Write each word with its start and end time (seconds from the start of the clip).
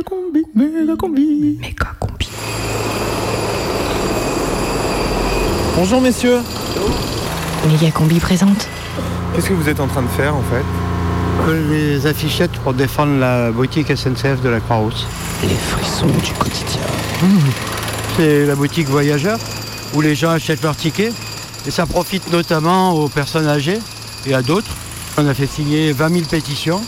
Méga 0.00 0.08
combi, 0.08 0.42
méga 0.54 0.96
combi. 0.96 1.58
Méga 1.60 1.92
combi. 2.00 2.28
Bonjour 5.76 6.00
messieurs. 6.00 6.38
Méga 7.68 7.90
combi 7.90 8.18
présente. 8.18 8.66
Qu'est-ce 9.34 9.50
que 9.50 9.52
vous 9.52 9.68
êtes 9.68 9.78
en 9.78 9.88
train 9.88 10.00
de 10.00 10.08
faire 10.08 10.34
en 10.34 10.42
fait? 10.42 11.52
Les 11.68 12.06
affichettes 12.06 12.52
pour 12.62 12.72
défendre 12.72 13.18
la 13.18 13.50
boutique 13.50 13.94
SNCF 13.94 14.40
de 14.42 14.48
la 14.48 14.60
Croix-Rousse. 14.60 15.06
Les 15.42 15.54
frissons 15.54 16.06
du 16.06 16.32
quotidien. 16.32 16.80
C'est 18.16 18.46
la 18.46 18.54
boutique 18.54 18.88
voyageur 18.88 19.38
où 19.94 20.00
les 20.00 20.14
gens 20.14 20.30
achètent 20.30 20.62
leurs 20.62 20.76
tickets 20.76 21.12
et 21.66 21.70
ça 21.70 21.84
profite 21.84 22.32
notamment 22.32 22.92
aux 22.92 23.08
personnes 23.08 23.48
âgées 23.48 23.80
et 24.26 24.32
à 24.32 24.40
d'autres. 24.40 24.74
On 25.18 25.26
a 25.26 25.34
fait 25.34 25.46
signer 25.46 25.92
20 25.92 26.08
000 26.08 26.24
pétitions. 26.24 26.80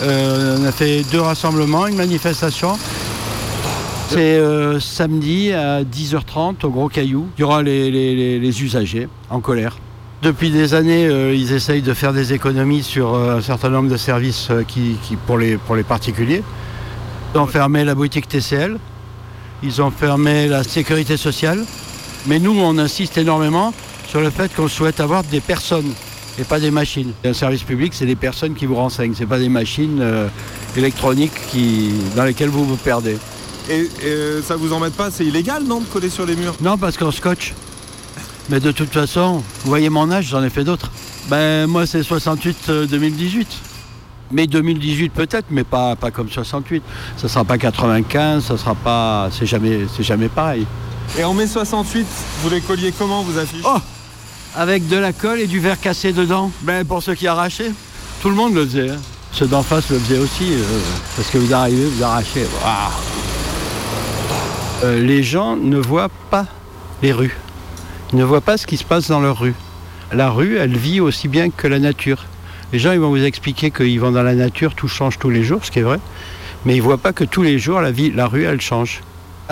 Euh, 0.00 0.58
on 0.58 0.64
a 0.64 0.72
fait 0.72 1.02
deux 1.10 1.20
rassemblements, 1.20 1.86
une 1.86 1.96
manifestation. 1.96 2.78
C'est 4.08 4.36
euh, 4.36 4.80
samedi 4.80 5.52
à 5.52 5.82
10h30 5.84 6.64
au 6.64 6.70
Gros 6.70 6.88
Caillou. 6.88 7.28
Il 7.38 7.40
y 7.40 7.44
aura 7.44 7.62
les, 7.62 8.62
usagers 8.62 9.08
en 9.30 9.40
colère. 9.40 9.78
Depuis 10.22 10.50
des 10.50 10.74
années, 10.74 11.06
euh, 11.06 11.34
ils 11.34 11.52
essayent 11.52 11.82
de 11.82 11.94
faire 11.94 12.12
des 12.12 12.32
économies 12.32 12.82
sur 12.82 13.14
un 13.14 13.40
certain 13.40 13.70
nombre 13.70 13.90
de 13.90 13.96
services 13.96 14.50
qui, 14.68 14.96
pour 15.26 15.38
les 15.38 15.58
particuliers. 15.86 16.42
Ils 17.34 17.40
ont 17.40 17.46
fermé 17.46 17.84
la 17.84 17.94
boutique 17.94 18.28
TCL, 18.28 18.78
ils 19.62 19.80
ont 19.80 19.90
fermé 19.90 20.48
la 20.48 20.62
sécurité 20.64 21.16
sociale. 21.16 21.64
Mais 22.26 22.38
nous, 22.38 22.56
on 22.58 22.78
insiste 22.78 23.18
énormément 23.18 23.72
sur 24.06 24.20
le 24.20 24.30
fait 24.30 24.54
qu'on 24.54 24.68
souhaite 24.68 25.00
avoir 25.00 25.24
des 25.24 25.40
personnes 25.40 25.92
et 26.38 26.44
pas 26.44 26.60
des 26.60 26.70
machines. 26.70 27.12
Un 27.24 27.32
service 27.32 27.62
public, 27.62 27.92
c'est 27.94 28.06
des 28.06 28.16
personnes 28.16 28.54
qui 28.54 28.66
vous 28.66 28.76
renseignent, 28.76 29.14
c'est 29.14 29.26
pas 29.26 29.38
des 29.38 29.48
machines 29.48 29.98
euh, 30.00 30.28
électroniques 30.76 31.32
qui, 31.50 31.90
dans 32.16 32.24
lesquelles 32.24 32.48
vous 32.48 32.64
vous 32.64 32.76
perdez. 32.76 33.18
Et, 33.70 33.88
et 34.04 34.42
ça 34.42 34.56
vous 34.56 34.72
embête 34.72 34.94
pas 34.94 35.10
C'est 35.10 35.24
illégal 35.24 35.62
non 35.62 35.80
de 35.80 35.84
coller 35.86 36.10
sur 36.10 36.26
les 36.26 36.34
murs? 36.34 36.54
Non, 36.60 36.76
parce 36.76 36.96
qu'on 36.96 37.12
scotche. 37.12 37.54
Mais 38.48 38.58
de 38.58 38.72
toute 38.72 38.90
façon, 38.90 39.36
vous 39.36 39.68
voyez 39.68 39.88
mon 39.88 40.10
âge, 40.10 40.26
j'en 40.26 40.42
ai 40.42 40.50
fait 40.50 40.64
d'autres. 40.64 40.90
Ben 41.28 41.66
moi 41.68 41.86
c'est 41.86 42.00
68-2018. 42.00 43.46
Mais 44.32 44.46
2018 44.46 45.10
peut-être, 45.10 45.46
mais 45.50 45.62
pas, 45.62 45.94
pas 45.94 46.10
comme 46.10 46.28
68. 46.28 46.82
Ça 47.18 47.28
sera 47.28 47.44
pas 47.44 47.58
95, 47.58 48.44
ça 48.44 48.56
sera 48.56 48.74
pas. 48.74 49.28
C'est 49.30 49.46
jamais, 49.46 49.80
c'est 49.94 50.02
jamais 50.02 50.28
pareil. 50.28 50.66
Et 51.18 51.24
en 51.24 51.34
mai 51.34 51.46
68, 51.46 52.06
vous 52.42 52.50
les 52.50 52.60
colliez 52.62 52.92
comment 52.96 53.22
vous 53.22 53.38
affiches? 53.38 53.62
Oh 53.64 53.78
Avec 54.54 54.86
de 54.88 54.96
la 54.96 55.12
colle 55.12 55.40
et 55.40 55.46
du 55.46 55.60
verre 55.60 55.80
cassé 55.80 56.12
dedans. 56.12 56.50
Ben 56.62 56.84
pour 56.84 57.02
ceux 57.02 57.14
qui 57.14 57.26
arrachaient. 57.26 57.72
Tout 58.20 58.28
le 58.28 58.34
monde 58.34 58.54
le 58.54 58.64
faisait. 58.66 58.90
hein. 58.90 58.98
Ceux 59.32 59.46
d'en 59.46 59.62
face 59.62 59.88
le 59.90 59.98
faisaient 59.98 60.18
aussi. 60.18 60.52
euh, 60.52 60.62
parce 61.16 61.28
que 61.30 61.38
vous 61.38 61.54
arrivez, 61.54 61.86
vous 61.86 62.02
arrachez. 62.02 62.46
Waouh. 62.62 62.92
Euh, 64.84 65.00
les 65.00 65.22
gens 65.22 65.56
ne 65.56 65.78
voient 65.78 66.10
pas 66.30 66.46
les 67.02 67.12
rues. 67.12 67.36
Ils 68.12 68.18
ne 68.18 68.24
voient 68.24 68.40
pas 68.42 68.58
ce 68.58 68.66
qui 68.66 68.76
se 68.76 68.84
passe 68.84 69.08
dans 69.08 69.20
leur 69.20 69.38
rue. 69.40 69.54
La 70.12 70.28
rue, 70.28 70.56
elle 70.58 70.76
vit 70.76 71.00
aussi 71.00 71.28
bien 71.28 71.48
que 71.50 71.66
la 71.66 71.78
nature. 71.78 72.24
Les 72.72 72.78
gens, 72.78 72.92
ils 72.92 73.00
vont 73.00 73.08
vous 73.08 73.24
expliquer 73.24 73.70
qu'ils 73.70 73.98
vont 74.00 74.10
dans 74.12 74.22
la 74.22 74.34
nature, 74.34 74.74
tout 74.74 74.88
change 74.88 75.18
tous 75.18 75.30
les 75.30 75.42
jours, 75.44 75.64
ce 75.64 75.70
qui 75.70 75.78
est 75.78 75.82
vrai. 75.82 75.98
Mais 76.66 76.74
ils 76.74 76.78
ne 76.78 76.82
voient 76.82 76.98
pas 76.98 77.12
que 77.12 77.24
tous 77.24 77.42
les 77.42 77.58
jours, 77.58 77.80
la, 77.80 77.90
vie, 77.90 78.10
la 78.10 78.26
rue, 78.26 78.44
elle 78.44 78.60
change. 78.60 79.00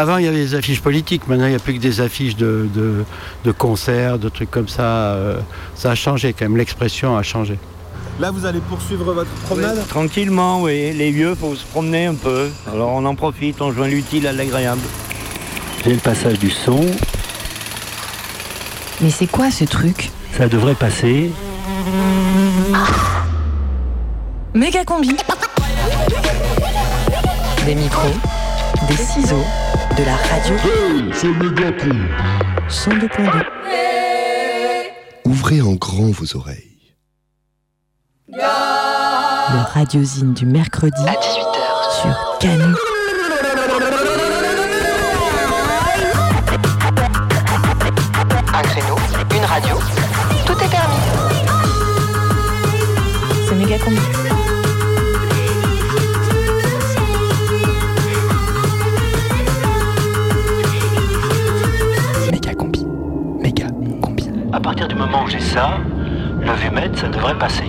Avant, 0.01 0.17
il 0.17 0.25
y 0.25 0.29
avait 0.29 0.39
des 0.39 0.55
affiches 0.55 0.81
politiques. 0.81 1.29
Maintenant, 1.29 1.45
il 1.45 1.51
n'y 1.51 1.56
a 1.56 1.59
plus 1.59 1.75
que 1.75 1.79
des 1.79 2.01
affiches 2.01 2.34
de, 2.34 2.67
de- 2.75 3.05
de 3.45 3.53
concerts, 3.53 4.19
de 4.19 4.31
trucs 4.31 4.51
comme 4.51 4.67
ça. 4.67 4.83
Euh, 5.12 5.41
Ça 5.75 5.91
a 5.91 5.95
changé 5.95 6.33
quand 6.33 6.47
même. 6.47 6.56
L'expression 6.56 7.19
a 7.19 7.23
changé. 7.23 7.59
Là, 8.19 8.31
vous 8.31 8.47
allez 8.47 8.61
poursuivre 8.61 9.12
votre 9.12 9.28
promenade 9.45 9.87
Tranquillement, 9.89 10.62
oui. 10.62 10.93
Les 10.95 11.11
vieux, 11.11 11.34
faut 11.34 11.55
se 11.55 11.67
promener 11.67 12.06
un 12.06 12.15
peu. 12.15 12.48
Alors 12.73 12.89
on 12.95 13.05
en 13.05 13.15
profite, 13.15 13.61
on 13.61 13.73
joint 13.73 13.89
l'utile 13.89 14.27
à 14.27 14.33
l'agréable. 14.33 14.81
J'ai 15.84 15.91
le 15.93 15.98
passage 16.01 16.39
du 16.39 16.48
son, 16.51 16.81
Mais 19.03 19.11
c'est 19.11 19.27
quoi 19.27 19.51
ce 19.51 19.65
truc? 19.65 20.11
Ça 20.34 20.48
devrait 20.48 20.75
passer. 20.77 21.31
Méga 24.55 24.82
combi. 24.87 25.15
Des 27.67 27.75
micros, 27.75 28.09
des 28.88 28.97
ciseaux, 28.97 29.44
de 29.97 30.05
la 30.05 30.17
radio. 30.17 30.56
c'est 31.12 31.28
méga. 31.28 31.71
102.2. 32.69 33.45
Ouvrez 35.25 35.61
en 35.61 35.73
grand 35.75 36.11
vos 36.11 36.37
oreilles. 36.37 36.95
Le 38.29 39.73
radiosine 39.75 40.34
du 40.34 40.47
mercredi 40.47 41.03
à 41.06 41.12
18h 41.12 42.03
sur 42.03 42.39
Canu. 42.39 42.75
Partir 64.70 64.86
du 64.86 64.94
moment 64.94 65.25
où 65.25 65.28
j'ai 65.28 65.41
ça, 65.41 65.78
le 66.41 66.53
vumètre, 66.53 66.97
ça 66.97 67.08
devrait 67.08 67.36
passer. 67.36 67.64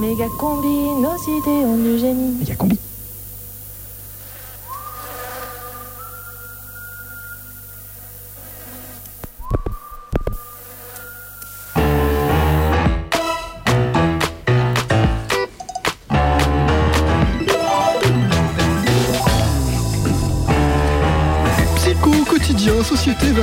Méga 0.00 0.24
combi, 0.38 0.66
nos 1.02 1.14
idées 1.28 1.66
ont 1.66 1.76
du 1.76 1.98
génie. 1.98 2.38
Méga 2.40 2.54
combi. 2.54 2.78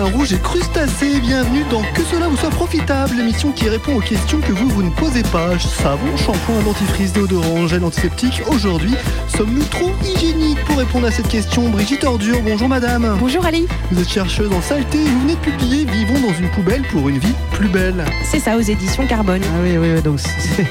Vin 0.01 0.11
rouge 0.11 0.33
et 0.33 0.39
crustacés, 0.39 1.19
bienvenue 1.19 1.63
dans 1.69 1.81
Que 1.93 2.03
cela 2.03 2.27
vous 2.27 2.37
soit 2.37 2.49
profitable, 2.49 3.15
l'émission 3.15 3.51
qui 3.51 3.69
répond 3.69 3.95
aux 3.97 4.01
questions 4.01 4.39
que 4.39 4.51
vous, 4.51 4.67
vous 4.67 4.83
ne 4.83 4.89
posez 4.89 5.23
pas. 5.23 5.57
Savon, 5.59 6.17
shampoing, 6.17 6.61
dentifrice, 6.63 7.13
déodorant, 7.13 7.67
gel 7.67 7.83
antiseptique. 7.83 8.41
Aujourd'hui, 8.47 8.93
sommes-nous 9.35 9.63
trop 9.65 9.91
hygiéniques 10.03 10.63
Pour 10.65 10.77
répondre 10.77 11.07
à 11.07 11.11
cette 11.11 11.27
question, 11.27 11.69
Brigitte 11.69 12.03
Ordure, 12.03 12.41
bonjour 12.41 12.67
madame. 12.67 13.17
Bonjour 13.19 13.45
Ali, 13.45 13.67
Vous 13.91 14.01
êtes 14.01 14.09
chercheuse 14.09 14.51
en 14.51 14.61
saleté 14.61 14.99
et 14.99 15.05
vous 15.05 15.21
venez 15.21 15.35
de 15.35 15.39
publier 15.39 15.85
Vivons 15.85 16.19
dans 16.27 16.33
une 16.33 16.49
poubelle 16.49 16.83
pour 16.91 17.09
une 17.09 17.19
vie 17.19 17.33
plus 17.51 17.67
belle. 17.67 18.05
c'est 18.23 18.39
ça 18.39 18.57
aux 18.57 18.61
éditions 18.61 19.05
Carbone. 19.05 19.41
Ah 19.45 19.59
oui, 19.61 19.77
oui, 19.77 19.89
oui, 19.95 20.01
donc 20.01 20.19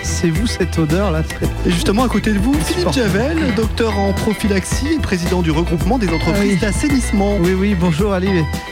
c'est 0.03 0.31
vous 0.31 0.47
cette 0.47 0.79
odeur 0.79 1.11
là. 1.11 1.23
Et 1.67 1.71
justement, 1.71 2.05
à 2.05 2.09
côté 2.09 2.33
de 2.33 2.39
vous, 2.39 2.55
Philippe. 2.65 2.93
Javel, 2.93 3.55
docteur 3.55 3.97
en 3.99 4.13
prophylaxie 4.13 4.95
et 4.95 4.99
président 4.99 5.43
du 5.43 5.51
regroupement 5.51 5.99
des 5.99 6.09
entreprises 6.09 6.55
oui. 6.55 6.57
d'assainissement. 6.57 7.37
Oui, 7.41 7.55
oui, 7.55 7.77
bonjour 7.79 8.13
Ali. 8.13 8.29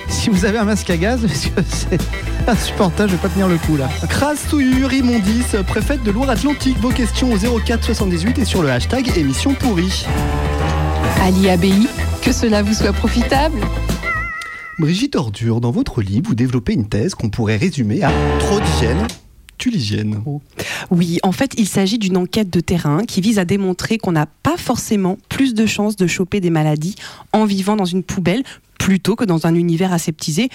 Si 0.08 0.30
vous 0.30 0.44
avez 0.44 0.58
un 0.58 0.64
masque 0.64 0.90
à 0.90 0.96
gaz, 0.96 1.20
parce 1.54 1.68
que 1.68 1.76
c'est 1.90 2.48
insupportable, 2.48 3.10
je 3.10 3.16
vais 3.16 3.22
pas 3.22 3.28
tenir 3.28 3.48
le 3.48 3.58
coup 3.58 3.76
là. 3.76 3.88
Crasse 4.08 4.48
souillure, 4.48 4.92
immondice, 4.92 5.56
préfète 5.66 6.02
de 6.02 6.10
Loire-Atlantique, 6.10 6.78
vos 6.78 6.90
questions 6.90 7.32
au 7.32 7.60
04 7.60 7.84
78 7.84 8.38
et 8.38 8.44
sur 8.44 8.62
le 8.62 8.70
hashtag 8.70 9.16
émission 9.16 9.54
pourrie. 9.54 10.06
Ali 11.22 11.50
ABI, 11.50 11.88
que 12.22 12.32
cela 12.32 12.62
vous 12.62 12.74
soit 12.74 12.92
profitable. 12.92 13.58
Brigitte 14.78 15.16
Ordure, 15.16 15.60
dans 15.60 15.72
votre 15.72 16.02
livre, 16.02 16.28
vous 16.28 16.34
développez 16.36 16.72
une 16.72 16.88
thèse 16.88 17.14
qu'on 17.14 17.30
pourrait 17.30 17.56
résumer 17.56 18.04
à 18.04 18.12
trop 18.38 18.60
d'hygiène, 18.60 19.06
l'hygiène. 19.66 20.22
Oui, 20.90 21.18
en 21.22 21.32
fait, 21.32 21.52
il 21.58 21.66
s'agit 21.66 21.98
d'une 21.98 22.16
enquête 22.16 22.50
de 22.50 22.60
terrain 22.60 23.04
qui 23.04 23.20
vise 23.20 23.38
à 23.38 23.44
démontrer 23.44 23.98
qu'on 23.98 24.12
n'a 24.12 24.26
pas 24.26 24.56
forcément 24.56 25.18
plus 25.28 25.54
de 25.54 25.66
chances 25.66 25.96
de 25.96 26.06
choper 26.06 26.40
des 26.40 26.50
maladies 26.50 26.94
en 27.32 27.44
vivant 27.44 27.76
dans 27.76 27.84
une 27.84 28.02
poubelle 28.02 28.42
plutôt 28.78 29.16
que 29.16 29.24
dans 29.24 29.46
un 29.46 29.54
univers 29.54 29.92
aseptisé, 29.92 30.48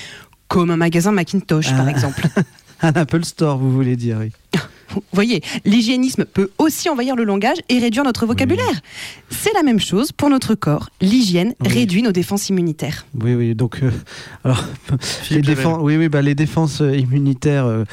comme 0.48 0.72
un 0.72 0.78
magasin 0.78 1.12
Macintosh 1.12 1.70
par 1.72 1.88
Ah. 1.88 1.92
exemple. 1.92 2.28
Un 2.82 2.92
Apple 2.96 3.24
Store, 3.24 3.58
vous 3.58 3.72
voulez 3.72 3.96
dire, 3.96 4.18
oui. 4.20 4.32
Vous 4.96 5.02
voyez, 5.14 5.42
l'hygiénisme 5.66 6.26
peut 6.26 6.50
aussi 6.58 6.90
envahir 6.90 7.16
le 7.16 7.24
langage 7.24 7.58
et 7.70 7.80
réduire 7.80 8.04
notre 8.04 8.26
vocabulaire. 8.26 8.82
C'est 9.30 9.54
la 9.54 9.64
même 9.64 9.80
chose 9.80 10.12
pour 10.12 10.30
notre 10.30 10.56
corps. 10.56 10.90
L'hygiène 11.02 11.54
Oui. 11.62 11.68
réduit 11.70 12.02
nos 12.02 12.12
défenses 12.12 12.50
immunitaires. 12.50 13.06
Oui, 13.22 13.34
oui, 13.36 13.56
donc, 13.56 13.80
euh, 13.84 13.92
alors, 14.44 14.64
les 15.32 15.42
oui, 15.82 15.98
oui, 15.98 16.10
bah, 16.10 16.22
les 16.22 16.36
défenses 16.36 16.82
euh, 16.82 16.96
immunitaires, 16.96 17.66
euh, 17.66 17.84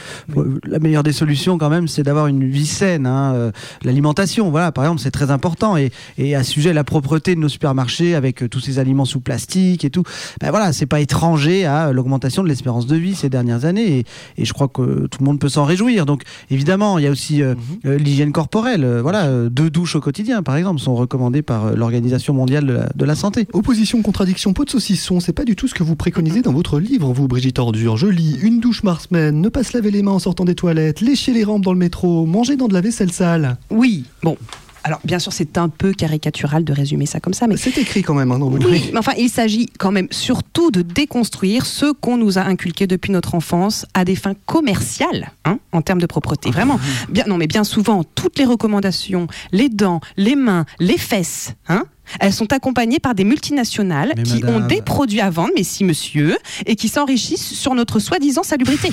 la 0.64 0.78
meilleure 0.78 1.02
des 1.02 1.12
solutions 1.12 1.58
quand 1.58 1.70
même, 1.70 1.88
c'est 1.88 2.02
d'avoir 2.02 2.26
une 2.26 2.48
vie 2.48 2.66
saine. 2.66 3.06
hein, 3.06 3.32
euh, 3.34 3.50
L'alimentation, 3.82 4.50
voilà, 4.50 4.72
par 4.72 4.84
exemple, 4.84 5.00
c'est 5.00 5.10
très 5.10 5.30
important. 5.30 5.76
Et, 5.76 5.90
et 6.18 6.34
à 6.34 6.42
ce 6.44 6.50
sujet, 6.52 6.72
la 6.72 6.84
propreté 6.84 7.34
de 7.34 7.40
nos 7.40 7.48
supermarchés 7.48 8.14
avec 8.14 8.42
euh, 8.42 8.48
tous 8.48 8.60
ces 8.60 8.78
aliments 8.78 9.04
sous 9.04 9.20
plastique 9.20 9.84
et 9.84 9.90
tout, 9.90 10.02
ben 10.40 10.50
voilà, 10.50 10.72
c'est 10.72 10.86
pas 10.86 11.00
étranger 11.00 11.64
à 11.64 11.92
l'augmentation 11.92 12.42
de 12.42 12.48
l'espérance 12.48 12.86
de 12.86 12.96
vie 12.96 13.14
ces 13.14 13.28
dernières 13.28 13.64
années. 13.64 13.98
Et, 13.98 14.04
et 14.38 14.44
je 14.44 14.52
crois 14.52 14.68
que 14.68 15.06
tout 15.06 15.18
le 15.20 15.24
monde 15.24 15.38
peut 15.40 15.48
s'en 15.48 15.64
réjouir. 15.64 16.06
Donc, 16.06 16.22
évidemment, 16.50 16.89
il 16.98 17.04
y 17.04 17.06
a 17.06 17.10
aussi 17.10 17.42
euh, 17.42 17.54
euh, 17.84 17.98
l'hygiène 17.98 18.32
corporelle. 18.32 18.84
Euh, 18.84 19.02
voilà, 19.02 19.24
euh, 19.24 19.48
deux 19.48 19.70
douches 19.70 19.96
au 19.96 20.00
quotidien, 20.00 20.42
par 20.42 20.56
exemple, 20.56 20.80
sont 20.80 20.94
recommandées 20.94 21.42
par 21.42 21.66
euh, 21.66 21.74
l'Organisation 21.74 22.34
mondiale 22.34 22.66
de 22.66 22.72
la, 22.72 22.88
de 22.94 23.04
la 23.04 23.14
santé. 23.14 23.46
Opposition, 23.52 24.02
contradiction, 24.02 24.52
pot 24.52 24.64
de 24.64 24.70
saucisson, 24.70 25.20
c'est 25.20 25.32
pas 25.32 25.44
du 25.44 25.56
tout 25.56 25.68
ce 25.68 25.74
que 25.74 25.82
vous 25.82 25.96
préconisez 25.96 26.42
dans 26.42 26.52
votre 26.52 26.78
livre, 26.78 27.12
vous, 27.12 27.28
Brigitte 27.28 27.58
Ordure. 27.58 27.96
Je 27.96 28.06
lis 28.06 28.38
une 28.42 28.60
douche 28.60 28.82
par 28.82 29.00
semaine, 29.00 29.40
ne 29.40 29.48
pas 29.48 29.62
se 29.62 29.76
laver 29.76 29.90
les 29.90 30.02
mains 30.02 30.12
en 30.12 30.18
sortant 30.18 30.44
des 30.44 30.54
toilettes, 30.54 31.00
lécher 31.00 31.32
les 31.32 31.44
rampes 31.44 31.64
dans 31.64 31.72
le 31.72 31.78
métro, 31.78 32.26
manger 32.26 32.56
dans 32.56 32.68
de 32.68 32.74
la 32.74 32.80
vaisselle 32.80 33.12
sale. 33.12 33.56
Oui, 33.70 34.04
bon. 34.22 34.36
Alors, 34.84 35.00
bien 35.04 35.18
sûr, 35.18 35.32
c'est 35.32 35.58
un 35.58 35.68
peu 35.68 35.92
caricatural 35.92 36.64
de 36.64 36.72
résumer 36.72 37.06
ça 37.06 37.20
comme 37.20 37.34
ça, 37.34 37.46
mais 37.46 37.56
C'est 37.56 37.76
écrit 37.78 38.02
quand 38.02 38.14
même 38.14 38.32
hein, 38.32 38.38
dans 38.38 38.48
Oui, 38.48 38.90
mais 38.92 38.98
enfin, 38.98 39.12
il 39.18 39.28
s'agit 39.28 39.66
quand 39.78 39.92
même 39.92 40.08
surtout 40.10 40.70
de 40.70 40.82
déconstruire 40.82 41.66
ce 41.66 41.92
qu'on 41.92 42.16
nous 42.16 42.38
a 42.38 42.42
inculqué 42.42 42.86
depuis 42.86 43.12
notre 43.12 43.34
enfance 43.34 43.86
à 43.94 44.04
des 44.04 44.16
fins 44.16 44.34
commerciales, 44.46 45.32
hein, 45.44 45.58
en 45.72 45.82
termes 45.82 46.00
de 46.00 46.06
propreté. 46.06 46.50
Vraiment. 46.50 46.80
Bien, 47.08 47.24
non, 47.26 47.36
mais 47.36 47.46
bien 47.46 47.64
souvent, 47.64 48.04
toutes 48.14 48.38
les 48.38 48.44
recommandations, 48.44 49.26
les 49.52 49.68
dents, 49.68 50.00
les 50.16 50.36
mains, 50.36 50.64
les 50.78 50.98
fesses, 50.98 51.54
hein, 51.68 51.84
elles 52.18 52.32
sont 52.32 52.52
accompagnées 52.52 52.98
par 52.98 53.14
des 53.14 53.24
multinationales 53.24 54.12
Mais 54.16 54.22
qui 54.22 54.40
madame- 54.40 54.64
ont 54.64 54.66
des 54.66 54.82
produits 54.82 55.20
à 55.20 55.30
vendre, 55.30 55.50
mais 55.56 55.62
si 55.62 55.84
monsieur, 55.84 56.36
et 56.66 56.74
qui 56.76 56.88
s'enrichissent 56.88 57.52
sur 57.54 57.74
notre 57.74 57.98
soi-disant 58.00 58.42
salubrité. 58.42 58.90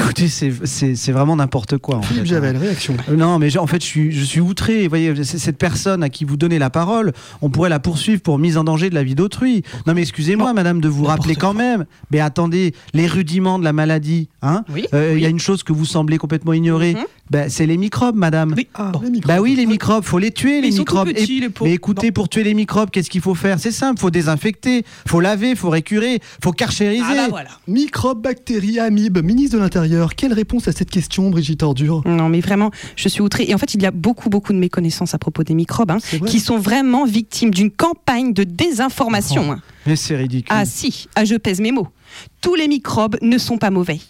Écoutez, 0.00 0.28
c'est- 0.28 0.52
c'est 0.64 0.94
c'est 0.94 1.12
vraiment 1.12 1.36
n'importe 1.36 1.78
quoi. 1.78 1.96
En 1.96 2.02
Philippe 2.02 2.24
fait, 2.24 2.28
Javel, 2.30 2.56
hein. 2.56 2.60
réaction. 2.60 2.96
Euh, 3.08 3.16
Non, 3.16 3.38
mais 3.38 3.50
je- 3.50 3.58
en 3.58 3.66
fait, 3.66 3.80
je 3.80 3.86
suis, 3.86 4.12
je 4.12 4.24
suis 4.24 4.40
outré. 4.40 4.82
Vous 4.84 4.88
voyez, 4.88 5.14
c'est- 5.24 5.38
cette 5.38 5.58
personne 5.58 6.02
à 6.02 6.08
qui 6.08 6.24
vous 6.24 6.36
donnez 6.36 6.58
la 6.58 6.70
parole, 6.70 7.12
on 7.42 7.50
pourrait 7.50 7.68
la 7.70 7.80
poursuivre 7.80 8.20
pour 8.20 8.38
mise 8.38 8.56
en 8.56 8.64
danger 8.64 8.90
de 8.90 8.94
la 8.94 9.02
vie 9.02 9.14
d'autrui. 9.14 9.62
Non, 9.86 9.94
mais 9.94 10.02
excusez-moi, 10.02 10.52
madame, 10.52 10.80
de 10.80 10.88
vous 10.88 11.04
rappeler 11.04 11.34
quand 11.36 11.54
même. 11.54 11.86
Mais 12.10 12.20
attendez, 12.20 12.74
les 12.94 13.06
rudiments 13.06 13.58
de 13.58 13.64
la 13.64 13.72
maladie, 13.72 14.28
hein 14.42 14.64
Oui. 14.72 14.84
Euh, 14.94 15.14
Il 15.16 15.22
y 15.22 15.26
a 15.26 15.28
une 15.30 15.38
chose 15.40 15.62
que 15.62 15.72
vous 15.72 15.84
semblez 15.86 16.18
complètement 16.18 16.52
ignorer. 16.52 16.94
Mhm. 16.94 17.04
Ben, 17.30 17.48
c'est 17.50 17.66
les 17.66 17.76
microbes, 17.76 18.16
madame. 18.16 18.54
Oui. 18.56 18.68
Ah, 18.74 18.90
Bon. 18.92 19.00
les 19.02 19.10
micros. 19.10 19.28
Bah 19.28 19.40
oui, 19.40 19.54
les 19.54 19.66
microbes, 19.66 20.04
faut 20.04 20.18
les 20.18 20.30
tuer, 20.30 20.60
les 20.60 20.68
ils 20.68 20.72
sont 20.72 20.84
tout 20.84 20.94
microbes. 20.94 21.14
petits, 21.14 21.38
Et- 21.38 21.40
les 21.40 21.48
pauvres. 21.50 21.68
mais 21.68 21.74
écoutez, 21.74 22.10
pour 22.12 22.28
tuer 22.28 22.42
les 22.44 22.54
microbes, 22.54 22.90
qu'est-ce 22.90 23.10
qu'il 23.10 23.20
faut 23.20 23.34
faire? 23.34 23.58
C'est 23.58 23.70
simple, 23.72 24.00
faut 24.00 24.10
désinfecter, 24.10 24.84
faut 25.06 25.20
laver, 25.20 25.54
faut 25.54 25.68
récurer, 25.70 26.20
faut 26.42 26.52
carchériser. 26.52 27.02
Ah 27.06 27.14
bah 27.14 27.26
voilà. 27.28 27.50
Microbes, 27.66 28.22
bactéries, 28.22 28.78
amibes, 28.78 29.22
ministre 29.24 29.56
de 29.56 29.62
l'Intérieur, 29.62 30.14
quelle 30.14 30.32
réponse 30.32 30.68
à 30.68 30.72
cette 30.72 30.90
question, 30.90 31.28
Brigitte 31.30 31.62
Ordure? 31.62 32.02
Non, 32.06 32.28
mais 32.28 32.40
vraiment, 32.40 32.70
je 32.96 33.08
suis 33.08 33.20
outrée. 33.20 33.44
Et 33.48 33.54
en 33.54 33.58
fait, 33.58 33.74
il 33.74 33.82
y 33.82 33.86
a 33.86 33.90
beaucoup, 33.90 34.30
beaucoup 34.30 34.52
de 34.52 34.58
méconnaissances 34.58 35.14
à 35.14 35.18
propos 35.18 35.42
des 35.44 35.54
microbes, 35.54 35.90
hein, 35.90 35.98
qui 36.26 36.40
sont 36.40 36.58
vraiment 36.58 37.04
victimes 37.04 37.50
d'une 37.50 37.70
campagne 37.70 38.32
de 38.32 38.44
désinformation. 38.44 39.52
hein. 39.52 39.60
Mais 39.86 39.96
c'est 39.96 40.16
ridicule. 40.16 40.48
Ah 40.50 40.64
si, 40.64 41.08
ah, 41.14 41.24
je 41.24 41.34
pèse 41.34 41.60
mes 41.60 41.72
mots. 41.72 41.88
Tous 42.40 42.54
les 42.54 42.68
microbes 42.68 43.16
ne 43.22 43.38
sont 43.38 43.58
pas 43.58 43.70
mauvais. 43.70 44.00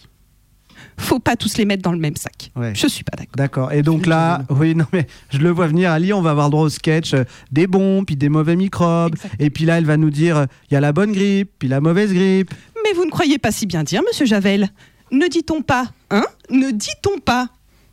Faut 0.99 1.19
pas 1.19 1.35
tous 1.35 1.57
les 1.57 1.65
mettre 1.65 1.81
dans 1.81 1.91
le 1.93 1.97
même 1.97 2.15
sac. 2.15 2.51
Ouais. 2.55 2.73
Je 2.75 2.87
suis 2.87 3.03
pas 3.03 3.15
d'accord. 3.15 3.35
D'accord. 3.35 3.71
Et 3.71 3.81
donc 3.81 4.05
là, 4.05 4.43
oui, 4.49 4.75
non 4.75 4.85
mais 4.91 5.07
je 5.29 5.37
le 5.39 5.49
vois 5.49 5.67
venir. 5.67 5.91
Ali, 5.91 6.13
on 6.13 6.21
va 6.21 6.31
avoir 6.31 6.49
droit 6.49 6.63
au 6.63 6.69
sketch 6.69 7.13
euh, 7.13 7.23
des 7.51 7.67
bons, 7.67 8.03
puis 8.03 8.15
des 8.15 8.29
mauvais 8.29 8.55
microbes. 8.55 9.13
Exactement. 9.15 9.45
Et 9.45 9.49
puis 9.49 9.65
là, 9.65 9.77
elle 9.77 9.85
va 9.85 9.97
nous 9.97 10.09
dire, 10.09 10.45
il 10.69 10.73
y 10.73 10.77
a 10.77 10.81
la 10.81 10.91
bonne 10.91 11.11
grippe, 11.13 11.51
puis 11.57 11.67
la 11.67 11.79
mauvaise 11.81 12.13
grippe. 12.13 12.53
Mais 12.83 12.93
vous 12.93 13.05
ne 13.05 13.11
croyez 13.11 13.37
pas 13.37 13.51
si 13.51 13.65
bien 13.65 13.83
dire, 13.83 14.01
monsieur 14.07 14.25
Javel 14.25 14.69
Ne 15.11 15.27
dit-on 15.27 15.61
pas, 15.61 15.85
hein 16.11 16.25
Ne 16.49 16.71
dit-on 16.71 17.19
pas 17.19 17.47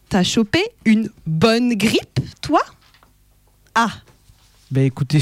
T'as 0.08 0.22
chopé 0.22 0.60
une 0.84 1.08
bonne 1.26 1.74
grippe, 1.74 2.20
toi? 2.40 2.60
Ah 3.74 3.90
Ben 4.70 4.84
écoutez, 4.84 5.20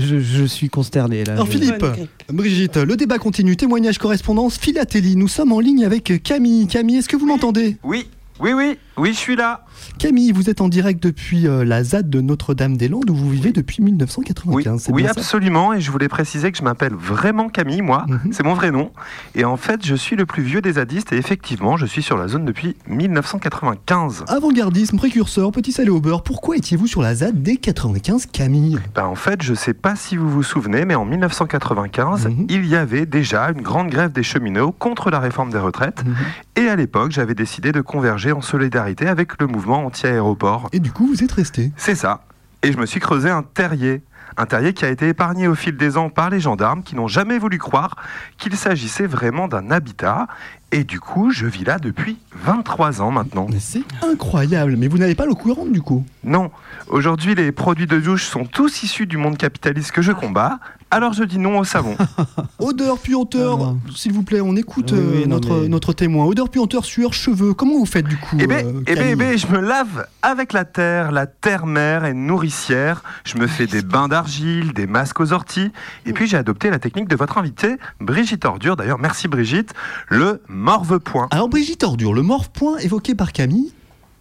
je, 0.00 0.18
je 0.20 0.44
suis 0.44 0.68
consterné 0.68 1.24
là. 1.24 1.34
Alors 1.34 1.46
Je- 1.46 1.52
Philippe. 1.52 1.84
Brigitte, 2.32 2.76
le 2.76 2.96
débat 2.96 3.18
continue, 3.18 3.56
témoignage, 3.56 3.98
correspondance, 3.98 4.58
philatélie. 4.58 5.16
Nous 5.16 5.28
sommes 5.28 5.52
en 5.52 5.60
ligne 5.60 5.84
avec 5.84 6.22
Camille. 6.22 6.66
Camille, 6.66 6.96
est-ce 6.96 7.08
que 7.08 7.16
vous 7.16 7.26
m'entendez? 7.26 7.76
Oui, 7.82 8.06
oui, 8.40 8.52
oui, 8.52 8.78
oui, 8.96 9.10
je 9.12 9.18
suis 9.18 9.36
là. 9.36 9.64
Camille, 9.98 10.32
vous 10.32 10.48
êtes 10.50 10.60
en 10.60 10.68
direct 10.68 11.02
depuis 11.02 11.46
euh, 11.46 11.64
la 11.64 11.84
ZAD 11.84 12.08
de 12.10 12.20
Notre-Dame-des-Landes 12.20 13.10
où 13.10 13.14
vous 13.14 13.30
vivez 13.30 13.52
depuis 13.52 13.78
Oui, 13.80 13.90
1995. 13.92 14.82
c'est 14.82 14.92
oui 14.92 15.04
ça 15.04 15.10
absolument. 15.10 15.72
Et 15.72 15.80
je 15.80 15.90
voulais 15.90 16.08
préciser 16.08 16.50
que 16.52 16.58
je 16.58 16.62
m'appelle 16.62 16.94
vraiment 16.94 17.48
Camille, 17.48 17.82
moi. 17.82 18.04
Mhm. 18.08 18.32
C'est 18.32 18.42
mon 18.44 18.54
vrai 18.54 18.70
nom. 18.70 18.90
Et 19.34 19.44
en 19.44 19.56
fait, 19.56 19.84
je 19.84 19.94
suis 19.94 20.16
le 20.16 20.26
plus 20.26 20.42
vieux 20.42 20.60
des 20.60 20.72
zadistes. 20.72 21.12
Et 21.12 21.16
effectivement, 21.16 21.76
je 21.76 21.86
suis 21.86 22.02
sur 22.02 22.16
la 22.16 22.28
zone 22.28 22.44
depuis 22.44 22.76
1995. 22.88 24.24
Avant-gardisme, 24.28 24.96
précurseur, 24.96 25.50
petit 25.52 25.72
salé 25.72 25.90
au 25.90 26.00
beurre, 26.00 26.22
pourquoi 26.22 26.56
étiez-vous 26.56 26.86
sur 26.86 27.02
la 27.02 27.14
ZAD 27.14 27.42
dès 27.42 27.56
95, 27.56 28.26
Camille? 28.26 28.78
Ben, 28.94 29.04
en 29.04 29.14
fait, 29.14 29.42
je 29.42 29.54
sais 29.54 29.74
pas 29.74 29.96
si 29.96 30.16
vous 30.16 30.28
vous 30.28 30.42
souvenez, 30.42 30.84
mais 30.84 30.94
en 30.94 31.04
1995, 31.04 32.26
Mhm. 32.28 32.46
il 32.48 32.66
y 32.66 32.76
avait 32.76 33.06
déjà 33.06 33.50
une 33.50 33.62
grande 33.62 33.88
grève 33.88 34.12
des 34.12 34.22
cheminots 34.22 34.72
contre 34.72 35.10
la 35.10 35.20
réforme 35.20 35.50
des 35.50 35.58
retraites. 35.58 36.04
Mhm. 36.04 36.14
Et 36.56 36.68
à 36.68 36.76
l'époque, 36.76 37.10
j'avais 37.12 37.34
décidé 37.34 37.72
de 37.72 37.80
converger 37.80 38.32
en 38.32 38.40
solidarité 38.40 39.06
avec 39.06 39.40
le 39.40 39.46
mouvement 39.46 39.59
anti-aéroport. 39.68 40.68
Et 40.72 40.80
du 40.80 40.92
coup, 40.92 41.06
vous 41.06 41.22
êtes 41.22 41.32
resté. 41.32 41.72
C'est 41.76 41.94
ça. 41.94 42.22
Et 42.62 42.72
je 42.72 42.78
me 42.78 42.86
suis 42.86 43.00
creusé 43.00 43.30
un 43.30 43.42
terrier. 43.42 44.02
Un 44.36 44.46
terrier 44.46 44.72
qui 44.72 44.84
a 44.84 44.88
été 44.88 45.08
épargné 45.08 45.48
au 45.48 45.54
fil 45.54 45.76
des 45.76 45.96
ans 45.96 46.08
par 46.08 46.30
les 46.30 46.40
gendarmes 46.40 46.82
qui 46.82 46.94
n'ont 46.94 47.08
jamais 47.08 47.38
voulu 47.38 47.58
croire 47.58 47.96
qu'il 48.38 48.56
s'agissait 48.56 49.06
vraiment 49.06 49.48
d'un 49.48 49.70
habitat. 49.70 50.28
Et 50.72 50.84
du 50.84 51.00
coup, 51.00 51.30
je 51.32 51.46
vis 51.46 51.64
là 51.64 51.78
depuis 51.78 52.16
23 52.44 53.02
ans 53.02 53.10
maintenant. 53.10 53.46
Mais 53.50 53.58
c'est 53.60 53.82
incroyable, 54.02 54.76
mais 54.76 54.86
vous 54.88 54.98
n'avez 54.98 55.14
pas 55.16 55.26
le 55.26 55.34
courant 55.34 55.66
du 55.66 55.82
coup? 55.82 56.04
Non, 56.22 56.50
aujourd'hui 56.88 57.34
les 57.34 57.50
produits 57.50 57.86
de 57.86 57.98
douche 57.98 58.24
sont 58.26 58.44
tous 58.44 58.82
issus 58.84 59.06
du 59.06 59.16
monde 59.16 59.36
capitaliste 59.36 59.90
que 59.90 60.00
je 60.02 60.12
combats, 60.12 60.58
alors 60.92 61.12
je 61.12 61.24
dis 61.24 61.38
non 61.38 61.58
au 61.58 61.64
savon. 61.64 61.96
Odeur, 62.60 62.98
puanteur, 62.98 63.54
Ah, 63.60 63.64
non. 63.64 63.80
s'il 63.94 64.12
vous 64.12 64.22
plaît, 64.22 64.40
on 64.40 64.54
écoute 64.56 64.90
Oui, 64.92 64.98
euh, 64.98 65.20
oui, 65.22 65.28
notre, 65.28 65.62
mais- 65.62 65.68
notre 65.68 65.92
témoin. 65.92 66.24
Odeur, 66.26 66.48
puanteur, 66.48 66.84
sueur, 66.84 67.12
cheveux, 67.14 67.52
comment 67.54 67.76
vous 67.78 67.86
faites 67.86 68.06
du 68.06 68.16
coup 68.16 68.36
Eh 68.38 68.46
ben, 68.46 68.66
euh, 68.66 68.82
eh 68.86 68.94
ben, 68.94 69.06
eh 69.10 69.16
ben, 69.16 69.36
je 69.38 69.46
me 69.48 69.58
lave 69.60 70.06
avec 70.22 70.52
la 70.52 70.64
terre. 70.64 71.10
La 71.10 71.26
terre-mère 71.26 72.04
est 72.04 72.14
nourricière. 72.14 73.02
Je 73.24 73.38
me 73.38 73.46
fais 73.46 73.66
des 73.66 73.82
bains 73.82 74.08
d'argile, 74.08 74.72
des 74.72 74.86
masques 74.86 75.20
aux 75.20 75.32
orties. 75.32 75.72
Et 76.06 76.12
puis 76.12 76.26
j'ai 76.28 76.36
adopté 76.36 76.70
la 76.70 76.78
technique 76.78 77.08
de 77.08 77.16
votre 77.16 77.38
invitée, 77.38 77.76
Brigitte 78.00 78.44
Ordure. 78.44 78.76
D'ailleurs, 78.76 78.98
merci 78.98 79.26
Brigitte. 79.28 79.74
Le 80.08 80.42
morve-point. 80.60 81.26
Alors 81.30 81.48
Brigitte 81.48 81.82
Ordure, 81.84 82.12
le 82.12 82.22
morph-point 82.22 82.76
évoqué 82.78 83.14
par 83.14 83.32
Camille, 83.32 83.72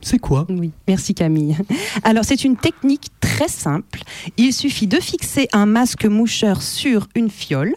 c'est 0.01 0.19
quoi? 0.19 0.47
Oui, 0.49 0.71
merci 0.87 1.13
Camille. 1.13 1.57
Alors 2.03 2.23
c'est 2.23 2.45
une 2.45 2.55
technique 2.55 3.09
très 3.19 3.49
simple. 3.49 4.01
Il 4.37 4.53
suffit 4.53 4.87
de 4.87 5.01
fixer 5.01 5.49
un 5.51 5.65
masque 5.65 6.05
moucheur 6.05 6.61
sur 6.61 7.09
une 7.13 7.29
fiole. 7.29 7.75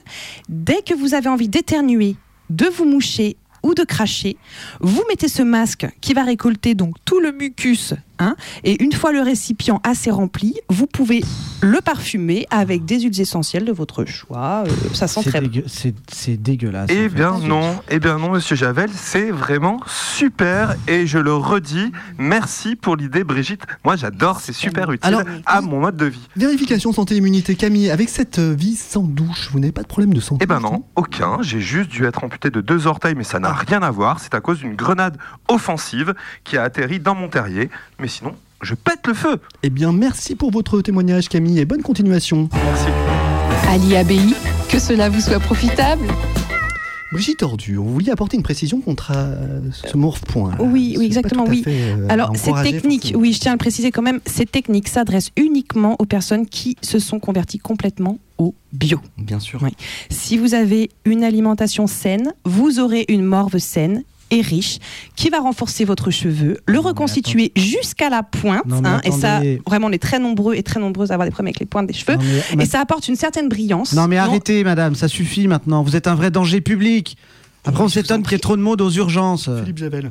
Dès 0.48 0.82
que 0.82 0.94
vous 0.94 1.14
avez 1.14 1.28
envie 1.28 1.48
d'éternuer, 1.48 2.14
de 2.50 2.66
vous 2.66 2.84
moucher 2.84 3.36
ou 3.64 3.74
de 3.74 3.82
cracher, 3.82 4.36
vous 4.80 5.02
mettez 5.08 5.26
ce 5.26 5.42
masque 5.42 5.88
qui 6.00 6.14
va 6.14 6.22
récolter 6.22 6.74
donc 6.76 6.94
tout 7.04 7.18
le 7.18 7.32
mucus. 7.32 7.94
Hein, 8.22 8.36
et 8.64 8.82
une 8.82 8.92
fois 8.92 9.12
le 9.12 9.20
récipient 9.20 9.80
assez 9.84 10.10
rempli, 10.10 10.54
vous 10.68 10.86
pouvez 10.86 11.22
le 11.60 11.80
parfumer 11.80 12.46
avec 12.50 12.84
des 12.84 13.00
huiles 13.00 13.20
essentielles 13.20 13.64
de 13.64 13.72
votre 13.72 14.04
choix. 14.04 14.64
Euh, 14.66 14.70
ça 14.94 15.06
sent 15.08 15.22
très 15.24 15.40
bon. 15.40 15.48
dégueu- 15.48 15.64
c'est- 15.66 15.94
c'est 16.12 16.36
dégueulasse. 16.36 16.88
Eh 16.90 16.94
fait. 16.94 17.08
bien 17.08 17.38
non, 17.38 17.76
eh 17.90 17.98
bien 17.98 18.18
non, 18.18 18.30
Monsieur 18.32 18.56
Javel, 18.56 18.90
c'est 18.94 19.30
vraiment 19.30 19.80
super 19.86 20.74
et 20.88 21.06
je 21.06 21.18
le 21.18 21.34
redis, 21.34 21.92
merci 22.18 22.76
pour 22.76 22.96
l'idée, 22.96 23.24
Brigitte. 23.24 23.62
Moi, 23.84 23.96
j'adore, 23.96 24.40
c'est 24.40 24.52
super 24.52 24.90
utile 24.92 25.06
Alors, 25.14 25.22
à 25.46 25.60
mon 25.60 25.80
mode 25.80 25.96
de 25.96 26.06
vie. 26.06 26.28
Vérification 26.36 26.92
santé 26.92 27.16
immunité. 27.16 27.54
Camille, 27.56 27.90
avec 27.90 28.08
cette 28.08 28.38
euh, 28.38 28.54
vie 28.56 28.76
sans 28.76 29.02
douche, 29.02 29.48
vous 29.52 29.58
n'avez 29.60 29.72
pas 29.72 29.82
de 29.82 29.86
problème 29.88 30.14
de 30.14 30.20
santé 30.20 30.44
Eh 30.44 30.46
ben 30.46 30.60
non, 30.60 30.84
aucun. 30.96 31.38
J'ai 31.42 31.60
juste 31.60 31.90
dû 31.90 32.04
être 32.06 32.24
amputé 32.24 32.50
de 32.50 32.60
deux 32.60 32.86
orteils, 32.86 33.14
mais 33.14 33.24
ça 33.24 33.38
n'a 33.38 33.52
rien 33.52 33.82
à 33.82 33.90
voir. 33.90 34.20
C'est 34.20 34.34
à 34.34 34.40
cause 34.40 34.58
d'une 34.58 34.74
grenade 34.74 35.16
offensive 35.48 36.14
qui 36.44 36.56
a 36.56 36.62
atterri 36.62 36.98
dans 37.00 37.14
mon 37.14 37.28
terrier. 37.28 37.70
Mais 37.98 38.08
sinon, 38.18 38.32
je 38.62 38.74
pète 38.74 39.06
le 39.06 39.14
feu. 39.14 39.38
Eh 39.62 39.70
bien, 39.70 39.92
merci 39.92 40.34
pour 40.34 40.50
votre 40.50 40.80
témoignage, 40.82 41.28
Camille, 41.28 41.58
et 41.58 41.64
bonne 41.64 41.82
continuation. 41.82 42.48
Merci. 42.52 42.86
Ali 43.68 43.96
Abbaye, 43.96 44.34
que 44.68 44.78
cela 44.78 45.08
vous 45.08 45.20
soit 45.20 45.40
profitable. 45.40 46.06
Brigitte 47.12 47.42
Ordure, 47.42 47.82
vous 47.82 47.92
vouliez 47.92 48.10
apporter 48.10 48.38
une 48.38 48.42
précision 48.42 48.80
contre 48.80 49.12
euh, 49.14 49.60
ce 49.70 49.98
morph-point. 49.98 50.52
là. 50.52 50.56
Oui, 50.62 50.94
oui, 50.96 50.96
C'est 50.98 51.04
exactement, 51.04 51.44
oui. 51.46 51.62
fait, 51.62 51.70
euh, 51.92 52.06
Alors, 52.08 52.30
encourager, 52.30 52.72
technique, 52.72 53.02
forcément. 53.02 53.20
oui, 53.20 53.32
je 53.34 53.40
tiens 53.40 53.52
à 53.52 53.54
le 53.54 53.58
préciser 53.58 53.90
quand 53.90 54.00
même, 54.00 54.20
cette 54.24 54.50
technique 54.50 54.88
s'adresse 54.88 55.28
uniquement 55.36 55.96
aux 55.98 56.06
personnes 56.06 56.46
qui 56.46 56.76
se 56.80 56.98
sont 56.98 57.20
converties 57.20 57.58
complètement 57.58 58.18
au 58.38 58.54
bio. 58.72 58.98
Bien 59.18 59.40
sûr. 59.40 59.60
Oui. 59.62 59.72
Si 60.08 60.38
vous 60.38 60.54
avez 60.54 60.88
une 61.04 61.22
alimentation 61.22 61.86
saine, 61.86 62.32
vous 62.46 62.80
aurez 62.80 63.04
une 63.08 63.24
morve 63.24 63.58
saine 63.58 64.04
et 64.32 64.40
riche 64.40 64.78
qui 65.14 65.28
va 65.28 65.38
renforcer 65.40 65.84
votre 65.84 66.10
cheveu, 66.10 66.56
le 66.66 66.78
reconstituer 66.80 67.52
jusqu'à 67.54 68.08
la 68.08 68.22
pointe. 68.22 68.64
Non, 68.66 68.80
mais 68.80 68.88
hein, 68.88 69.00
et 69.04 69.10
ça, 69.12 69.40
vraiment, 69.66 69.86
on 69.88 69.92
est 69.92 70.02
très 70.02 70.18
nombreux 70.18 70.54
et 70.54 70.62
très 70.62 70.80
nombreuses 70.80 71.10
à 71.10 71.14
avoir 71.14 71.26
des 71.28 71.30
problèmes 71.32 71.48
avec 71.50 71.60
les 71.60 71.66
pointes 71.66 71.86
des 71.86 71.92
cheveux. 71.92 72.16
Non, 72.16 72.22
mais- 72.56 72.64
Et 72.64 72.66
ça 72.66 72.80
apporte 72.80 73.06
une 73.08 73.16
certaine 73.16 73.48
brillance. 73.48 73.92
Non 73.92 74.08
mais 74.08 74.16
arrêtez 74.16 74.64
madame, 74.64 74.94
ça 74.94 75.06
suffit 75.08 75.46
maintenant. 75.48 75.82
Vous 75.82 75.94
êtes 75.96 76.06
un 76.06 76.14
vrai 76.14 76.30
danger 76.30 76.60
public. 76.60 77.16
Après 77.64 77.82
on 77.84 77.88
s'étonne 77.88 78.22
qu'il 78.22 78.32
y 78.32 78.34
ait 78.34 78.38
trop 78.38 78.56
de 78.56 78.62
monde 78.62 78.80
aux 78.80 78.90
urgences. 78.90 79.48
Philippe 79.60 79.78
Javel. 79.78 80.10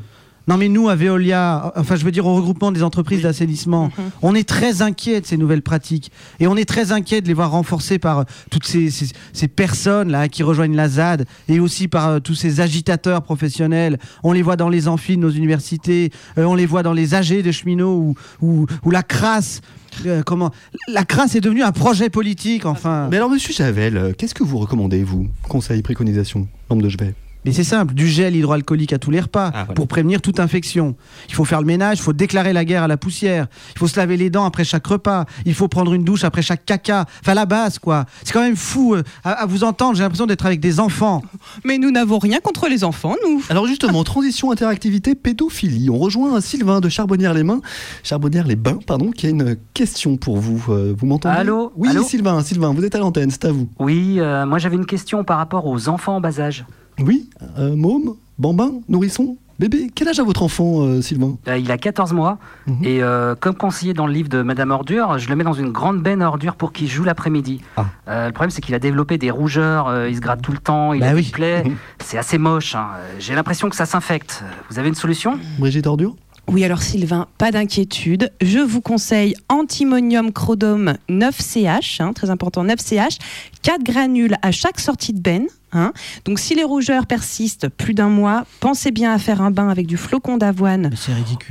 Non, 0.52 0.58
mais 0.58 0.68
nous, 0.68 0.90
à 0.90 0.96
Veolia, 0.96 1.72
enfin, 1.78 1.96
je 1.96 2.04
veux 2.04 2.12
dire 2.12 2.26
au 2.26 2.36
regroupement 2.36 2.74
des 2.74 2.84
entreprises 2.84 3.22
d'assainissement, 3.22 3.86
Mhm. 3.86 4.10
on 4.22 4.36
est 4.36 4.44
très 4.48 4.82
inquiet 4.82 5.22
de 5.22 5.26
ces 5.26 5.38
nouvelles 5.38 5.62
pratiques. 5.62 6.12
Et 6.42 6.48
on 6.48 6.58
est 6.58 6.66
très 6.66 6.92
inquiet 6.92 7.22
de 7.22 7.28
les 7.28 7.34
voir 7.34 7.52
renforcées 7.52 8.00
par 8.00 8.20
euh, 8.20 8.24
toutes 8.50 8.66
ces, 8.68 8.90
ces- 8.92 9.14
ces 9.32 9.48
personnes-là 9.48 10.28
qui 10.28 10.44
rejoignent 10.44 10.76
la 10.76 10.90
ZAD 10.90 11.26
et 11.48 11.62
aussi 11.62 11.88
par 11.88 12.08
euh, 12.10 12.20
tous 12.20 12.36
ces 12.36 12.60
agitateurs 12.60 13.22
professionnels. 13.24 13.98
On 14.24 14.34
les 14.34 14.42
voit 14.42 14.58
dans 14.58 14.68
les 14.68 14.90
amphis 14.90 15.16
de 15.16 15.22
nos 15.22 15.30
universités, 15.30 16.12
euh, 16.38 16.44
on 16.44 16.56
les 16.56 16.66
voit 16.66 16.84
dans 16.84 16.92
les 16.94 17.14
AG 17.16 17.42
des 17.42 17.54
cheminots 17.54 17.96
ou, 17.96 18.16
ou, 18.46 18.66
ou 18.84 18.92
la 18.92 19.04
crasse. 19.04 19.62
euh, 20.06 20.22
comment 20.22 20.52
La 20.90 21.06
crasse 21.06 21.34
est 21.36 21.42
devenue 21.42 21.64
un 21.64 21.72
projet 21.72 22.10
politique, 22.10 22.66
enfin. 22.66 23.08
Mais 23.10 23.16
alors, 23.16 23.30
monsieur 23.30 23.54
Javel, 23.54 24.16
qu'est-ce 24.18 24.34
que 24.36 24.44
vous 24.44 24.58
recommandez, 24.58 25.02
vous 25.06 25.28
Conseil, 25.48 25.82
préconisation, 25.82 26.50
lampe 26.70 26.82
de 26.82 26.90
chevet? 26.90 27.14
Mais 27.46 27.52
c'est 27.54 27.64
simple, 27.64 27.94
du 27.96 28.08
gel 28.08 28.36
hydroalcoolique 28.36 28.94
à 28.94 29.00
tous 29.00 29.10
les 29.12 29.20
repas 29.20 29.48
Ah, 29.54 29.64
voilà. 29.64 29.74
pour 29.74 29.88
prévenir 29.88 30.22
toute 30.22 30.40
infection. 30.40 30.96
Il 31.30 31.34
faut 31.36 31.44
faire 31.46 31.60
le 31.60 31.66
ménage, 31.66 31.98
il 31.98 32.02
faut 32.04 32.14
déclarer 32.14 32.54
la 32.54 32.66
guerre 32.66 32.84
à 32.84 32.88
la 32.88 32.98
poussière, 32.98 33.48
il 33.76 33.80
faut 33.80 33.88
se 33.88 33.98
laver 34.00 34.16
les 34.18 34.30
dents 34.30 34.46
après 34.46 34.64
chaque 34.64 34.86
repas, 34.86 35.26
il 35.46 35.54
faut 35.56 35.68
prendre 35.68 35.94
une 35.94 36.04
douche 36.04 36.24
après 36.24 36.42
chaque 36.44 36.66
caca. 36.66 37.06
Enfin 37.22 37.34
la 37.34 37.46
base 37.48 37.80
quoi. 37.80 38.06
C'est 38.24 38.32
quand 38.34 38.44
même 38.44 38.56
fou 38.56 38.94
euh, 38.94 39.02
à, 39.24 39.32
à 39.32 39.46
vous 39.48 39.64
entendre, 39.64 39.96
j'ai 39.96 40.04
l'impression 40.04 40.28
d'être 40.28 40.46
avec 40.46 40.60
des 40.60 40.80
enfants. 40.80 41.24
Mais 41.66 41.78
nous 41.78 41.90
n'avons 41.92 42.20
rien 42.20 42.40
contre 42.42 42.68
les 42.68 42.84
enfants, 42.84 43.16
nous. 43.26 43.42
Alors 43.50 43.66
justement, 43.66 44.04
transition, 44.04 44.52
interactivité, 44.52 45.16
pédophilie. 45.16 45.90
On 45.90 45.98
rejoint 45.98 46.40
Sylvain 46.42 46.80
de 46.80 46.90
Charbonnières-les-Mains, 46.90 47.62
Charbonnières-les-Bains, 48.04 48.80
pardon, 48.86 49.12
qui 49.12 49.26
a 49.28 49.30
une 49.30 49.56
question 49.74 50.18
pour 50.18 50.38
vous. 50.38 50.64
Euh, 50.70 50.94
vous 50.98 51.06
m'entendez 51.06 51.36
Allô 51.38 51.72
Oui, 51.76 51.90
Allô 51.90 52.04
Sylvain, 52.04 52.42
Sylvain, 52.44 52.74
vous 52.74 52.84
êtes 52.86 52.96
à 52.96 53.00
l'antenne, 53.00 53.32
c'est 53.32 53.46
à 53.46 53.52
vous. 53.52 53.68
Oui, 53.80 54.16
euh, 54.20 54.46
moi 54.46 54.58
j'avais 54.60 54.76
une 54.76 54.86
question 54.86 55.24
par 55.24 55.38
rapport 55.38 55.66
aux 55.66 55.88
enfants 55.90 56.18
en 56.18 56.22
bas 56.22 56.40
âge. 56.40 56.66
Oui, 57.06 57.30
euh, 57.58 57.76
môme, 57.76 58.16
bambin, 58.38 58.72
nourrisson, 58.90 59.38
bébé. 59.60 59.92
Quel 59.94 60.08
âge 60.08 60.20
a 60.20 60.24
votre 60.24 60.44
enfant, 60.44 60.82
euh, 60.82 61.02
Sylvain 61.02 61.38
Euh, 61.48 61.58
il 61.58 61.72
a 61.72 61.78
14 61.78 62.14
mois 62.14 62.38
Mhm. 62.68 62.84
et 62.84 63.02
euh, 63.04 63.36
comme 63.40 63.56
conseillé 63.56 63.94
dans 63.94 64.08
le 64.08 64.14
livre 64.14 64.30
de 64.30 64.42
Madame 64.42 64.72
Ordure, 64.72 65.18
je 65.20 65.30
le 65.30 65.36
mets 65.36 65.44
dans 65.44 65.54
une 65.54 65.72
grande 65.72 66.02
benne 66.02 66.22
à 66.22 66.28
ordures 66.28 66.56
pour 66.56 66.72
qu'il 66.74 66.88
joue 66.88 67.04
l'après-midi. 67.04 67.62
Ah. 67.78 67.86
Euh, 68.08 68.28
le 68.28 68.32
problème 68.34 68.52
c'est 68.52 68.62
qu'il 68.62 68.76
a 68.76 68.80
développé 68.80 69.18
des 69.18 69.32
rougeurs, 69.32 69.88
euh, 69.88 70.10
il 70.10 70.16
se 70.16 70.22
gratte 70.22 70.42
tout 70.42 70.52
le 70.52 70.58
temps, 70.60 70.94
il 70.94 71.02
Bah 71.02 71.10
a 71.10 71.14
oui. 71.14 71.24
des 71.26 71.32
plaies. 71.32 71.64
C'est 72.04 72.18
assez 72.18 72.38
moche. 72.38 72.76
hein. 72.76 72.88
J'ai 73.20 73.36
l'impression 73.36 73.70
que 73.70 73.76
ça 73.76 73.86
s'infecte. 73.86 74.44
Vous 74.70 74.80
avez 74.80 74.90
une 74.90 74.96
solution? 74.96 75.38
Brigitte 75.60 75.88
Ordure? 75.88 76.16
Oui, 76.48 76.64
alors 76.66 76.82
Sylvain, 76.82 77.28
pas 77.38 77.52
d'inquiétude. 77.52 78.32
Je 78.42 78.58
vous 78.60 78.82
conseille 78.82 79.36
antimonium 79.48 80.32
crodome 80.34 80.96
9CH, 81.08 82.02
hein, 82.02 82.14
très 82.14 82.30
important, 82.32 82.66
9CH, 82.66 83.20
4 83.62 83.84
granules 83.84 84.36
à 84.42 84.52
chaque 84.52 84.80
sortie 84.80 85.14
de 85.14 85.22
benne. 85.22 85.46
Hein. 85.74 85.94
Donc 86.26 86.40
si 86.40 86.56
les 86.56 86.64
rougeurs 86.64 87.06
persistent 87.06 87.68
plus 87.70 87.94
d'un 87.94 88.10
mois, 88.10 88.46
pensez 88.60 88.92
bien 88.92 89.14
à 89.14 89.18
faire 89.18 89.42
un 89.42 89.52
bain 89.52 89.70
avec 89.70 89.88
du 89.88 89.98
flocon 89.98 90.38
d'avoine 90.38 90.92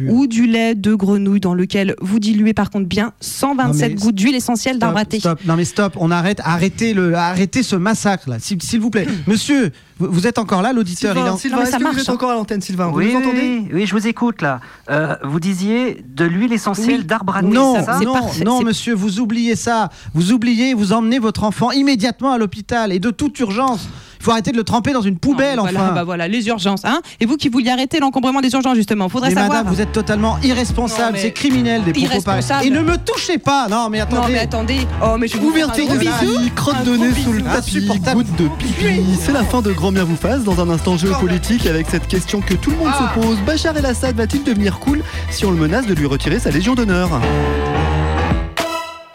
ou 0.08 0.26
du 0.26 0.46
lait 0.46 0.74
de 0.74 0.94
grenouille 0.94 1.40
dans 1.40 1.54
lequel 1.54 1.94
vous 2.00 2.18
diluez 2.18 2.54
par 2.54 2.70
contre 2.70 2.86
bien 2.86 3.12
127 3.20 3.88
Non, 3.90 3.94
mais 3.96 4.00
gouttes 4.00 4.14
d'huile 4.14 4.34
essentielle 4.34 4.78
d'arbre 4.78 4.98
à 4.98 5.04
thé. 5.04 5.18
stop. 5.20 5.40
Non 5.44 5.56
mais 5.56 5.64
stop, 5.64 5.94
on 5.96 6.10
arrête, 6.10 6.40
arrêtez 6.44 6.94
le, 6.94 7.14
arrêtez 7.14 7.62
ce 7.62 7.76
massacre 7.76 8.28
là, 8.30 8.38
s'il 8.38 8.60
s'il 8.62 8.80
vous 8.80 8.90
plaît. 8.90 9.06
Monsieur, 9.26 9.72
vous, 9.98 10.08
vous 10.10 10.26
êtes 10.26 10.38
encore 10.38 10.62
là, 10.62 10.72
l'auditeur, 10.72 11.14
il 11.16 11.18
est 11.18 11.20
Sylvain, 11.20 11.32
en- 11.32 11.36
Sylvain, 11.36 11.56
Non, 11.58 11.64
ça 11.64 11.70
que 11.72 11.76
vous 11.78 11.82
marche, 11.84 12.00
êtes 12.02 12.08
hein. 12.08 12.12
encore 12.14 12.30
à 12.30 12.34
l'antenne, 12.34 12.60
Sylvain 12.60 12.86
Vous 12.88 12.98
oui, 12.98 13.06
oui, 13.10 13.16
entendez 13.16 13.40
oui, 13.40 13.68
oui, 13.72 13.86
je 13.86 13.92
vous 13.94 14.06
écoute 14.06 14.42
là. 14.42 14.60
Euh, 14.90 15.14
vous 15.24 15.40
disiez 15.40 16.04
de 16.08 16.24
l'huile 16.24 16.52
essentielle 16.52 17.00
Oui. 17.00 17.04
d'arbre 17.06 17.36
à 17.36 17.40
thé, 17.42 17.48
Non, 17.48 17.74
c'est 17.78 17.84
ça 17.84 17.96
c'est 17.98 18.04
non, 18.04 18.12
parfait, 18.14 18.44
non, 18.44 18.58
c'est- 18.58 18.64
monsieur, 18.64 18.94
vous 18.94 19.20
oubliez 19.20 19.56
ça. 19.56 19.90
Vous 20.14 20.32
oubliez, 20.32 20.74
vous 20.74 20.92
emmenez 20.92 21.18
votre 21.18 21.44
enfant 21.44 21.70
immédiatement 21.70 22.32
à 22.32 22.38
l'hôpital 22.38 22.92
et 22.92 22.98
de 22.98 23.10
toute 23.10 23.38
urgence. 23.40 23.88
Il 24.20 24.24
faut 24.24 24.32
arrêter 24.32 24.52
de 24.52 24.58
le 24.58 24.64
tremper 24.64 24.92
dans 24.92 25.00
une 25.00 25.16
poubelle, 25.18 25.56
Non, 25.56 25.62
enfin. 25.62 25.72
voilà, 25.72 25.90
bah 25.92 26.04
voilà, 26.04 26.28
les 26.28 26.46
urgences. 26.46 26.84
Hein 26.84 27.00
et 27.20 27.26
vous 27.26 27.38
qui 27.38 27.48
vouliez 27.48 27.70
arrêter 27.70 28.00
l'encombrement 28.00 28.42
des 28.42 28.52
urgences, 28.52 28.76
justement, 28.76 29.08
faudrait 29.08 29.30
mais 29.30 29.34
savoir. 29.34 29.58
madame, 29.64 29.72
vous 29.74 29.80
êtes 29.80 29.92
totalement 29.92 30.36
irresponsable, 30.42 31.16
Non, 31.16 31.22
c'est 31.22 31.32
criminel 31.32 31.82
des 31.84 31.92
propos 31.94 32.20
pareils. 32.20 32.44
Et 32.66 32.70
ne 32.70 32.80
me 32.82 32.98
touchez 32.98 33.38
pas, 33.38 33.66
non 33.68 33.88
mais 33.88 33.98
Non, 33.98 34.04
attendez. 34.04 34.32
mais 34.34 34.38
attendez. 34.40 34.86
Oh, 35.02 35.16
mais 35.18 35.26
je 35.26 35.34
vais 35.34 35.40
vous 35.40 35.48
Ouverture 35.48 35.84
de 35.86 35.90
gros 35.90 35.98
bisou. 35.98 36.38
bisou, 36.38 36.50
crotte 36.54 36.84
de 36.84 36.96
nez 36.96 37.14
sous 37.24 37.32
le 37.32 37.42
tapis, 37.42 37.86
goutte 38.12 38.36
de 38.36 38.48
pipi. 38.58 39.02
C'est 39.22 39.32
la 39.32 39.42
fin 39.42 39.62
de 39.62 39.72
Grand 39.72 39.90
Bien 39.90 40.04
vous 40.04 40.16
fasse 40.16 40.44
dans 40.44 40.60
un 40.60 40.68
instant 40.68 40.98
géopolitique 40.98 41.64
avec 41.66 41.88
cette 41.88 42.06
question 42.06 42.40
que 42.42 42.52
tout 42.54 42.70
le 42.70 42.76
monde 42.76 42.90
Ah. 42.92 43.12
se 43.14 43.20
pose. 43.20 43.38
Bachar 43.46 43.74
el-Assad 43.76 44.14
va-t-il 44.16 44.44
devenir 44.44 44.78
cool 44.80 45.02
si 45.30 45.46
on 45.46 45.50
le 45.50 45.56
menace 45.56 45.86
de 45.86 45.94
lui 45.94 46.06
retirer 46.06 46.38
sa 46.38 46.50
Légion 46.50 46.74
d'honneur 46.74 47.08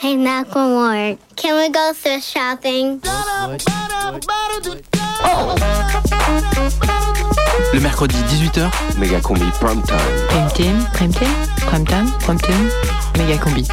Hey, 0.01 0.17
Macklemore, 0.17 1.15
can 1.35 1.55
we 1.57 1.69
go 1.71 1.79
thrift 1.99 2.25
shopping? 2.25 2.99
Le 7.73 7.79
mercredi 7.79 8.15
18h, 8.29 8.69
méga 8.97 9.19
combi 9.19 9.45
prime 9.59 9.81
time. 9.83 9.97
Prime 10.29 10.51
time, 10.53 10.85
prime 10.93 11.11
time, 11.11 11.27
prime 11.67 11.85
time, 11.85 12.11
prime 12.19 12.39
time, 12.39 12.69
méga 13.17 13.37
combi. 13.37 13.65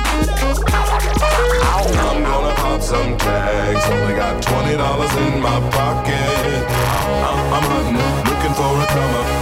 I'm 1.94 2.22
gonna 2.24 2.54
pop 2.56 2.80
some 2.82 3.16
tags. 3.18 3.84
Only 3.90 4.14
got 4.14 4.42
twenty 4.42 4.76
dollars 4.76 5.14
in 5.16 5.40
my 5.40 5.60
pocket. 5.70 6.66
I'm, 7.22 7.52
I'm 7.52 7.62
hunting, 7.62 8.30
looking 8.30 8.54
for 8.54 8.82
a 8.82 8.86
come 8.86 9.14
up. 9.14 9.41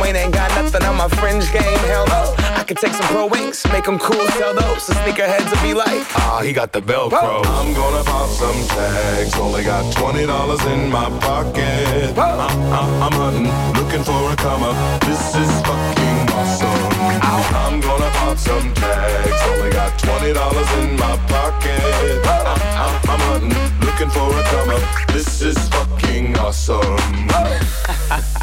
Wayne 0.00 0.16
ain't 0.16 0.34
got 0.34 0.50
nothing 0.54 0.82
on 0.84 0.96
my 0.96 1.08
fringe 1.08 1.50
game. 1.52 1.78
Hell 1.90 2.06
no. 2.06 2.34
I 2.58 2.64
could 2.64 2.78
take 2.78 2.92
some 2.92 3.06
pro 3.06 3.26
wings, 3.26 3.64
make 3.72 3.84
them 3.84 3.98
cool, 3.98 4.26
sell 4.38 4.54
those. 4.54 4.86
The 4.86 4.94
sneakerheads 4.94 5.50
will 5.50 5.62
be 5.62 5.74
like, 5.74 6.04
ah, 6.16 6.40
he 6.42 6.52
got 6.52 6.72
the 6.72 6.80
Velcro. 6.80 7.44
I'm 7.46 7.72
gonna 7.74 8.04
pop 8.04 8.28
some 8.30 8.60
tags. 8.68 9.34
Only 9.36 9.64
got 9.64 9.84
twenty 9.94 10.26
dollars 10.26 10.64
in 10.66 10.90
my 10.90 11.08
pocket. 11.20 12.16
I'm, 12.16 12.18
I'm, 12.18 12.40
uh, 12.40 12.76
uh, 12.78 13.06
I'm 13.06 13.12
hunting, 13.12 13.48
looking 13.78 14.04
for 14.04 14.32
a 14.32 14.36
come 14.36 14.62
up. 14.62 15.00
This 15.02 15.34
is 15.36 15.52
fucking 15.62 16.20
awesome. 16.34 16.88
I'm 17.62 17.80
gonna 17.80 18.10
pop 18.18 18.38
some 18.38 18.74
tags. 18.74 19.40
Only 19.52 19.70
got 19.70 19.98
twenty 19.98 20.32
dollars 20.32 20.70
in 20.80 20.96
my 20.96 21.16
pocket. 21.28 22.26
I'm, 22.26 22.46
I'm, 22.46 22.60
uh, 22.76 23.12
I'm 23.12 23.20
hunting, 23.28 23.86
looking 23.86 24.10
for 24.10 24.28
a 24.28 24.42
come 24.52 24.70
up. 24.70 25.08
This 25.12 25.42
is 25.42 25.58
fucking 25.68 26.36
awesome. 26.38 26.98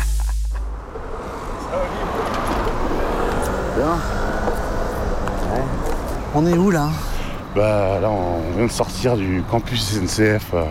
On 6.33 6.45
est 6.45 6.57
où 6.57 6.69
là 6.69 6.89
Bah 7.55 7.99
là 8.01 8.09
on 8.09 8.57
vient 8.57 8.65
de 8.65 8.71
sortir 8.71 9.15
du 9.15 9.41
campus 9.49 9.81
SNCF 9.81 10.53
euh, 10.53 10.65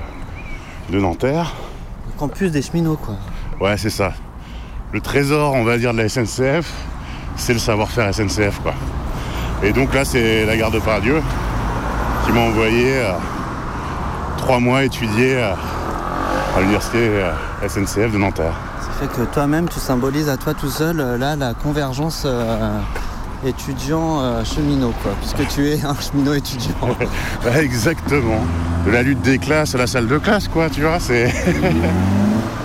de 0.90 1.00
Nanterre. 1.00 1.54
Le 2.06 2.18
campus 2.18 2.50
des 2.50 2.61
cheminots 2.61 2.99
quoi. 2.99 3.14
Ouais 3.61 3.76
c'est 3.76 3.90
ça. 3.90 4.12
Le 4.92 5.00
trésor 5.00 5.54
on 5.54 5.64
va 5.64 5.78
dire 5.78 5.92
de 5.92 5.99
la 5.99 6.09
SNCF, 6.09 6.71
c'est 7.37 7.54
le 7.54 7.59
savoir-faire 7.59 8.12
SNCF 8.14 8.61
quoi. 8.62 8.75
Et 9.62 9.73
donc 9.73 9.94
là 9.94 10.04
c'est 10.04 10.44
la 10.44 10.56
gare 10.56 10.71
de 10.71 10.80
Pardieu 10.80 11.23
qui 12.26 12.33
m'a 12.33 12.40
envoyé 12.40 12.99
euh, 12.99 13.12
trois 14.37 14.61
mois 14.61 14.85
étudier 14.85 15.37
euh, 15.37 15.54
à 16.56 16.61
l'université 16.61 17.09
SNCF 17.66 18.12
de 18.12 18.18
Nanterre. 18.18 18.54
Fait 19.01 19.07
que 19.07 19.23
toi-même 19.33 19.69
tu 19.69 19.81
symbolises 19.81 20.29
à 20.29 20.37
toi 20.37 20.55
tout 20.55 20.69
seul 20.69 21.01
euh, 21.01 21.19
là 21.19 21.35
la 21.37 21.53
convergence 21.53 22.23
euh, 22.27 22.79
étudiant 23.45 24.21
euh, 24.21 24.45
cheminot 24.45 24.93
quoi. 25.03 25.13
Puisque 25.21 25.49
tu 25.55 25.69
es 25.69 25.85
un 25.85 25.95
cheminot 25.95 26.35
étudiant. 26.35 26.75
Exactement. 27.57 28.45
De 28.87 28.91
la 28.91 29.03
lutte 29.03 29.23
des 29.23 29.39
classes 29.39 29.75
à 29.75 29.79
la 29.79 29.87
salle 29.87 30.07
de 30.07 30.19
classe 30.19 30.49
quoi, 30.49 30.71
tu 30.71 30.83
vois, 30.83 31.01
c'est. 31.01 31.33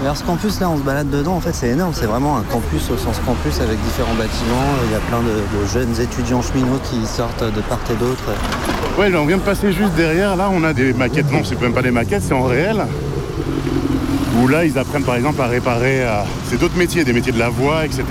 Alors 0.02 0.16
ce 0.16 0.24
campus 0.24 0.60
là 0.60 0.70
on 0.70 0.78
se 0.78 0.84
balade 0.84 1.10
dedans 1.10 1.34
en 1.34 1.42
fait 1.42 1.54
c'est 1.54 1.70
énorme, 1.70 1.94
c'est 1.94 2.06
vraiment 2.06 2.38
un 2.38 2.44
campus 2.44 2.90
au 2.90 2.98
sens 2.98 3.20
campus 3.26 3.60
avec 3.60 3.82
différents 3.84 4.14
bâtiments, 4.14 4.72
il 4.86 4.92
y 4.92 4.96
a 4.96 5.00
plein 5.00 5.20
de, 5.20 5.60
de 5.60 5.66
jeunes 5.68 6.02
étudiants 6.02 6.42
cheminots 6.42 6.80
qui 6.90 7.06
sortent 7.06 7.44
de 7.44 7.62
part 7.62 7.80
et 7.92 7.96
d'autre. 7.96 8.24
Ouais, 8.98 9.14
on 9.16 9.26
vient 9.26 9.38
de 9.38 9.42
passer 9.42 9.72
juste 9.72 9.94
derrière. 9.96 10.36
Là, 10.36 10.50
on 10.52 10.64
a 10.66 10.74
des 10.74 10.92
maquettes. 10.94 11.32
Non, 11.32 11.42
c'est 11.44 11.60
même 11.62 11.74
pas 11.74 11.82
des 11.82 11.92
maquettes, 11.92 12.24
c'est 12.24 12.34
en 12.34 12.44
réel. 12.44 12.86
Où 14.42 14.48
là, 14.48 14.66
ils 14.66 14.78
apprennent 14.78 15.04
par 15.04 15.16
exemple 15.16 15.42
à 15.42 15.48
réparer. 15.48 16.04
euh, 16.04 16.22
C'est 16.46 16.60
d'autres 16.60 16.78
métiers, 16.78 17.04
des 17.04 17.14
métiers 17.14 17.32
de 17.32 17.40
la 17.40 17.50
voie, 17.50 17.86
etc. 17.86 18.04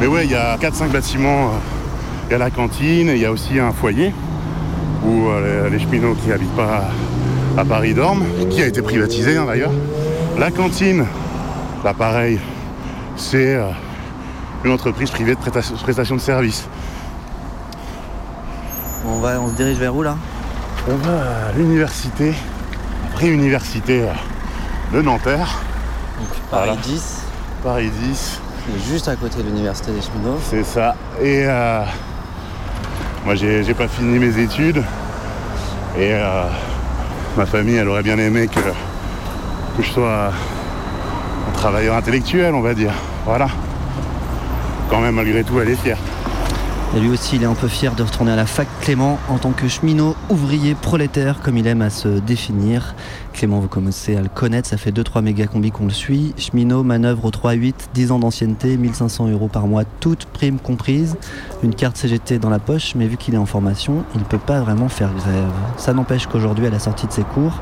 Mais 0.00 0.06
ouais, 0.06 0.24
il 0.24 0.30
y 0.30 0.34
a 0.36 0.56
4-5 0.56 0.88
bâtiments. 0.90 1.50
Il 2.28 2.32
y 2.32 2.34
a 2.34 2.38
la 2.38 2.50
cantine, 2.50 3.08
il 3.08 3.18
y 3.18 3.26
a 3.26 3.30
aussi 3.32 3.58
un 3.58 3.72
foyer 3.72 4.12
où 5.04 5.28
euh, 5.28 5.68
les 5.68 5.78
cheminots 5.78 6.14
qui 6.14 6.32
habitent 6.32 6.56
pas 6.56 6.84
à 7.58 7.64
Paris 7.64 7.92
dorment, 7.94 8.24
qui 8.48 8.62
a 8.62 8.66
été 8.66 8.80
privatisé 8.80 9.36
hein, 9.36 9.44
d'ailleurs. 9.46 9.72
La 10.38 10.50
cantine, 10.50 11.04
là 11.84 11.92
pareil, 11.92 12.38
c'est 13.16 13.54
euh, 13.56 13.68
une 14.64 14.72
entreprise 14.72 15.10
privée 15.10 15.34
de 15.34 15.40
prestation, 15.40 16.16
de 16.16 16.20
services. 16.20 16.66
On, 19.06 19.20
va, 19.20 19.38
on 19.40 19.48
se 19.48 19.54
dirige 19.54 19.76
vers 19.76 19.94
où 19.94 20.02
là? 20.02 20.16
On 20.88 20.96
va 20.96 21.12
à 21.48 21.52
l'université, 21.56 22.32
pré-université 23.14 24.02
euh, 24.02 24.12
de 24.94 25.02
Nanterre. 25.02 25.60
Paris 26.50 26.68
Voilà. 26.68 26.76
10. 26.76 27.22
Paris 27.64 27.90
10. 27.90 28.40
C'est 28.66 28.92
juste 28.92 29.08
à 29.08 29.16
côté 29.16 29.42
de 29.42 29.48
l'université 29.48 29.90
des 29.90 30.00
cheminots. 30.00 30.38
C'est 30.48 30.64
ça. 30.64 30.94
Et 31.20 31.42
euh, 31.46 31.82
moi, 33.24 33.34
j'ai 33.34 33.64
j'ai 33.64 33.74
pas 33.74 33.88
fini 33.88 34.18
mes 34.18 34.38
études. 34.38 34.82
Et 35.98 36.12
euh, 36.14 36.44
ma 37.36 37.44
famille, 37.44 37.74
elle 37.76 37.88
aurait 37.88 38.02
bien 38.04 38.18
aimé 38.18 38.46
que, 38.46 38.60
que 38.60 39.82
je 39.82 39.90
sois 39.90 40.28
un 41.48 41.52
travailleur 41.52 41.96
intellectuel, 41.96 42.54
on 42.54 42.60
va 42.62 42.74
dire. 42.74 42.92
Voilà. 43.26 43.48
Quand 44.90 45.00
même, 45.00 45.16
malgré 45.16 45.42
tout, 45.42 45.60
elle 45.60 45.70
est 45.70 45.76
fière. 45.76 45.98
Et 46.96 47.00
lui 47.00 47.08
aussi, 47.08 47.34
il 47.36 47.42
est 47.42 47.46
un 47.46 47.54
peu 47.54 47.66
fier 47.66 47.92
de 47.96 48.04
retourner 48.04 48.30
à 48.30 48.36
la 48.36 48.46
fac 48.46 48.68
Clément 48.80 49.18
en 49.28 49.38
tant 49.38 49.50
que 49.50 49.66
cheminot, 49.66 50.14
ouvrier, 50.30 50.76
prolétaire, 50.76 51.40
comme 51.42 51.58
il 51.58 51.66
aime 51.66 51.82
à 51.82 51.90
se 51.90 52.06
définir. 52.06 52.94
Clément, 53.34 53.58
vous 53.58 53.66
commencez 53.66 54.16
à 54.16 54.22
le 54.22 54.28
connaître, 54.28 54.68
ça 54.68 54.76
fait 54.76 54.92
2-3 54.92 55.20
méga 55.20 55.48
combis 55.48 55.72
qu'on 55.72 55.86
le 55.86 55.90
suit. 55.90 56.32
Cheminot, 56.38 56.84
manœuvre 56.84 57.24
au 57.24 57.30
3-8, 57.30 57.74
10 57.92 58.12
ans 58.12 58.20
d'ancienneté, 58.20 58.76
1500 58.76 59.28
euros 59.28 59.48
par 59.48 59.66
mois, 59.66 59.82
toutes 59.98 60.26
primes 60.26 60.60
comprises. 60.60 61.16
Une 61.64 61.74
carte 61.74 61.96
CGT 61.96 62.38
dans 62.38 62.48
la 62.48 62.60
poche, 62.60 62.94
mais 62.94 63.08
vu 63.08 63.16
qu'il 63.16 63.34
est 63.34 63.38
en 63.38 63.44
formation, 63.44 64.04
il 64.14 64.20
ne 64.20 64.24
peut 64.24 64.38
pas 64.38 64.60
vraiment 64.60 64.88
faire 64.88 65.12
grève. 65.12 65.50
Ça 65.76 65.92
n'empêche 65.92 66.28
qu'aujourd'hui, 66.28 66.68
à 66.68 66.70
la 66.70 66.78
sortie 66.78 67.08
de 67.08 67.12
ses 67.12 67.24
cours, 67.24 67.60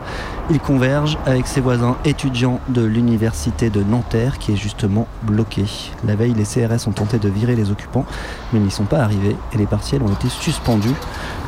il 0.50 0.60
converge 0.60 1.16
avec 1.24 1.46
ses 1.46 1.62
voisins 1.62 1.96
étudiants 2.04 2.60
de 2.68 2.82
l'université 2.82 3.70
de 3.70 3.82
Nanterre, 3.82 4.38
qui 4.38 4.52
est 4.52 4.56
justement 4.56 5.06
bloqué. 5.22 5.64
La 6.06 6.16
veille, 6.16 6.34
les 6.34 6.44
CRS 6.44 6.86
ont 6.86 6.92
tenté 6.92 7.18
de 7.18 7.30
virer 7.30 7.56
les 7.56 7.70
occupants, 7.70 8.04
mais 8.52 8.58
ils 8.58 8.64
n'y 8.64 8.70
sont 8.70 8.84
pas 8.84 8.98
arrivés 8.98 9.36
et 9.54 9.56
les 9.56 9.66
partiels 9.66 10.02
ont 10.02 10.12
été 10.12 10.28
suspendus. 10.28 10.94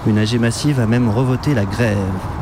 Une 0.06 0.18
AG 0.18 0.38
massive 0.38 0.80
a 0.80 0.87
même 0.87 1.08
revoté 1.08 1.54
la 1.54 1.64
grève. 1.64 1.96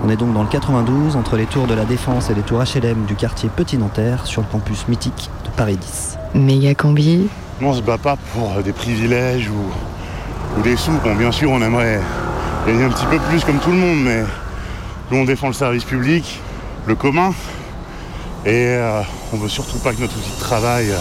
On 0.05 0.11
est 0.11 0.17
donc 0.17 0.35
dans 0.35 0.43
le 0.43 0.49
92, 0.49 1.15
entre 1.15 1.37
les 1.37 1.47
tours 1.47 1.69
de 1.69 1.75
la 1.75 1.85
Défense 1.85 2.29
et 2.29 2.35
les 2.35 2.43
tours 2.43 2.61
HLM 2.61 3.05
du 3.05 3.15
quartier 3.15 3.49
Petit 3.55 3.79
Nanterre, 3.79 4.27
sur 4.27 4.43
le 4.43 4.49
campus 4.49 4.89
mythique 4.89 5.31
de 5.45 5.51
Paris 5.51 5.77
10. 5.77 6.19
Méga 6.35 6.75
combi. 6.75 7.29
Nous, 7.61 7.69
on 7.69 7.73
se 7.73 7.81
bat 7.81 7.99
pas 7.99 8.17
pour 8.35 8.51
euh, 8.57 8.63
des 8.63 8.73
privilèges 8.73 9.49
ou, 9.49 10.59
ou 10.59 10.63
des 10.63 10.77
sous. 10.77 10.91
Bon, 11.05 11.15
bien 11.15 11.31
sûr, 11.31 11.53
on 11.53 11.63
aimerait 11.63 12.01
gagner 12.67 12.83
un 12.83 12.89
petit 12.89 13.07
peu 13.07 13.19
plus 13.31 13.45
comme 13.45 13.61
tout 13.61 13.71
le 13.71 13.77
monde, 13.77 14.03
mais 14.03 14.25
nous, 15.13 15.19
on 15.19 15.25
défend 15.25 15.47
le 15.47 15.53
service 15.53 15.85
public, 15.85 16.41
le 16.87 16.97
commun, 16.97 17.33
et 18.45 18.67
euh, 18.71 19.03
on 19.33 19.37
veut 19.37 19.49
surtout 19.49 19.79
pas 19.79 19.93
que 19.93 20.01
notre 20.01 20.17
outil 20.17 20.33
de 20.35 20.41
travail 20.41 20.91
euh, 20.91 20.99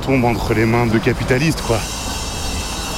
tombe 0.00 0.24
entre 0.24 0.54
les 0.54 0.64
mains 0.64 0.86
de 0.86 0.96
capitalistes, 0.96 1.62
quoi. 1.66 1.78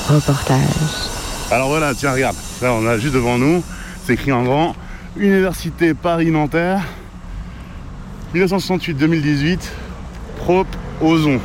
Reportage. 0.08 1.15
Alors 1.50 1.68
voilà, 1.68 1.94
tiens, 1.94 2.12
regarde, 2.12 2.36
là, 2.60 2.72
on 2.72 2.86
a 2.86 2.98
juste 2.98 3.14
devant 3.14 3.38
nous, 3.38 3.62
c'est 4.04 4.14
écrit 4.14 4.32
en 4.32 4.42
grand, 4.42 4.74
Université 5.16 5.94
Paris-Nanterre, 5.94 6.82
1968-2018, 8.34 9.58
prop 10.38 10.66
ozon. 11.00 11.38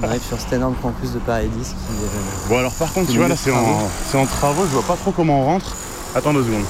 On 0.00 0.04
arrive 0.06 0.22
sur 0.22 0.38
cet 0.38 0.52
énorme 0.52 0.74
campus 0.80 1.12
de 1.12 1.18
Paris 1.18 1.48
10 1.48 1.68
qui 1.68 1.74
est... 1.74 2.48
Bon 2.48 2.58
alors 2.58 2.72
par 2.74 2.92
contre 2.92 3.10
tu 3.10 3.16
vois 3.18 3.28
là 3.28 3.36
c'est 3.36 3.50
en, 3.50 3.88
c'est 4.06 4.18
en 4.18 4.26
travaux, 4.26 4.62
je 4.64 4.72
vois 4.72 4.82
pas 4.82 4.94
trop 4.96 5.10
comment 5.10 5.40
on 5.42 5.44
rentre. 5.46 5.74
Attends 6.14 6.32
deux 6.32 6.44
secondes. 6.44 6.64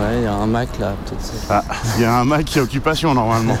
Ouais, 0.00 0.16
il 0.18 0.22
y 0.22 0.26
a 0.26 0.32
un 0.34 0.46
Mac 0.46 0.68
là, 0.80 0.94
peut-être. 1.04 1.20
c'est- 1.22 1.46
Ah, 1.50 1.62
il 1.96 2.02
y 2.02 2.04
a 2.04 2.14
un 2.14 2.24
Mac 2.24 2.44
qui 2.46 2.58
est 2.58 2.62
occupation 2.62 3.12
normalement. 3.14 3.58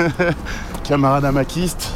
Camarade 0.84 1.24
amaquiste. 1.24 1.90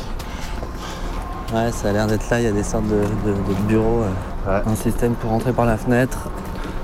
Ouais, 1.53 1.71
ça 1.73 1.91
a 1.91 1.93
l'air 1.93 2.07
d'être 2.07 2.29
là, 2.31 2.41
il 2.41 2.45
y 2.45 2.49
a 2.49 2.53
des 2.53 2.63
sortes 2.63 2.87
de, 2.89 2.97
de- 3.29 3.37
de 3.37 3.55
bureaux. 3.69 4.03
euh, 4.49 4.61
Un 4.67 4.75
système 4.77 5.13
pour 5.15 5.31
rentrer 5.31 5.53
par 5.53 5.67
la 5.67 5.77
fenêtre, 5.77 6.29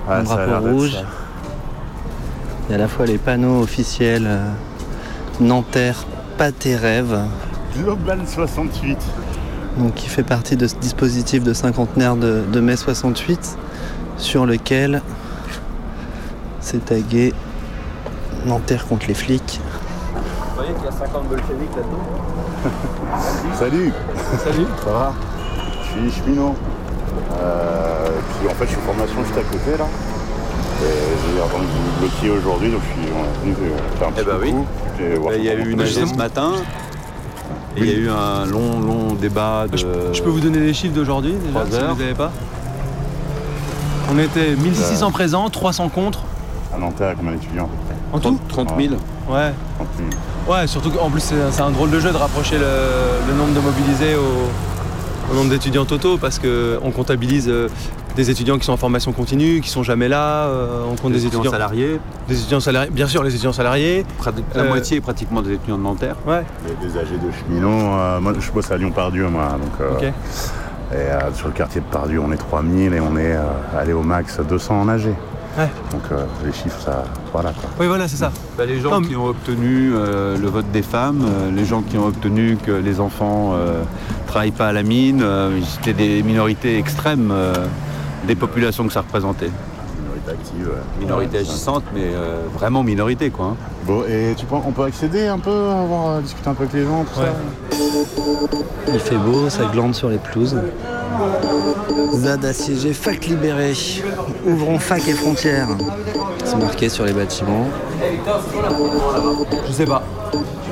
Ouais, 0.08 0.14
un 0.16 0.22
drapeau 0.22 0.68
rouge. 0.70 0.96
Il 2.68 2.70
y 2.70 2.72
a 2.72 2.76
à 2.76 2.78
la 2.78 2.88
fois 2.88 3.06
les 3.06 3.18
panneaux 3.18 3.60
officiels 3.62 4.26
euh, 4.26 4.44
Nanterre, 5.40 6.04
pas 6.38 6.52
tes 6.52 6.76
rêves. 6.76 7.18
Global 7.76 8.20
68. 8.26 8.98
Donc 9.78 9.94
qui 9.94 10.08
fait 10.08 10.22
partie 10.22 10.56
de 10.56 10.66
ce 10.66 10.74
dispositif 10.76 11.42
de 11.42 11.52
cinquantenaire 11.52 12.16
de, 12.16 12.42
de 12.52 12.60
mai 12.60 12.76
68 12.76 13.56
sur 14.18 14.44
lequel 14.46 15.00
c'est 16.60 16.84
tagué 16.84 17.32
Nanterre 18.46 18.86
contre 18.86 19.06
les 19.08 19.14
flics. 19.14 19.60
Vous 20.14 20.54
voyez 20.56 20.72
qu'il 20.74 20.84
y 20.84 20.88
a 20.88 20.92
50 20.92 21.28
bolcheviks 21.28 21.76
là-dedans? 21.76 21.98
Salut 23.58 23.92
Salut 24.44 24.66
Ça 24.84 24.90
va? 24.90 25.12
Je 25.82 26.10
suis 26.10 26.20
cheminot. 26.20 26.54
Euh, 27.40 28.08
puis 28.38 28.48
en 28.48 28.54
fait 28.54 28.64
je 28.64 28.70
suis 28.70 28.78
en 28.78 28.92
formation 28.92 29.24
juste 29.24 29.38
à 29.38 29.42
côté 29.42 29.78
là. 29.78 29.86
Et 30.82 31.34
j'ai 31.34 31.42
entendu 31.42 31.66
vous 32.00 32.38
aujourd'hui 32.38 32.70
donc 32.70 32.80
je 32.82 33.00
suis 33.02 33.12
venu 33.42 33.70
euh, 33.70 33.98
faire 33.98 34.08
un 34.08 34.12
petit 34.12 34.22
Eh 34.22 34.24
ben 34.24 34.38
oui. 34.42 35.36
Il 35.38 35.44
y 35.44 35.48
a 35.48 35.54
eu 35.54 35.70
une 35.70 35.80
AG 35.80 35.88
ce 35.88 36.14
matin. 36.14 36.52
Et 37.76 37.80
il 37.80 37.86
y 37.86 37.94
a 37.94 37.98
eu 37.98 38.10
un 38.10 38.46
long, 38.46 38.80
long 38.80 39.14
débat 39.14 39.66
de. 39.70 39.76
Je 39.76 40.22
peux 40.22 40.30
vous 40.30 40.40
donner 40.40 40.58
les 40.58 40.74
chiffres 40.74 40.94
d'aujourd'hui 40.94 41.32
déjà, 41.32 41.60
Trois 41.60 41.78
si 41.78 41.84
vous 41.84 41.98
les 41.98 42.04
avez 42.04 42.14
pas? 42.14 42.32
On 44.12 44.18
était 44.18 44.56
1600 44.56 45.10
présents, 45.12 45.48
300 45.48 45.88
contre. 45.88 46.20
À 46.74 46.78
Nanterre 46.78 47.14
combien 47.16 47.32
d'étudiants 47.32 47.68
En 48.12 48.18
tout 48.18 48.38
30 48.48 48.72
000 48.76 48.94
Ouais. 49.30 49.52
Ouais, 50.48 50.66
surtout 50.66 50.90
qu'en 50.90 51.10
plus 51.10 51.22
c'est 51.50 51.60
un 51.62 51.70
drôle 51.70 51.90
de 51.90 52.00
jeu 52.00 52.10
de 52.10 52.16
rapprocher 52.16 52.58
le, 52.58 52.64
le 53.28 53.34
nombre 53.34 53.52
de 53.54 53.60
mobilisés 53.60 54.14
au, 54.16 55.32
au 55.32 55.36
nombre 55.36 55.50
d'étudiants 55.50 55.84
totaux 55.84 56.18
parce 56.18 56.38
qu'on 56.40 56.90
comptabilise 56.90 57.48
euh, 57.48 57.68
des 58.16 58.30
étudiants 58.30 58.58
qui 58.58 58.64
sont 58.64 58.72
en 58.72 58.76
formation 58.76 59.12
continue, 59.12 59.60
qui 59.60 59.68
sont 59.70 59.84
jamais 59.84 60.08
là, 60.08 60.46
euh, 60.46 60.82
on 60.90 60.96
compte 60.96 61.12
Des 61.12 61.20
des, 61.20 61.26
étudiants 61.26 61.52
salariés. 61.52 62.00
Des 62.26 62.38
étudiants 62.40 62.58
salariés, 62.58 62.90
bien 62.90 63.06
sûr 63.06 63.22
les 63.22 63.30
étudiants 63.32 63.52
salariés. 63.52 64.04
La 64.54 64.62
Euh, 64.62 64.68
moitié 64.68 64.96
est 64.96 65.00
pratiquement 65.00 65.40
des 65.42 65.52
étudiants 65.52 65.78
de 65.78 65.82
Nanterre. 65.84 66.16
Ouais. 66.26 66.42
Des, 66.66 66.88
des 66.88 66.98
AG 66.98 67.06
de 67.12 67.30
cheminots. 67.30 67.68
euh, 67.94 68.20
moi, 68.20 68.32
je 68.38 68.50
bosse 68.50 68.70
à 68.72 68.76
Lyon-Pardieu, 68.76 69.28
moi. 69.28 69.50
Donc, 69.52 69.80
euh, 69.80 69.94
Ok. 69.96 70.02
Et 70.92 70.96
euh, 70.96 71.32
sur 71.34 71.46
le 71.46 71.52
quartier 71.54 71.80
de 71.80 71.86
Pardieu, 71.86 72.20
on 72.20 72.32
est 72.32 72.36
3000 72.36 72.92
et 72.92 72.98
on 73.00 73.16
est 73.16 73.36
euh, 73.36 73.44
allé 73.78 73.92
au 73.92 74.02
max 74.02 74.40
200 74.40 74.80
en 74.80 74.88
AG. 74.88 75.02
Ouais. 75.58 75.68
Donc 75.90 76.02
euh, 76.12 76.24
les 76.44 76.52
chiffres, 76.52 76.78
ça. 76.84 77.04
Voilà 77.32 77.50
quoi. 77.52 77.68
Oui, 77.80 77.86
voilà, 77.88 78.06
c'est 78.08 78.16
ça. 78.16 78.30
Bah, 78.56 78.64
les 78.66 78.80
gens 78.80 79.00
qui 79.02 79.16
ont 79.16 79.26
obtenu 79.26 79.92
euh, 79.94 80.36
le 80.38 80.48
vote 80.48 80.70
des 80.72 80.82
femmes, 80.82 81.22
euh, 81.26 81.50
les 81.50 81.64
gens 81.64 81.82
qui 81.82 81.98
ont 81.98 82.06
obtenu 82.06 82.56
que 82.64 82.70
les 82.72 83.00
enfants 83.00 83.52
euh, 83.54 83.82
travaillent 84.26 84.52
pas 84.52 84.68
à 84.68 84.72
la 84.72 84.82
mine, 84.84 85.22
euh, 85.22 85.58
c'était 85.64 85.92
des 85.92 86.22
minorités 86.22 86.78
extrêmes 86.78 87.30
euh, 87.32 87.52
des 88.26 88.36
populations 88.36 88.86
que 88.86 88.92
ça 88.92 89.00
représentait. 89.00 89.50
Minorité 90.00 90.30
active. 90.30 90.68
ouais. 90.68 91.04
Minorité 91.04 91.34
Ouais, 91.38 91.40
agissante, 91.40 91.84
mais 91.94 92.04
euh, 92.04 92.42
vraiment 92.54 92.82
minorité 92.84 93.30
quoi. 93.30 93.46
hein. 93.46 93.56
Bon, 93.86 94.04
et 94.08 94.34
tu 94.36 94.46
penses, 94.46 94.64
on 94.68 94.72
peut 94.72 94.84
accéder 94.84 95.26
un 95.26 95.38
peu, 95.38 95.50
avoir 95.70 96.20
discuter 96.20 96.48
un 96.50 96.54
peu 96.54 96.62
avec 96.64 96.74
les 96.74 96.84
gens, 96.84 97.04
tout 97.04 97.18
ça 97.20 97.69
Il 98.92 99.00
fait 99.00 99.16
beau, 99.16 99.48
ça 99.48 99.64
glande 99.72 99.94
sur 99.94 100.08
les 100.08 100.18
pelouses. 100.18 100.56
ZAD 102.14 102.44
assiégé, 102.44 102.92
fac 102.92 103.26
libérée. 103.26 103.72
Ouvrons 104.46 104.78
fac 104.78 105.06
et 105.08 105.12
frontières. 105.12 105.68
C'est 106.44 106.56
marqué 106.56 106.88
sur 106.88 107.04
les 107.04 107.12
bâtiments. 107.12 107.66
Je 109.66 109.72
sais 109.72 109.84
pas. 109.84 110.02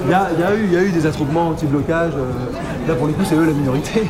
Il 0.05 0.11
y 0.11 0.15
a, 0.15 0.29
il 0.33 0.41
y 0.41 0.43
a 0.43 0.55
eu, 0.55 0.65
il 0.65 0.73
y 0.73 0.77
a 0.77 0.83
eu 0.83 0.91
des 0.91 1.05
attroupements 1.07 1.49
anti-blocage. 1.49 2.13
euh, 2.17 2.89
là, 2.89 2.95
pour 2.95 3.07
le 3.09 3.13
coup, 3.13 3.23
c'est 3.29 3.35
eux 3.35 3.45
la 3.45 3.53
minorité. 3.53 4.09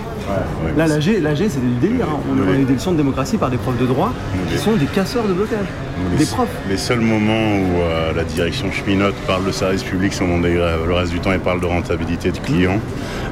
là, 0.76 0.86
l'AG, 0.86 1.20
l'AG, 1.20 1.36
c'est 1.48 1.60
du 1.60 1.74
délire. 1.80 2.06
hein. 2.08 2.20
On, 2.30 2.48
on 2.48 2.52
a 2.52 2.56
eu 2.56 2.64
des 2.64 2.74
leçons 2.74 2.92
de 2.92 2.98
démocratie 2.98 3.36
par 3.36 3.50
des 3.50 3.56
profs 3.56 3.78
de 3.78 3.86
droit 3.86 4.12
qui 4.50 4.58
sont 4.58 4.76
des 4.76 4.86
casseurs 4.86 5.26
de 5.26 5.32
blocage. 5.32 5.66
Les- 6.12 6.18
Des 6.18 6.26
profs. 6.26 6.48
Les 6.68 6.76
seuls 6.76 7.00
moments 7.00 7.56
où 7.58 7.80
euh, 7.80 8.12
la 8.14 8.24
direction 8.24 8.70
cheminote 8.72 9.14
parle 9.26 9.44
de 9.46 9.52
service 9.52 9.82
public, 9.82 10.12
c'est 10.12 10.22
au 10.24 10.26
moment 10.26 10.42
des 10.42 10.54
grèves. 10.54 10.80
Le 10.86 10.94
reste 10.94 11.12
du 11.12 11.20
temps, 11.20 11.32
ils 11.32 11.38
parlent 11.40 11.60
de 11.60 11.66
rentabilité 11.66 12.30
de 12.30 12.38
clients. 12.38 12.78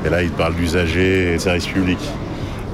Et 0.05 0.11
là, 0.11 0.23
ils 0.23 0.31
parlent 0.31 0.55
d'usagers 0.55 1.33
et 1.33 1.37
de 1.37 1.41
service 1.41 1.67
public. 1.67 1.99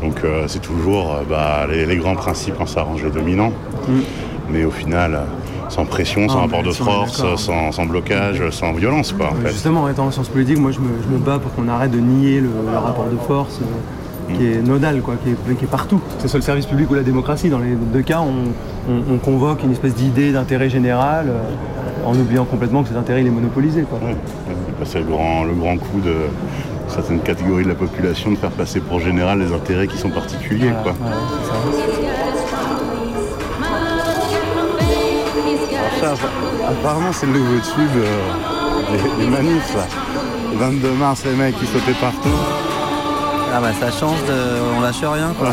Donc, 0.03 0.17
euh, 0.25 0.45
c'est 0.49 0.61
toujours 0.63 1.13
euh, 1.15 1.23
bah, 1.29 1.67
les, 1.71 1.87
les 1.87 1.97
grands 1.97 2.17
principes 2.17 2.55
quand 2.59 2.67
ça 2.67 2.81
arrange 2.81 3.03
les 3.05 3.11
dominants. 3.11 3.53
Mais 4.51 4.65
au 4.65 4.71
final, 4.71 5.21
sans 5.69 5.85
pression, 5.87 6.29
sans 6.29 6.35
Non, 6.35 6.41
rapport 6.43 6.63
de 6.63 6.73
force, 6.73 7.23
sans, 7.37 7.73
sans 7.73 7.87
blocage, 7.87 8.43
sans 8.51 8.73
violence, 8.73 9.13
quoi, 9.13 9.29
en 9.31 9.35
Ouais, 9.37 9.43
fait. 9.47 9.53
Justement, 9.53 9.83
en 9.85 9.89
étant 9.89 10.07
en 10.07 10.11
sciences 10.11 10.29
politiques, 10.29 10.59
moi 10.59 10.73
je 10.73 10.81
me, 10.81 10.89
je 11.03 11.09
me 11.09 11.19
bats 11.19 11.39
pour 11.39 11.55
qu'on 11.55 11.69
arrête 11.69 11.91
de 11.93 11.99
nier 12.01 12.41
le, 12.41 12.49
le 12.71 12.77
rapport 12.79 13.07
de 13.07 13.17
force. 13.27 13.61
Euh, 14.31 14.35
qui 14.37 14.47
est 14.47 14.63
nodal, 14.63 15.01
quoi, 15.01 15.15
qui 15.23 15.31
est, 15.31 15.55
qui 15.57 15.65
est 15.65 15.69
partout. 15.69 15.99
Que 16.17 16.23
ce 16.23 16.29
soit 16.29 16.39
le 16.39 16.45
service 16.45 16.67
public 16.67 16.91
ou 16.91 16.95
la 16.95 17.03
démocratie, 17.03 17.49
dans 17.51 17.59
les 17.59 17.75
deux 17.75 18.03
cas, 18.03 18.21
on, 18.21 18.91
on- 18.93 19.15
on 19.15 19.19
convoque 19.19 19.63
une 19.63 19.73
espèce 19.73 19.95
d'idée 19.95 20.33
d'intérêt 20.33 20.69
général 20.71 21.27
euh, 21.29 22.07
en 22.07 22.15
oubliant 22.15 22.45
complètement 22.45 22.83
que 22.83 22.89
cet 22.89 22.97
intérêt 22.97 23.21
il 23.21 23.27
est 23.27 23.31
monopolisé. 23.31 23.83
Quoi. 23.83 23.99
Bah, 24.03 24.85
C'est 24.85 24.99
le 25.01 25.05
grand, 25.07 25.45
le 25.45 25.53
grand 25.55 25.77
coup 25.77 26.01
de 26.05 26.15
certaines 26.89 27.21
catégories 27.21 27.65
de 27.65 27.69
la 27.69 27.75
population 27.75 28.31
de 28.33 28.37
faire 28.37 28.51
passer 28.51 28.81
pour 28.81 29.01
général 29.01 29.39
les 29.39 29.53
intérêts 29.55 29.87
qui 29.87 29.97
sont 29.99 30.11
particuliers. 30.11 30.73
quoi. 30.83 30.93
Ça, 36.01 36.15
apparemment, 36.69 37.13
c'est 37.13 37.27
le 37.27 37.33
nouveau 37.33 37.59
tube 37.61 37.97
euh, 37.97 39.19
des, 39.19 39.25
des 39.25 39.31
manifs, 39.31 39.75
là. 39.77 39.87
Le 40.53 40.59
22 40.59 40.91
mars, 40.95 41.25
les 41.25 41.33
mecs, 41.37 41.55
ils 41.61 41.69
sautaient 41.69 41.99
partout. 42.01 42.29
Ah 43.55 43.61
bah 43.61 43.69
ça 43.79 43.91
change 43.91 44.19
de... 44.27 44.35
On 44.77 44.81
lâche 44.81 44.97
rien 45.03 45.33
quoi. 45.39 45.51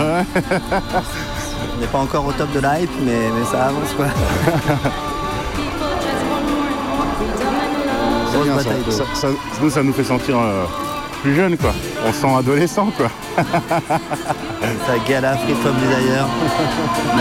On 1.75 1.79
n'est 1.81 1.88
pas 1.88 1.97
encore 1.99 2.25
au 2.25 2.31
top 2.31 2.51
de 2.53 2.59
la 2.59 2.79
hype 2.79 2.89
mais, 3.03 3.29
mais 3.38 3.45
ça 3.51 3.65
avance 3.65 3.91
quoi. 3.95 4.05
C'est 8.31 8.38
Grosse 8.38 8.47
bien, 8.47 8.55
bataille 8.55 8.83
ça, 8.83 8.85
de- 8.88 8.91
ça- 8.91 9.03
ça- 9.15 9.27
nous, 9.62 9.69
ça 9.69 9.83
nous 9.83 9.93
fait 9.93 10.03
sentir 10.03 10.38
euh, 10.39 10.63
plus 11.23 11.35
jeunes, 11.35 11.57
quoi. 11.57 11.73
On 12.07 12.13
se 12.13 12.21
sent 12.21 12.35
adolescent, 12.38 12.88
quoi. 12.95 13.07
Ça 13.38 14.97
gala 15.07 15.35
Free 15.38 15.55
From 15.62 15.75
Desire 15.75 16.25
1993-94. 17.15 17.19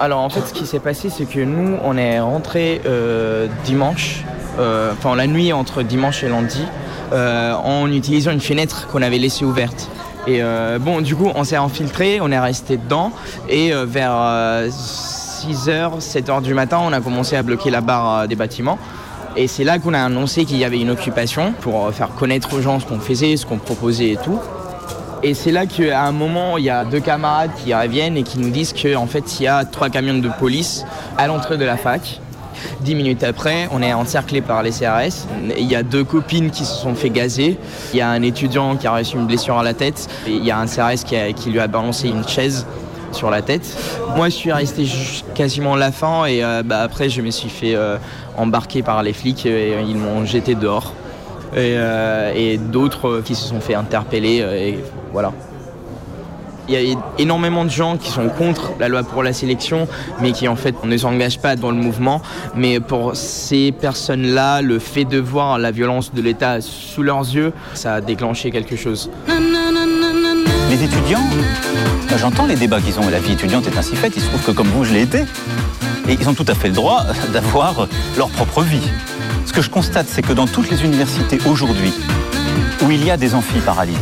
Alors 0.00 0.20
en 0.20 0.30
fait 0.30 0.40
ce 0.46 0.54
qui 0.54 0.64
s'est 0.64 0.80
passé 0.80 1.10
c'est 1.10 1.26
que 1.26 1.40
nous 1.40 1.76
on 1.84 1.98
est 1.98 2.20
rentré 2.20 2.80
euh, 2.86 3.48
dimanche, 3.64 4.24
euh, 4.58 4.92
enfin 4.92 5.14
la 5.14 5.26
nuit 5.26 5.52
entre 5.52 5.82
dimanche 5.82 6.24
et 6.24 6.28
lundi, 6.30 6.64
euh, 7.12 7.52
en 7.52 7.86
utilisant 7.92 8.30
une 8.30 8.40
fenêtre 8.40 8.88
qu'on 8.88 9.02
avait 9.02 9.18
laissée 9.18 9.44
ouverte. 9.44 9.90
Et 10.26 10.42
bon 10.80 11.00
du 11.00 11.16
coup 11.16 11.30
on 11.34 11.44
s'est 11.44 11.56
infiltré, 11.56 12.18
on 12.22 12.30
est 12.30 12.38
resté 12.38 12.76
dedans 12.76 13.10
et 13.48 13.72
vers 13.86 14.12
6h, 14.68 16.00
7h 16.00 16.42
du 16.42 16.54
matin 16.54 16.78
on 16.82 16.92
a 16.92 17.00
commencé 17.00 17.36
à 17.36 17.42
bloquer 17.42 17.70
la 17.70 17.80
barre 17.80 18.28
des 18.28 18.36
bâtiments. 18.36 18.78
Et 19.36 19.48
c'est 19.48 19.64
là 19.64 19.78
qu'on 19.78 19.94
a 19.94 20.02
annoncé 20.02 20.44
qu'il 20.44 20.58
y 20.58 20.64
avait 20.64 20.80
une 20.80 20.90
occupation 20.90 21.52
pour 21.60 21.90
faire 21.92 22.10
connaître 22.10 22.54
aux 22.54 22.60
gens 22.60 22.80
ce 22.80 22.86
qu'on 22.86 23.00
faisait, 23.00 23.36
ce 23.36 23.46
qu'on 23.46 23.58
proposait 23.58 24.10
et 24.10 24.16
tout. 24.16 24.38
Et 25.22 25.34
c'est 25.34 25.52
là 25.52 25.66
qu'à 25.66 26.04
un 26.04 26.12
moment, 26.12 26.56
il 26.56 26.64
y 26.64 26.70
a 26.70 26.84
deux 26.84 27.00
camarades 27.00 27.50
qui 27.62 27.74
reviennent 27.74 28.16
et 28.16 28.22
qui 28.22 28.38
nous 28.38 28.48
disent 28.48 28.72
qu'en 28.72 29.06
fait, 29.06 29.38
il 29.38 29.44
y 29.44 29.46
a 29.46 29.64
trois 29.66 29.90
camions 29.90 30.18
de 30.18 30.30
police 30.38 30.84
à 31.18 31.26
l'entrée 31.26 31.58
de 31.58 31.64
la 31.64 31.76
fac. 31.76 32.20
Dix 32.80 32.94
minutes 32.94 33.22
après, 33.22 33.68
on 33.70 33.82
est 33.82 33.92
encerclé 33.92 34.40
par 34.40 34.62
les 34.62 34.70
CRS. 34.70 35.26
Il 35.58 35.70
y 35.70 35.76
a 35.76 35.82
deux 35.82 36.04
copines 36.04 36.50
qui 36.50 36.64
se 36.64 36.74
sont 36.74 36.94
fait 36.94 37.10
gazer. 37.10 37.58
Il 37.92 37.98
y 37.98 38.00
a 38.00 38.08
un 38.08 38.22
étudiant 38.22 38.76
qui 38.76 38.86
a 38.86 38.94
reçu 38.94 39.16
une 39.16 39.26
blessure 39.26 39.58
à 39.58 39.62
la 39.62 39.74
tête. 39.74 40.08
Il 40.26 40.44
y 40.44 40.50
a 40.50 40.58
un 40.58 40.66
CRS 40.66 41.04
qui, 41.04 41.50
lui 41.50 41.60
a 41.60 41.66
balancé 41.66 42.08
une 42.08 42.26
chaise 42.26 42.66
sur 43.12 43.30
la 43.30 43.42
tête. 43.42 43.76
Moi, 44.16 44.30
je 44.30 44.34
suis 44.34 44.52
resté 44.52 44.86
quasiment 45.34 45.76
la 45.76 45.92
fin 45.92 46.24
et 46.24 46.42
euh, 46.42 46.62
bah, 46.64 46.80
après, 46.80 47.10
je 47.10 47.20
me 47.20 47.30
suis 47.30 47.50
fait 47.50 47.74
euh, 47.74 47.98
embarquer 48.38 48.82
par 48.82 49.02
les 49.02 49.12
flics 49.12 49.44
et 49.44 49.74
ils 49.86 49.96
m'ont 49.96 50.24
jeté 50.24 50.54
dehors. 50.54 50.94
Et, 51.52 51.74
euh, 51.76 52.56
d'autres 52.58 53.08
euh, 53.08 53.22
qui 53.22 53.34
se 53.34 53.48
sont 53.48 53.60
fait 53.60 53.74
interpeller. 53.74 54.40
euh, 54.42 54.72
voilà. 55.12 55.32
Il 56.68 56.80
y 56.80 56.92
a 56.92 56.96
énormément 57.18 57.64
de 57.64 57.70
gens 57.70 57.96
qui 57.96 58.10
sont 58.10 58.28
contre 58.28 58.72
la 58.78 58.86
loi 58.86 59.02
pour 59.02 59.24
la 59.24 59.32
sélection, 59.32 59.88
mais 60.20 60.30
qui 60.30 60.46
en 60.46 60.54
fait 60.54 60.84
ne 60.84 60.96
s'engagent 60.96 61.40
pas 61.40 61.56
dans 61.56 61.72
le 61.72 61.76
mouvement. 61.76 62.22
Mais 62.54 62.78
pour 62.78 63.16
ces 63.16 63.72
personnes-là, 63.72 64.62
le 64.62 64.78
fait 64.78 65.04
de 65.04 65.18
voir 65.18 65.58
la 65.58 65.72
violence 65.72 66.14
de 66.14 66.22
l'État 66.22 66.60
sous 66.60 67.02
leurs 67.02 67.22
yeux, 67.22 67.52
ça 67.74 67.94
a 67.94 68.00
déclenché 68.00 68.52
quelque 68.52 68.76
chose. 68.76 69.10
Les 70.70 70.84
étudiants, 70.84 71.24
moi, 72.08 72.18
j'entends 72.18 72.46
les 72.46 72.54
débats 72.54 72.80
qu'ils 72.80 73.00
ont, 73.00 73.08
la 73.08 73.18
vie 73.18 73.32
étudiante 73.32 73.66
est 73.66 73.76
ainsi 73.76 73.96
faite, 73.96 74.12
il 74.14 74.22
se 74.22 74.28
trouve 74.28 74.42
que 74.42 74.52
comme 74.52 74.68
vous, 74.68 74.84
je 74.84 74.92
l'ai 74.92 75.02
été. 75.02 75.24
Et 76.08 76.16
ils 76.20 76.28
ont 76.28 76.34
tout 76.34 76.46
à 76.46 76.54
fait 76.54 76.68
le 76.68 76.74
droit 76.74 77.04
d'avoir 77.32 77.88
leur 78.16 78.28
propre 78.28 78.62
vie. 78.62 78.88
Ce 79.46 79.52
que 79.52 79.62
je 79.62 79.70
constate, 79.70 80.06
c'est 80.08 80.22
que 80.22 80.32
dans 80.32 80.46
toutes 80.46 80.70
les 80.70 80.84
universités 80.84 81.38
aujourd'hui, 81.48 81.92
où 82.82 82.90
il 82.92 83.04
y 83.04 83.10
a 83.10 83.16
des 83.16 83.34
amphis 83.34 83.58
paralysés, 83.58 83.98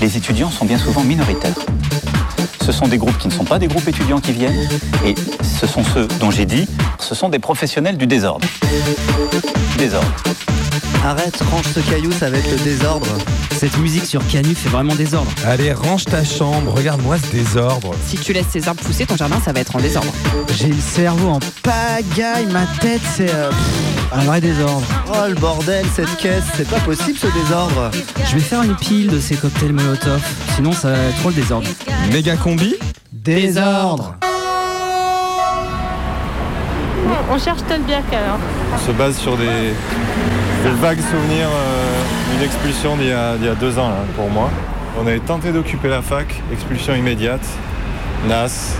les 0.00 0.16
étudiants 0.16 0.50
sont 0.50 0.64
bien 0.64 0.78
souvent 0.78 1.04
minoritaires. 1.04 1.58
Ce 2.64 2.72
sont 2.72 2.88
des 2.88 2.98
groupes 2.98 3.18
qui 3.18 3.28
ne 3.28 3.32
sont 3.32 3.44
pas 3.44 3.58
des 3.58 3.68
groupes 3.68 3.86
étudiants 3.88 4.20
qui 4.20 4.32
viennent, 4.32 4.68
et 5.04 5.14
ce 5.42 5.66
sont 5.66 5.82
ceux 5.84 6.06
dont 6.18 6.30
j'ai 6.30 6.46
dit, 6.46 6.66
ce 6.98 7.14
sont 7.14 7.28
des 7.28 7.38
professionnels 7.38 7.96
du 7.96 8.06
désordre. 8.06 8.46
Désordre. 9.76 10.12
Arrête, 11.04 11.42
range 11.50 11.64
ce 11.74 11.80
caillou, 11.80 12.12
ça 12.12 12.30
va 12.30 12.36
être 12.38 12.50
le 12.50 12.58
désordre. 12.58 13.06
Cette 13.58 13.76
musique 13.78 14.04
sur 14.04 14.26
Canu 14.26 14.54
fait 14.54 14.68
vraiment 14.68 14.94
désordre. 14.94 15.30
Allez, 15.46 15.72
range 15.72 16.04
ta 16.04 16.24
chambre, 16.24 16.72
regarde-moi 16.74 17.16
ce 17.18 17.30
désordre. 17.32 17.92
Si 18.06 18.16
tu 18.16 18.32
laisses 18.32 18.48
ces 18.50 18.68
arbres 18.68 18.82
pousser, 18.82 19.06
ton 19.06 19.16
jardin, 19.16 19.40
ça 19.42 19.52
va 19.52 19.60
être 19.60 19.76
en 19.76 19.80
désordre. 19.80 20.12
J'ai 20.58 20.68
le 20.68 20.80
cerveau 20.80 21.28
en 21.28 21.40
pagaille, 21.62 22.46
ma 22.46 22.66
tête 22.80 23.00
c'est 23.16 23.30
euh, 23.30 23.50
un 24.12 24.24
vrai 24.24 24.40
désordre. 24.40 24.86
Oh 25.08 25.28
le 25.28 25.34
bordel, 25.34 25.84
cette 25.94 26.16
caisse, 26.16 26.44
c'est 26.54 26.68
pas 26.68 26.80
possible 26.80 27.18
ce 27.18 27.26
désordre. 27.28 27.90
Je 28.28 28.34
vais 28.34 28.40
faire 28.40 28.62
une 28.62 28.74
pile 28.74 29.08
de 29.08 29.20
ces 29.20 29.36
cocktails 29.36 29.72
Molotov, 29.72 30.20
sinon 30.56 30.72
ça 30.72 30.90
va 30.90 30.98
être 30.98 31.16
trop 31.20 31.28
le 31.30 31.34
désordre. 31.36 31.68
Méga 32.12 32.36
combi 32.36 32.74
Désordre. 33.12 34.14
On 37.32 37.38
cherche 37.38 37.60
Tolbiac 37.68 38.04
alors. 38.12 38.38
On 38.74 38.78
se 38.86 38.92
base 38.92 39.16
sur 39.16 39.36
des, 39.36 39.44
des 40.64 40.70
vagues 40.80 41.00
souvenirs 41.00 41.48
euh, 41.48 42.02
d'une 42.32 42.42
expulsion 42.44 42.96
d'il 42.96 43.08
y, 43.08 43.12
a- 43.12 43.36
d'il 43.36 43.46
y 43.46 43.48
a 43.50 43.54
deux 43.54 43.78
ans 43.78 43.88
là, 43.88 43.96
pour 44.16 44.28
moi. 44.30 44.50
On 45.00 45.06
avait 45.06 45.20
tenté 45.20 45.52
d'occuper 45.52 45.88
la 45.88 46.02
fac, 46.02 46.26
expulsion 46.52 46.94
immédiate, 46.94 47.44
NAS, 48.28 48.74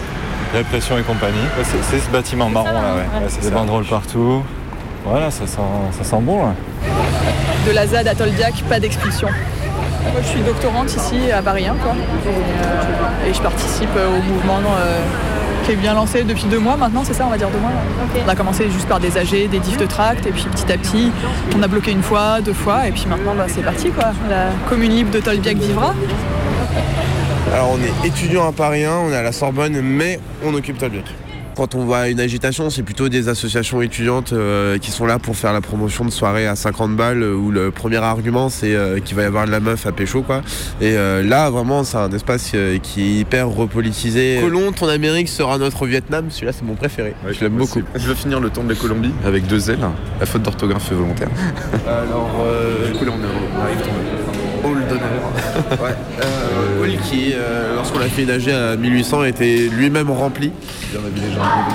répression 0.52 0.98
et 0.98 1.02
compagnie. 1.02 1.38
C'est, 1.62 1.82
c'est 1.90 2.04
ce 2.04 2.10
bâtiment 2.10 2.48
marron 2.50 2.72
là, 2.72 2.94
ouais. 2.94 3.20
Ouais, 3.22 3.26
c'est 3.28 3.42
des 3.42 3.50
banderoles 3.50 3.84
partout. 3.84 4.42
Voilà, 5.04 5.30
ça 5.30 5.46
sent, 5.46 5.60
ça 5.92 6.04
sent 6.04 6.20
bon 6.20 6.42
là. 6.42 6.54
De 7.66 7.72
la 7.72 7.86
ZAD 7.86 8.08
à 8.08 8.14
Tolbiac, 8.14 8.62
pas 8.68 8.80
d'expulsion. 8.80 9.28
Moi, 9.28 10.20
je 10.22 10.28
suis 10.28 10.40
doctorante 10.40 10.94
ici 10.94 11.30
à 11.30 11.42
Paris 11.42 11.66
1, 11.66 11.74
quoi. 11.74 11.92
Et, 11.92 12.28
euh, 12.28 13.30
et 13.30 13.34
je 13.34 13.40
participe 13.40 13.90
euh, 13.96 14.08
au 14.08 14.22
mouvement 14.22 14.60
euh, 14.78 14.98
qui 15.64 15.72
est 15.72 15.76
bien 15.76 15.94
lancé 15.94 16.24
depuis 16.24 16.44
deux 16.44 16.58
mois 16.58 16.76
maintenant, 16.76 17.02
c'est 17.04 17.12
ça, 17.12 17.26
on 17.26 17.30
va 17.30 17.36
dire 17.36 17.50
deux 17.50 17.58
mois. 17.58 17.70
On 18.26 18.28
a 18.28 18.34
commencé 18.34 18.70
juste 18.70 18.88
par 18.88 18.98
des 18.98 19.16
AG, 19.18 19.48
des 19.48 19.58
diffs 19.58 19.76
de 19.76 19.86
tract, 19.86 20.26
et 20.26 20.30
puis 20.30 20.44
petit 20.44 20.72
à 20.72 20.78
petit, 20.78 21.12
on 21.56 21.62
a 21.62 21.68
bloqué 21.68 21.92
une 21.92 22.02
fois, 22.02 22.40
deux 22.40 22.54
fois, 22.54 22.88
et 22.88 22.92
puis 22.92 23.04
maintenant, 23.08 23.34
bah, 23.36 23.46
c'est 23.48 23.62
parti, 23.62 23.90
quoi. 23.90 24.12
La 24.28 24.46
commune 24.68 24.92
libre 24.92 25.10
de 25.10 25.20
Tolbiac 25.20 25.56
vivra. 25.56 25.94
Alors 27.52 27.72
on 27.72 27.78
est 27.82 28.06
étudiant 28.06 28.48
à 28.48 28.52
Paris 28.52 28.84
1, 28.84 28.90
on 28.90 29.10
est 29.10 29.16
à 29.16 29.22
la 29.22 29.32
Sorbonne, 29.32 29.80
mais 29.80 30.20
on 30.44 30.54
occupe 30.54 30.78
Tolbiac. 30.78 31.04
Quand 31.56 31.74
on 31.74 31.84
voit 31.84 32.08
une 32.08 32.20
agitation, 32.20 32.70
c'est 32.70 32.82
plutôt 32.82 33.08
des 33.08 33.28
associations 33.28 33.82
étudiantes 33.82 34.32
euh, 34.32 34.78
qui 34.78 34.90
sont 34.90 35.04
là 35.04 35.18
pour 35.18 35.36
faire 35.36 35.52
la 35.52 35.60
promotion 35.60 36.04
de 36.04 36.10
soirées 36.10 36.46
à 36.46 36.56
50 36.56 36.96
balles 36.96 37.22
euh, 37.22 37.34
où 37.34 37.50
le 37.50 37.70
premier 37.70 37.96
argument 37.98 38.48
c'est 38.48 38.74
euh, 38.74 38.98
qu'il 39.00 39.16
va 39.16 39.22
y 39.22 39.26
avoir 39.26 39.46
de 39.46 39.50
la 39.50 39.60
meuf 39.60 39.86
à 39.86 39.92
pécho 39.92 40.22
quoi. 40.22 40.42
Et 40.80 40.96
euh, 40.96 41.22
là 41.22 41.50
vraiment 41.50 41.84
c'est 41.84 41.98
un 41.98 42.10
espace 42.12 42.52
euh, 42.54 42.78
qui 42.78 43.02
est 43.02 43.20
hyper 43.20 43.48
repolitisé. 43.48 44.38
Colomb, 44.40 44.72
ton 44.72 44.88
Amérique 44.88 45.28
sera 45.28 45.58
notre 45.58 45.86
Vietnam, 45.86 46.26
celui-là 46.30 46.52
c'est 46.52 46.64
mon 46.64 46.76
préféré. 46.76 47.14
Je 47.28 47.40
l'aime 47.40 47.56
beaucoup. 47.56 47.82
Je 47.94 48.06
veux 48.06 48.14
finir 48.14 48.40
le 48.40 48.48
temps 48.50 48.64
de 48.64 48.70
la 48.70 48.76
Colombie 48.76 49.12
avec 49.26 49.46
deux 49.46 49.70
L. 49.70 49.78
La 50.20 50.26
faute 50.26 50.42
d'orthographe 50.42 50.90
est 50.90 50.94
volontaire. 50.94 51.28
Alors 51.86 52.30
euh, 52.46 52.90
Du 52.92 52.98
coup, 52.98 53.04
là, 53.04 53.12
on 53.12 53.60
arrive 53.62 53.78
Hall 54.62 54.76
d'honneur. 54.88 55.82
ouais. 55.82 55.94
Euh, 56.90 56.96
qui, 57.08 57.32
euh, 57.34 57.74
lorsqu'on 57.76 58.00
a 58.00 58.04
fait 58.04 58.30
AG 58.30 58.48
à 58.50 58.76
1800, 58.76 59.24
était 59.24 59.68
lui-même 59.70 60.10
rempli. 60.10 60.50
Des 60.92 60.96
gens, 60.98 61.02
des 61.04 61.34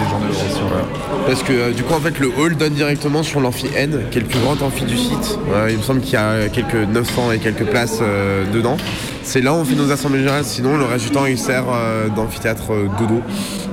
gens 0.10 0.19
de 0.19 0.34
sur 0.54 0.65
là. 0.65 0.84
Parce 1.25 1.41
que 1.43 1.54
euh, 1.54 1.71
du 1.71 1.84
coup, 1.84 1.93
en 1.93 1.99
fait, 1.99 2.19
le 2.19 2.30
hall 2.38 2.56
donne 2.56 2.73
directement 2.73 3.23
sur 3.23 3.39
l'amphi 3.39 3.67
N, 3.75 3.99
qui 4.12 4.17
est 4.17 4.21
le 4.21 4.28
plus 4.28 4.39
grand 4.39 4.62
amphi 4.62 4.84
du 4.86 4.97
site. 4.97 5.39
Euh, 5.54 5.67
il 5.71 5.78
me 5.78 5.82
semble 5.84 6.01
qu'il 6.01 6.13
y 6.13 6.17
a 6.17 6.47
quelques 6.49 6.75
900 6.75 7.32
et 7.34 7.38
quelques 7.39 7.65
places 7.65 7.99
euh, 8.01 8.43
dedans. 8.54 8.78
C'est 9.23 9.41
là 9.41 9.54
où 9.54 9.56
on 9.58 9.65
fait 9.65 9.75
nos 9.75 9.91
assemblées 9.91 10.19
générales. 10.19 10.43
Sinon, 10.43 10.78
le 10.78 10.86
reste 10.86 11.06
du 11.06 11.12
temps, 11.12 11.25
il 11.25 11.38
sert 11.38 11.63
euh, 11.73 12.10
d'amphithéâtre 12.10 12.71
euh, 12.73 12.88
dodo, 12.99 13.21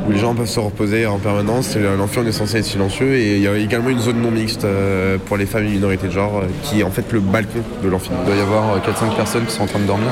où 0.08 0.12
les 0.12 0.18
gens 0.18 0.34
peuvent 0.34 0.46
se 0.48 0.60
reposer 0.60 1.06
en 1.06 1.18
permanence. 1.18 1.74
Euh, 1.76 1.96
L'amphi, 1.96 2.18
on 2.20 2.26
est 2.26 2.32
censé 2.32 2.58
être 2.58 2.64
silencieux. 2.64 3.14
Et 3.16 3.36
il 3.36 3.42
y 3.42 3.48
a 3.48 3.56
également 3.56 3.90
une 3.90 4.00
zone 4.00 4.22
non 4.22 4.30
mixte 4.30 4.64
euh, 4.64 5.18
pour 5.26 5.36
les 5.36 5.44
femmes 5.46 5.66
et 5.66 5.70
minorités 5.70 6.06
de 6.06 6.12
genre, 6.12 6.38
euh, 6.42 6.46
qui 6.62 6.80
est 6.80 6.84
en 6.84 6.90
fait 6.90 7.04
le 7.12 7.20
balcon 7.20 7.58
de 7.84 7.88
l'amphi. 7.88 8.10
Il 8.22 8.26
doit 8.26 8.36
y 8.36 8.40
avoir 8.40 8.74
euh, 8.74 8.78
4-5 8.78 9.14
personnes 9.16 9.44
qui 9.44 9.52
sont 9.54 9.62
en 9.64 9.66
train 9.66 9.80
de 9.80 9.84
dormir, 9.86 10.08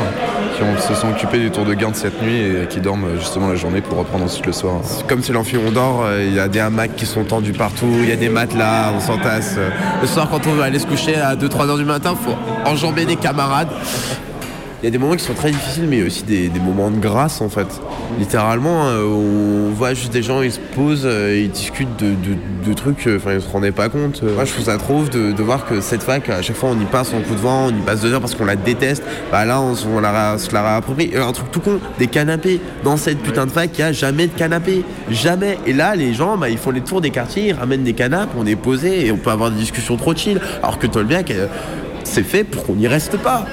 qui 0.56 0.62
ont- 0.62 0.78
se 0.86 0.94
sont 0.94 1.08
du 1.28 1.50
tour 1.50 1.64
de 1.64 1.74
garde 1.74 1.94
cette 1.94 2.22
nuit 2.22 2.40
et 2.40 2.66
qui 2.68 2.80
dorment 2.80 3.04
euh, 3.04 3.18
justement 3.18 3.48
la 3.48 3.54
journée 3.54 3.80
pour 3.82 3.98
reprendre 3.98 4.24
ensuite 4.24 4.46
le 4.46 4.52
soir. 4.52 4.80
Comme 5.06 5.22
c'est 5.22 5.32
l'amphi 5.32 5.56
on 5.58 5.70
dort, 5.70 6.04
euh, 6.04 6.24
il 6.26 6.34
y 6.34 6.40
a 6.40 6.48
des 6.48 6.60
hamacs 6.60 6.96
qui 6.96 7.04
sont 7.06 7.24
tendus 7.24 7.52
partout, 7.52 7.88
il 8.02 8.08
y 8.08 8.12
a 8.12 8.16
des 8.16 8.28
matelas, 8.30 8.92
on 8.96 9.00
s'entasse. 9.00 9.56
euh. 9.58 9.68
Le 10.00 10.06
soir, 10.06 10.28
quand 10.30 10.40
on 10.46 10.52
veut 10.52 10.62
aller 10.62 10.78
se 10.78 10.86
coucher 10.86 11.16
à 11.16 11.36
2-3 11.36 11.68
heures 11.68 11.76
du 11.76 11.84
matin, 11.84 12.14
faut 12.16 12.34
enjamber 12.68 13.04
des 13.04 13.16
camarades. 13.16 13.68
Il 14.82 14.86
y 14.86 14.88
a 14.88 14.90
des 14.90 14.98
moments 14.98 15.16
qui 15.16 15.24
sont 15.24 15.34
très 15.34 15.50
difficiles, 15.50 15.84
mais 15.88 15.96
il 15.96 16.00
y 16.00 16.02
a 16.02 16.06
aussi 16.06 16.22
des, 16.22 16.50
moments 16.58 16.90
de 16.90 16.98
grâce 16.98 17.42
en 17.42 17.50
fait. 17.50 17.66
Littéralement, 18.18 18.86
euh, 18.86 19.04
on 19.04 19.72
voit 19.74 19.92
juste 19.92 20.12
des 20.12 20.22
gens, 20.22 20.40
ils 20.40 20.52
se 20.52 20.60
posent, 20.74 21.02
euh, 21.04 21.38
ils 21.38 21.50
discutent 21.50 21.88
de, 21.98 22.72
trucs, 22.72 23.06
euh, 23.06 23.18
enfin 23.18 23.34
ils 23.34 23.42
se 23.42 23.48
rendaient 23.48 23.72
pas 23.72 23.90
compte. 23.90 24.22
Moi 24.22 24.44
je 24.44 24.52
trouve 24.52 24.64
ça 24.64 24.78
trop 24.78 25.00
ouf 25.00 25.10
de, 25.10 25.42
voir 25.42 25.66
que 25.66 25.82
cette 25.82 26.02
fac, 26.02 26.28
à 26.30 26.40
chaque 26.40 26.56
fois 26.56 26.70
on 26.72 26.80
y 26.80 26.84
passe 26.86 27.12
en 27.12 27.20
coup 27.20 27.34
de 27.34 27.40
vent, 27.40 27.66
on 27.66 27.70
y 27.70 27.82
passe 27.84 28.00
deux 28.00 28.12
heures 28.12 28.20
parce 28.20 28.34
qu'on 28.34 28.46
la 28.46 28.56
déteste. 28.56 29.02
Bah 29.30 29.44
là 29.44 29.60
on, 29.60 29.74
se- 29.74 29.86
la, 30.00 30.62
réapproprie. 30.62 31.12
Un 31.14 31.32
truc 31.32 31.50
tout 31.50 31.60
con, 31.60 31.78
des 31.98 32.06
canapés. 32.06 32.60
Dans 32.82 32.96
cette 32.96 33.18
putain 33.18 33.44
de 33.44 33.50
fac, 33.50 33.70
il 33.74 33.80
y 33.80 33.84
a 33.84 33.92
jamais 33.92 34.28
de 34.28 34.32
canapés. 34.32 34.82
Jamais. 35.10 35.58
Et 35.66 35.74
là 35.74 35.94
les 35.94 36.14
gens, 36.14 36.38
bah, 36.38 36.48
ils 36.48 36.58
font 36.58 36.70
les 36.70 36.80
tours 36.80 37.02
des 37.02 37.10
quartiers, 37.10 37.48
ils 37.48 37.52
ramènent 37.52 37.84
des 37.84 37.92
canapes, 37.92 38.30
on 38.38 38.46
est 38.46 38.56
posé 38.56 39.06
et 39.06 39.12
on 39.12 39.18
peut 39.18 39.30
avoir 39.30 39.50
des 39.50 39.58
discussions 39.58 39.96
trop 39.98 40.14
chill. 40.14 40.40
Alors 40.62 40.78
que 40.78 40.86
Tolbiac, 40.86 41.32
c'est 42.04 42.22
fait 42.22 42.44
pour 42.44 42.64
qu'on 42.64 42.76
n'y 42.76 42.88
reste 42.88 43.18
pas. 43.18 43.44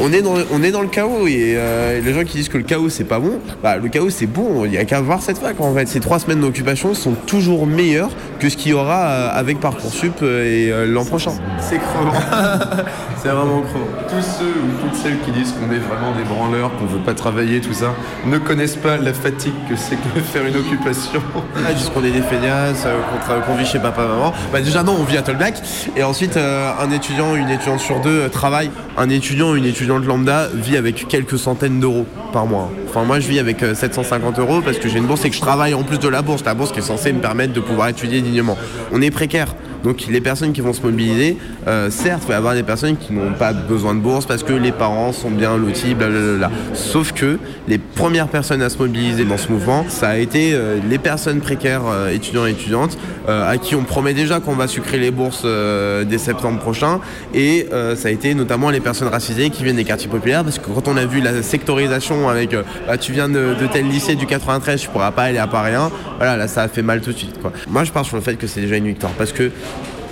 On 0.00 0.12
est, 0.12 0.22
dans, 0.22 0.82
le 0.82 0.88
chaos 0.88 1.26
et 1.26 1.54
euh, 1.56 2.00
les 2.00 2.12
gens 2.12 2.24
qui 2.24 2.36
disent 2.36 2.48
que 2.48 2.58
le 2.58 2.64
chaos 2.64 2.88
c'est 2.88 3.04
pas 3.04 3.18
bon, 3.18 3.38
bah 3.62 3.76
le 3.76 3.88
chaos 3.88 4.10
c'est 4.10 4.26
bon, 4.26 4.64
il 4.64 4.72
n'y 4.72 4.78
a 4.78 4.84
qu'à 4.84 5.00
voir 5.00 5.22
cette 5.22 5.38
fac 5.38 5.60
en 5.60 5.74
fait. 5.74 5.86
Ces 5.88 6.00
trois 6.00 6.18
semaines 6.18 6.40
d'occupation 6.40 6.94
sont 6.94 7.12
toujours 7.12 7.66
meilleures 7.66 8.10
que 8.38 8.48
ce 8.48 8.56
qu'il 8.56 8.72
y 8.72 8.74
aura 8.74 9.06
euh, 9.06 9.30
avec 9.32 9.60
Parcoursup 9.60 10.22
euh, 10.22 10.84
et 10.84 10.86
l'an 10.86 11.04
prochain. 11.04 11.32
C'est 11.60 11.78
crevant. 11.78 12.12
c'est 13.24 13.30
vraiment 13.30 13.62
crevant. 13.62 13.86
Tous 14.08 14.22
ceux 14.38 14.44
ou 14.44 14.82
toutes 14.82 14.96
celles 14.96 15.18
qui 15.20 15.30
disent 15.30 15.52
qu'on 15.52 15.72
est 15.72 15.78
vraiment 15.78 16.12
des 16.14 16.24
branleurs, 16.24 16.70
qu'on 16.76 16.84
veut 16.84 16.98
pas 16.98 17.14
travailler, 17.14 17.60
tout 17.60 17.72
ça, 17.72 17.94
ne 18.26 18.36
connaissent 18.36 18.76
pas 18.76 18.98
la 18.98 19.14
fatigue 19.14 19.54
que 19.68 19.76
c'est 19.76 19.96
de 19.96 20.20
faire 20.20 20.44
une 20.44 20.56
occupation. 20.56 21.22
Ils 21.70 21.74
disent 21.74 21.88
qu'on 21.88 22.04
est 22.04 22.10
des 22.10 22.20
feignasses, 22.20 22.84
euh, 22.86 23.40
qu'on 23.46 23.54
vit 23.54 23.64
chez 23.64 23.78
papa 23.78 24.06
maman. 24.06 24.34
Bah 24.52 24.60
déjà 24.60 24.82
non, 24.82 24.96
on 25.00 25.04
vit 25.04 25.16
à 25.16 25.22
Tolbiac. 25.22 25.54
Et 25.96 26.02
ensuite, 26.02 26.36
euh, 26.36 26.70
un 26.78 26.90
étudiant, 26.90 27.34
une 27.34 27.48
étudiante 27.48 27.80
sur 27.80 28.00
deux 28.00 28.20
euh, 28.24 28.28
travaille. 28.28 28.70
Un 28.96 29.08
étudiant 29.08 29.54
une 29.54 29.64
étudiante 29.64 30.04
lambda 30.04 30.48
vit 30.54 30.76
avec 30.76 31.08
quelques 31.08 31.38
centaines 31.38 31.80
d'euros 31.80 32.06
par 32.32 32.46
mois. 32.46 32.70
Enfin 32.88 33.04
moi 33.04 33.18
je 33.18 33.26
vis 33.26 33.40
avec 33.40 33.62
euh, 33.62 33.74
750 33.74 34.38
euros 34.38 34.60
parce 34.60 34.78
que 34.78 34.88
j'ai 34.88 34.98
une 34.98 35.06
bourse 35.06 35.24
et 35.24 35.30
que 35.30 35.36
je 35.36 35.40
travaille 35.40 35.74
en 35.74 35.82
plus 35.82 35.98
de 35.98 36.08
la 36.08 36.22
bourse. 36.22 36.44
La 36.44 36.54
bourse 36.54 36.72
qui 36.72 36.78
est 36.78 36.82
censée 36.82 37.12
me 37.12 37.20
permettre 37.20 37.52
de 37.52 37.60
pouvoir 37.60 37.88
étudier 37.88 38.20
dignement. 38.20 38.56
On 38.92 39.00
est 39.02 39.10
précaire. 39.10 39.48
Donc 39.84 40.06
les 40.08 40.20
personnes 40.22 40.52
qui 40.52 40.62
vont 40.62 40.72
se 40.72 40.80
mobiliser, 40.80 41.36
euh, 41.68 41.90
certes, 41.90 42.22
il 42.24 42.28
va 42.28 42.34
y 42.34 42.36
avoir 42.38 42.54
des 42.54 42.62
personnes 42.62 42.96
qui 42.96 43.12
n'ont 43.12 43.34
pas 43.34 43.52
besoin 43.52 43.94
de 43.94 44.00
bourse 44.00 44.24
parce 44.24 44.42
que 44.42 44.54
les 44.54 44.72
parents 44.72 45.12
sont 45.12 45.30
bien 45.30 45.56
lotis, 45.58 45.94
blablabla. 45.94 46.50
Sauf 46.72 47.12
que 47.12 47.38
les 47.68 47.78
premières 47.78 48.28
personnes 48.28 48.62
à 48.62 48.70
se 48.70 48.78
mobiliser 48.78 49.24
dans 49.24 49.36
ce 49.36 49.52
mouvement, 49.52 49.84
ça 49.88 50.08
a 50.08 50.16
été 50.16 50.54
euh, 50.54 50.78
les 50.88 50.98
personnes 50.98 51.40
précaires, 51.40 51.82
euh, 51.86 52.10
étudiants 52.10 52.46
et 52.46 52.52
étudiantes, 52.52 52.96
euh, 53.28 53.50
à 53.50 53.56
qui 53.56 53.74
on 53.74 53.84
promet 53.84 54.12
déjà 54.12 54.40
qu'on 54.40 54.54
va 54.54 54.68
sucrer 54.68 54.98
les 54.98 55.10
bourses 55.10 55.42
euh, 55.46 56.04
dès 56.04 56.18
septembre 56.18 56.58
prochain. 56.60 57.00
Et 57.32 57.66
euh, 57.72 57.96
ça 57.96 58.08
a 58.08 58.10
été 58.10 58.34
notamment 58.34 58.68
les 58.68 58.80
personnes 58.80 59.08
racisées 59.08 59.48
qui 59.48 59.64
viennent 59.64 59.76
des 59.76 59.84
quartiers 59.84 60.10
populaires 60.10 60.44
parce 60.44 60.58
que 60.58 60.66
quand 60.70 60.88
on 60.88 60.96
a 60.98 61.06
vu 61.06 61.22
la 61.22 61.42
sectorisation 61.42 62.28
avec 62.28 62.54
bah, 62.86 62.98
tu 62.98 63.12
viens 63.12 63.28
de, 63.30 63.54
de 63.58 63.66
tel 63.72 63.88
lycée 63.88 64.14
du 64.14 64.26
93, 64.26 64.78
tu 64.78 64.88
pourras 64.88 65.10
pas 65.10 65.24
aller 65.24 65.38
à 65.38 65.46
Paris 65.46 65.74
1, 65.74 65.90
voilà, 66.18 66.36
là 66.36 66.48
ça 66.48 66.62
a 66.62 66.68
fait 66.68 66.82
mal 66.82 67.00
tout 67.00 67.12
de 67.12 67.16
suite. 67.16 67.40
Quoi. 67.40 67.52
Moi 67.66 67.84
je 67.84 67.92
pars 67.92 68.04
sur 68.04 68.16
le 68.16 68.22
fait 68.22 68.36
que 68.36 68.46
c'est 68.46 68.60
déjà 68.60 68.76
une 68.76 68.88
victoire 68.88 69.12
parce 69.12 69.32
que 69.32 69.50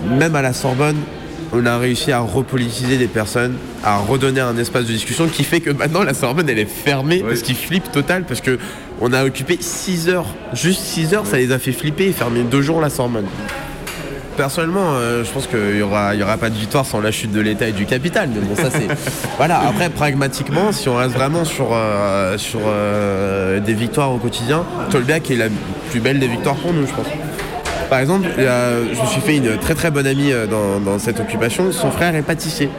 même 0.08 0.34
à 0.36 0.42
la 0.42 0.52
Sorbonne, 0.52 0.96
on 1.52 1.66
a 1.66 1.78
réussi 1.78 2.12
à 2.12 2.20
repolitiser 2.20 2.96
des 2.96 3.06
personnes, 3.06 3.54
à 3.84 3.98
redonner 3.98 4.40
un 4.40 4.56
espace 4.56 4.86
de 4.86 4.92
discussion 4.92 5.28
qui 5.28 5.44
fait 5.44 5.60
que 5.60 5.70
maintenant 5.70 6.02
la 6.02 6.14
Sorbonne 6.14 6.48
elle 6.48 6.58
est 6.58 6.64
fermée 6.64 7.22
parce 7.26 7.42
qu'ils 7.42 7.56
flippent 7.56 7.92
total 7.92 8.24
parce 8.24 8.40
que 8.40 8.58
on 9.00 9.12
a 9.12 9.24
occupé 9.24 9.58
6 9.60 10.08
heures, 10.08 10.26
juste 10.54 10.80
6 10.80 11.14
heures, 11.14 11.26
ça 11.26 11.36
les 11.36 11.52
a 11.52 11.58
fait 11.58 11.72
flipper 11.72 12.06
et 12.06 12.12
fermer 12.12 12.42
deux 12.42 12.62
jours 12.62 12.80
la 12.80 12.88
Sorbonne. 12.88 13.26
Personnellement, 14.36 14.94
euh, 14.94 15.24
je 15.24 15.30
pense 15.30 15.46
qu'il 15.46 15.76
y 15.76 15.82
aura, 15.82 16.14
y 16.14 16.22
aura 16.22 16.38
pas 16.38 16.48
de 16.48 16.54
victoire 16.54 16.86
sans 16.86 17.00
la 17.00 17.10
chute 17.10 17.32
de 17.32 17.40
l'État 17.40 17.68
et 17.68 17.72
du 17.72 17.84
capital. 17.84 18.30
Mais 18.34 18.40
bon, 18.40 18.56
ça 18.56 18.70
c'est. 18.70 18.88
voilà. 19.36 19.60
Après, 19.60 19.90
pragmatiquement, 19.90 20.72
si 20.72 20.88
on 20.88 20.96
reste 20.96 21.12
vraiment 21.12 21.44
sur 21.44 21.68
euh, 21.72 22.38
sur 22.38 22.60
euh, 22.64 23.60
des 23.60 23.74
victoires 23.74 24.10
au 24.10 24.16
quotidien, 24.16 24.64
Tolbiac 24.90 25.30
est 25.30 25.36
la 25.36 25.48
plus 25.90 26.00
belle 26.00 26.18
des 26.18 26.28
victoires 26.28 26.56
pour 26.56 26.72
nous, 26.72 26.86
je 26.86 26.92
pense. 26.92 27.06
Par 27.92 28.00
exemple, 28.00 28.26
je 28.38 29.02
me 29.02 29.06
suis 29.06 29.20
fait 29.20 29.36
une 29.36 29.58
très 29.58 29.74
très 29.74 29.90
bonne 29.90 30.06
amie 30.06 30.32
euh, 30.32 30.46
dans, 30.46 30.98
cette 30.98 31.20
occupation. 31.20 31.70
Son 31.72 31.90
frère 31.90 32.14
est 32.14 32.22
pâtissier. 32.22 32.70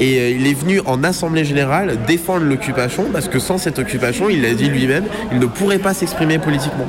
Et 0.00 0.18
euh, 0.18 0.30
il 0.30 0.46
est 0.46 0.54
venu 0.54 0.80
en 0.86 1.04
assemblée 1.04 1.44
générale 1.44 1.98
défendre 2.06 2.46
l'occupation 2.46 3.04
parce 3.12 3.28
que 3.28 3.38
sans 3.38 3.58
cette 3.58 3.78
occupation, 3.78 4.30
il 4.30 4.40
l'a 4.40 4.54
dit 4.54 4.70
lui-même, 4.70 5.04
il 5.30 5.40
ne 5.40 5.44
pourrait 5.44 5.78
pas 5.78 5.92
s'exprimer 5.92 6.38
politiquement. 6.38 6.86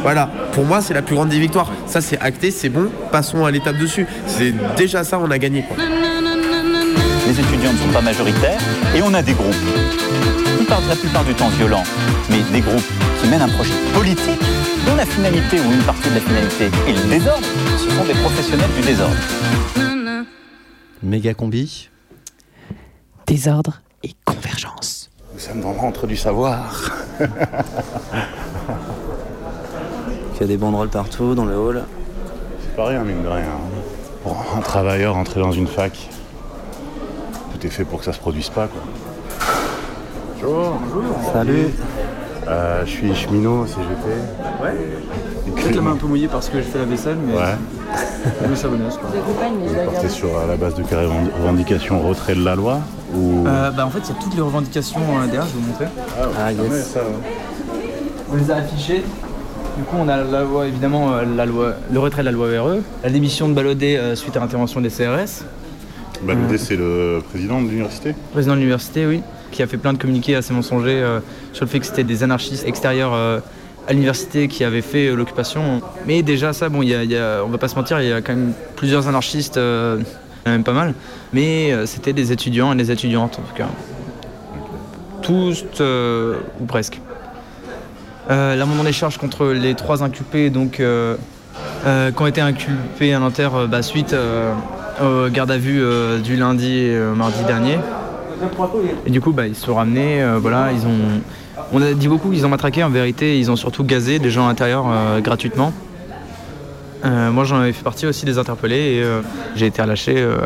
Voilà, 0.00 0.30
pour 0.52 0.64
moi 0.64 0.80
c'est 0.80 0.94
la 0.94 1.02
plus 1.02 1.16
grande 1.16 1.28
des 1.28 1.38
victoires. 1.38 1.70
Ça 1.86 2.00
c'est 2.00 2.18
acté, 2.18 2.50
c'est 2.50 2.70
bon, 2.70 2.88
passons 3.12 3.44
à 3.44 3.50
l'étape 3.50 3.76
dessus. 3.76 4.06
C'est 4.26 4.54
déjà 4.78 5.04
ça, 5.04 5.20
on 5.22 5.30
a 5.30 5.36
gagné. 5.36 5.66
Les 7.26 7.40
étudiants 7.40 7.72
ne 7.72 7.78
sont 7.78 7.92
pas 7.92 8.00
majoritaires 8.00 8.60
et 8.94 9.02
on 9.02 9.12
a 9.12 9.20
des 9.20 9.32
groupes, 9.32 9.52
qui 10.58 10.64
partent 10.64 10.86
la 10.86 10.94
plupart 10.94 11.24
du 11.24 11.34
temps 11.34 11.48
violents, 11.48 11.82
mais 12.30 12.40
des 12.52 12.60
groupes 12.60 12.86
qui 13.20 13.28
mènent 13.28 13.42
un 13.42 13.48
projet 13.48 13.74
politique 13.92 14.40
dont 14.86 14.94
la 14.94 15.04
finalité 15.04 15.58
ou 15.58 15.72
une 15.72 15.82
partie 15.82 16.08
de 16.08 16.14
la 16.14 16.20
finalité 16.20 16.66
est 16.86 16.92
le 16.92 17.10
désordre. 17.10 17.46
Ce 17.78 17.90
sont 17.90 18.04
des 18.04 18.14
professionnels 18.14 18.70
du 18.76 18.82
désordre. 18.82 19.16
Méga 21.02 21.34
combi. 21.34 21.90
Désordre 23.26 23.82
et 24.04 24.12
convergence. 24.24 25.10
Nous 25.34 25.40
sommes 25.40 25.62
dans 25.62 25.72
l'antre 25.72 26.06
du 26.06 26.16
savoir. 26.16 26.92
Il 30.34 30.40
y 30.40 30.44
a 30.44 30.46
des 30.46 30.56
banderoles 30.56 30.90
partout 30.90 31.34
dans 31.34 31.44
le 31.44 31.56
hall. 31.56 31.82
C'est 32.60 32.76
pas 32.76 32.86
rien, 32.86 33.02
mine 33.02 33.24
de 33.24 33.28
rien. 33.28 33.58
Pour 34.22 34.36
un 34.56 34.60
travailleur 34.60 35.16
entrer 35.16 35.40
dans 35.40 35.50
une 35.50 35.66
fac, 35.66 36.08
tout 37.56 37.66
est 37.66 37.70
fait 37.70 37.84
pour 37.84 38.00
que 38.00 38.04
ça 38.04 38.12
se 38.12 38.18
produise 38.18 38.48
pas, 38.50 38.68
quoi. 38.68 38.82
Bonjour. 40.42 40.78
Salut. 41.32 41.68
Euh, 42.48 42.82
je 42.84 42.90
suis 42.90 43.14
cheminot 43.14 43.62
au 43.62 43.66
CGT. 43.66 43.82
Ouais. 44.62 44.74
Et 45.46 45.50
Peut-être 45.50 45.74
la 45.76 45.82
main 45.82 45.92
un 45.92 45.96
peu 45.96 46.06
mouillée 46.06 46.28
parce 46.28 46.48
que 46.48 46.58
j'ai 46.58 46.64
fait 46.64 46.78
la 46.78 46.84
vaisselle, 46.84 47.16
mais. 47.26 47.34
Ouais. 47.34 47.42
Mais 48.48 48.56
ça 48.56 48.68
bonus, 48.68 48.94
quoi. 48.96 49.08
Vous 49.26 49.90
partez 49.92 50.08
sur 50.08 50.28
euh, 50.28 50.46
la 50.46 50.56
base 50.56 50.74
de 50.74 50.82
reven- 50.82 51.30
revendication 51.40 52.00
retrait 52.00 52.34
de 52.34 52.44
la 52.44 52.54
loi 52.54 52.80
ou... 53.14 53.46
Euh, 53.46 53.70
bah 53.70 53.86
en 53.86 53.90
fait, 53.90 54.00
il 54.00 54.08
y 54.14 54.18
a 54.18 54.22
toutes 54.22 54.34
les 54.34 54.42
revendications 54.42 55.00
euh, 55.00 55.26
derrière, 55.26 55.46
je 55.46 55.54
vais 55.54 55.60
vous 55.60 55.68
montrer. 55.68 55.86
Ah, 56.38 56.52
yes. 56.52 56.60
Ouais, 56.70 56.80
ça, 56.82 57.00
ouais. 57.00 57.82
On 58.32 58.36
les 58.36 58.50
a 58.50 58.56
affichées. 58.56 59.02
Du 59.78 59.84
coup, 59.84 59.96
on 59.98 60.08
a 60.08 60.16
la 60.22 60.42
loi, 60.42 60.66
évidemment, 60.66 61.12
la 61.36 61.46
loi, 61.46 61.74
le 61.90 61.98
retrait 62.00 62.22
de 62.22 62.26
la 62.26 62.32
loi 62.32 62.48
VRE, 62.48 62.80
la 63.04 63.10
démission 63.10 63.48
de 63.48 63.54
Ballaudet 63.54 63.96
euh, 63.96 64.14
suite 64.16 64.36
à 64.36 64.40
l'intervention 64.40 64.80
des 64.80 64.88
CRS, 64.90 65.44
Baloudé, 66.22 66.58
c'est 66.58 66.76
le 66.76 67.20
président 67.30 67.60
de 67.60 67.68
l'université 67.68 68.14
président 68.32 68.54
de 68.54 68.58
l'université, 68.60 69.06
oui, 69.06 69.22
qui 69.50 69.62
a 69.62 69.66
fait 69.66 69.76
plein 69.76 69.92
de 69.92 69.98
communiqués 69.98 70.34
assez 70.36 70.52
mensongers 70.52 71.00
euh, 71.02 71.20
sur 71.52 71.64
le 71.64 71.70
fait 71.70 71.80
que 71.80 71.86
c'était 71.86 72.04
des 72.04 72.22
anarchistes 72.22 72.66
extérieurs 72.66 73.12
euh, 73.14 73.40
à 73.88 73.92
l'université 73.92 74.48
qui 74.48 74.64
avaient 74.64 74.82
fait 74.82 75.08
euh, 75.08 75.14
l'occupation. 75.14 75.80
Mais 76.06 76.22
déjà, 76.22 76.52
ça, 76.52 76.68
bon, 76.68 76.82
il 76.82 76.88
y 76.88 76.94
a, 76.94 77.04
il 77.04 77.10
y 77.10 77.16
a- 77.16 77.42
on 77.44 77.48
va 77.48 77.58
pas 77.58 77.68
se 77.68 77.76
mentir, 77.76 78.00
il 78.00 78.08
y 78.08 78.12
a 78.12 78.20
quand 78.20 78.34
même 78.34 78.52
plusieurs 78.76 79.08
anarchistes, 79.08 79.56
il 79.56 79.60
y 79.60 80.48
en 80.48 80.50
a 80.50 80.50
même 80.50 80.64
pas 80.64 80.72
mal, 80.72 80.94
mais 81.32 81.72
c'était 81.86 82.12
des 82.12 82.32
étudiants 82.32 82.72
et 82.72 82.76
des 82.76 82.90
étudiantes, 82.90 83.38
en 83.38 83.42
tout 83.42 83.54
cas. 83.54 83.68
Tous, 85.22 85.64
ou 86.60 86.64
presque. 86.66 87.00
L'amendement 88.28 88.84
des 88.84 88.92
charges 88.92 89.18
contre 89.18 89.46
les 89.46 89.74
trois 89.74 90.02
inculpés, 90.02 90.50
donc, 90.50 90.80
qui 91.86 92.22
ont 92.22 92.26
été 92.26 92.40
inculpés 92.40 93.14
à 93.14 93.20
euh, 93.20 93.66
bah, 93.66 93.82
suite 93.82 94.14
gardes 95.30 95.50
à 95.50 95.58
vue 95.58 95.82
euh, 95.82 96.18
du 96.18 96.36
lundi 96.36 96.72
et 96.72 96.94
euh, 96.94 97.14
mardi 97.14 97.42
dernier. 97.44 97.78
Et 99.06 99.10
du 99.10 99.20
coup, 99.20 99.32
bah, 99.32 99.46
ils 99.46 99.54
se 99.54 99.66
sont 99.66 99.74
ramenés. 99.74 100.22
euh, 100.22 100.38
voilà, 100.40 100.72
ils 100.72 100.86
ont. 100.86 101.20
On 101.72 101.82
a 101.82 101.92
dit 101.92 102.08
beaucoup 102.08 102.30
qu'ils 102.30 102.44
ont 102.46 102.48
matraqué. 102.48 102.84
En 102.84 102.90
vérité, 102.90 103.38
ils 103.38 103.50
ont 103.50 103.56
surtout 103.56 103.82
gazé 103.82 104.18
des 104.18 104.30
gens 104.30 104.44
à 104.44 104.48
l'intérieur 104.48 104.86
gratuitement. 105.20 105.72
Moi, 107.04 107.44
j'en 107.44 107.58
avais 107.58 107.72
fait 107.72 107.82
partie 107.82 108.06
aussi 108.06 108.24
des 108.24 108.38
interpellés 108.38 108.96
et 108.96 109.04
j'ai 109.54 109.66
été 109.66 109.80
relâché 109.80 110.14
euh, 110.16 110.36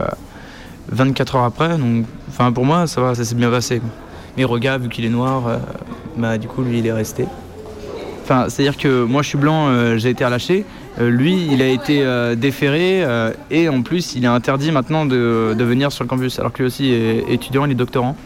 24 0.90 1.36
heures 1.36 1.44
après. 1.44 1.76
Donc, 1.78 2.06
enfin, 2.28 2.52
pour 2.52 2.64
moi, 2.64 2.86
ça 2.86 3.00
va, 3.00 3.14
ça 3.14 3.24
s'est 3.24 3.34
bien 3.34 3.50
passé. 3.50 3.82
Mais 4.36 4.44
Roga, 4.44 4.78
vu 4.78 4.88
qu'il 4.88 5.04
est 5.04 5.10
noir, 5.10 5.42
bah, 6.16 6.38
du 6.38 6.48
coup, 6.48 6.62
lui, 6.62 6.78
il 6.78 6.86
est 6.86 6.92
resté. 6.92 7.26
Enfin, 8.22 8.46
c'est-à-dire 8.48 8.78
que 8.78 9.04
moi, 9.04 9.22
je 9.22 9.28
suis 9.28 9.38
blanc, 9.38 9.96
j'ai 9.96 10.10
été 10.10 10.24
relâché. 10.24 10.64
Euh, 11.00 11.08
lui, 11.08 11.48
il 11.50 11.62
a 11.62 11.68
été 11.68 12.02
euh, 12.02 12.34
déféré 12.34 13.02
euh, 13.02 13.32
et 13.50 13.68
en 13.68 13.82
plus, 13.82 14.14
il 14.14 14.24
est 14.24 14.28
interdit 14.28 14.70
maintenant 14.70 15.06
de, 15.06 15.56
venir 15.58 15.92
sur 15.92 16.04
le 16.04 16.08
campus, 16.08 16.38
alors 16.38 16.52
que 16.52 16.58
lui 16.58 16.66
aussi 16.66 16.90
est 16.90 17.24
étudiant, 17.28 17.64
il 17.64 17.72
est 17.72 17.74
doctorant. 17.74 18.16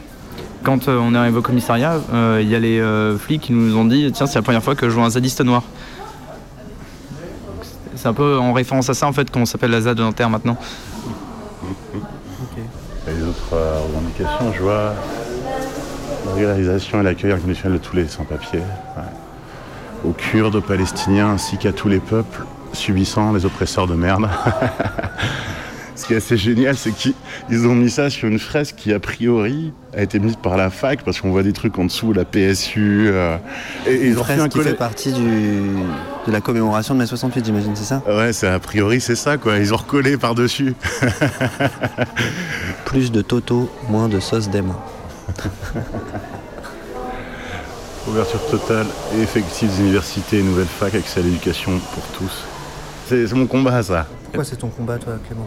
Quand 0.64 0.88
on 0.88 1.14
est 1.14 1.18
arrivé 1.18 1.36
au 1.36 1.42
commissariat, 1.42 2.00
il 2.40 2.48
y 2.48 2.54
a 2.54 2.58
les 2.58 2.82
flics 3.18 3.42
qui 3.42 3.52
nous 3.52 3.76
ont 3.76 3.84
dit 3.84 4.10
Tiens, 4.12 4.26
c'est 4.26 4.38
la 4.38 4.42
première 4.42 4.62
fois 4.62 4.74
que 4.74 4.88
je 4.88 4.94
vois 4.94 5.04
un 5.04 5.10
zadiste 5.10 5.42
noir. 5.42 5.62
C'est 7.96 8.08
un 8.08 8.14
peu 8.14 8.38
en 8.38 8.54
référence 8.54 8.88
à 8.88 8.94
ça 8.94 9.06
en 9.06 9.12
fait 9.12 9.30
qu'on 9.30 9.44
s'appelle 9.44 9.70
la 9.70 9.82
ZAD 9.82 9.98
de 9.98 10.02
Nanterre 10.02 10.30
maintenant. 10.30 10.56
Et 13.06 13.12
les 13.12 13.22
autres 13.22 13.52
euh, 13.52 13.78
revendications, 13.88 14.52
je 14.54 14.62
vois 14.62 14.94
la 16.36 16.58
et 16.58 17.02
l'accueil 17.02 17.32
inconditionnel 17.32 17.78
de 17.78 17.84
tous 17.84 17.96
les 17.96 18.08
sans-papiers. 18.08 18.62
Aux 20.04 20.12
Kurdes, 20.12 20.54
aux 20.56 20.62
Palestiniens, 20.62 21.28
ainsi 21.28 21.58
qu'à 21.58 21.72
tous 21.72 21.88
les 21.88 22.00
peuples 22.00 22.44
subissant 22.74 23.32
les 23.32 23.44
oppresseurs 23.46 23.86
de 23.86 23.94
merde. 23.94 24.28
Ce 25.96 26.06
qui 26.06 26.12
est 26.14 26.16
assez 26.16 26.36
génial, 26.36 26.76
c'est 26.76 26.90
qu'ils 26.90 27.14
ils 27.48 27.66
ont 27.68 27.74
mis 27.74 27.88
ça 27.88 28.10
sur 28.10 28.28
une 28.28 28.40
fresque 28.40 28.74
qui, 28.76 28.92
a 28.92 28.98
priori, 28.98 29.72
a 29.96 30.02
été 30.02 30.18
mise 30.18 30.34
par 30.34 30.56
la 30.56 30.68
fac, 30.68 31.04
parce 31.04 31.20
qu'on 31.20 31.30
voit 31.30 31.44
des 31.44 31.52
trucs 31.52 31.78
en 31.78 31.84
dessous, 31.84 32.12
la 32.12 32.24
PSU. 32.24 33.06
euh, 33.08 33.36
et, 33.86 33.92
et 33.92 34.06
ils 34.08 34.12
Une 34.12 34.18
ont 34.18 34.24
fresque 34.24 34.48
qui 34.48 34.58
fait 34.60 34.74
partie 34.74 35.12
du, 35.12 35.22
de 36.26 36.32
la 36.32 36.40
commémoration 36.40 36.94
de 36.94 36.98
mai 36.98 37.06
68, 37.06 37.44
j'imagine, 37.44 37.76
c'est 37.76 37.84
ça? 37.84 38.02
Ouais, 38.08 38.32
c'est 38.32 38.48
a 38.48 38.58
priori 38.58 39.00
c'est 39.00 39.14
ça 39.14 39.36
quoi. 39.36 39.56
Ils 39.58 39.72
ont 39.72 39.76
recollé 39.76 40.16
par-dessus. 40.18 40.74
Plus 42.84 43.12
de 43.12 43.22
Toto, 43.22 43.70
moins 43.88 44.08
de 44.08 44.18
sauce 44.18 44.50
d'aimant. 44.50 44.82
Ouverture 48.08 48.44
totale 48.50 48.86
et 49.16 49.22
effective 49.22 49.70
des 49.70 49.80
universités 49.80 50.40
et 50.40 50.42
nouvelles 50.42 50.66
facs, 50.66 50.94
accès 50.94 51.20
à 51.20 51.22
l'éducation 51.22 51.78
pour 51.94 52.02
tous. 52.18 52.44
C'est 53.06 53.32
mon 53.34 53.46
combat 53.46 53.82
ça. 53.82 54.06
Pourquoi 54.24 54.44
c'est 54.44 54.56
ton 54.56 54.68
combat, 54.68 54.98
toi, 54.98 55.14
Clément 55.26 55.46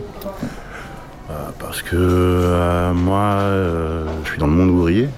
Euh, 1.30 1.34
Parce 1.60 1.82
que 1.82 1.96
euh, 1.96 2.93
moi, 2.93 3.20
euh, 3.41 4.06
je 4.24 4.30
suis 4.30 4.38
dans 4.39 4.48
le 4.48 4.54
monde 4.54 4.70
ouvrier. 4.70 5.10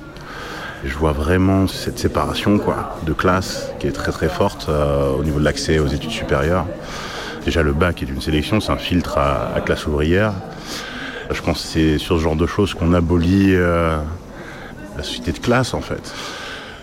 Je 0.86 0.96
vois 0.96 1.12
vraiment 1.12 1.68
cette 1.68 2.00
séparation 2.00 2.58
quoi, 2.58 2.96
de 3.06 3.12
classe 3.12 3.70
qui 3.80 3.88
est 3.88 3.92
très 3.92 4.14
très 4.14 4.30
forte 4.30 4.68
euh, 4.70 5.10
au 5.12 5.24
niveau 5.26 5.40
de 5.40 5.44
l'accès 5.44 5.78
aux 5.80 5.88
études 5.88 6.12
supérieures. 6.12 6.66
Déjà 7.44 7.64
le 7.64 7.74
bac 7.74 8.02
est 8.02 8.06
une 8.06 8.22
sélection, 8.22 8.62
c'est 8.62 8.72
un 8.72 8.78
filtre 8.78 9.18
à, 9.18 9.54
à 9.54 9.60
classe 9.60 9.86
ouvrière. 9.88 10.32
Je 11.32 11.42
pense 11.42 11.62
que 11.64 11.68
c'est 11.68 11.98
sur 11.98 12.16
ce 12.18 12.22
genre 12.24 12.38
de 12.38 12.48
choses 12.48 12.74
qu'on 12.74 12.94
abolit 12.94 13.54
la 13.56 14.02
société 15.04 15.32
de 15.34 15.40
classe 15.40 15.74
en 15.74 15.82
fait. 15.82 16.14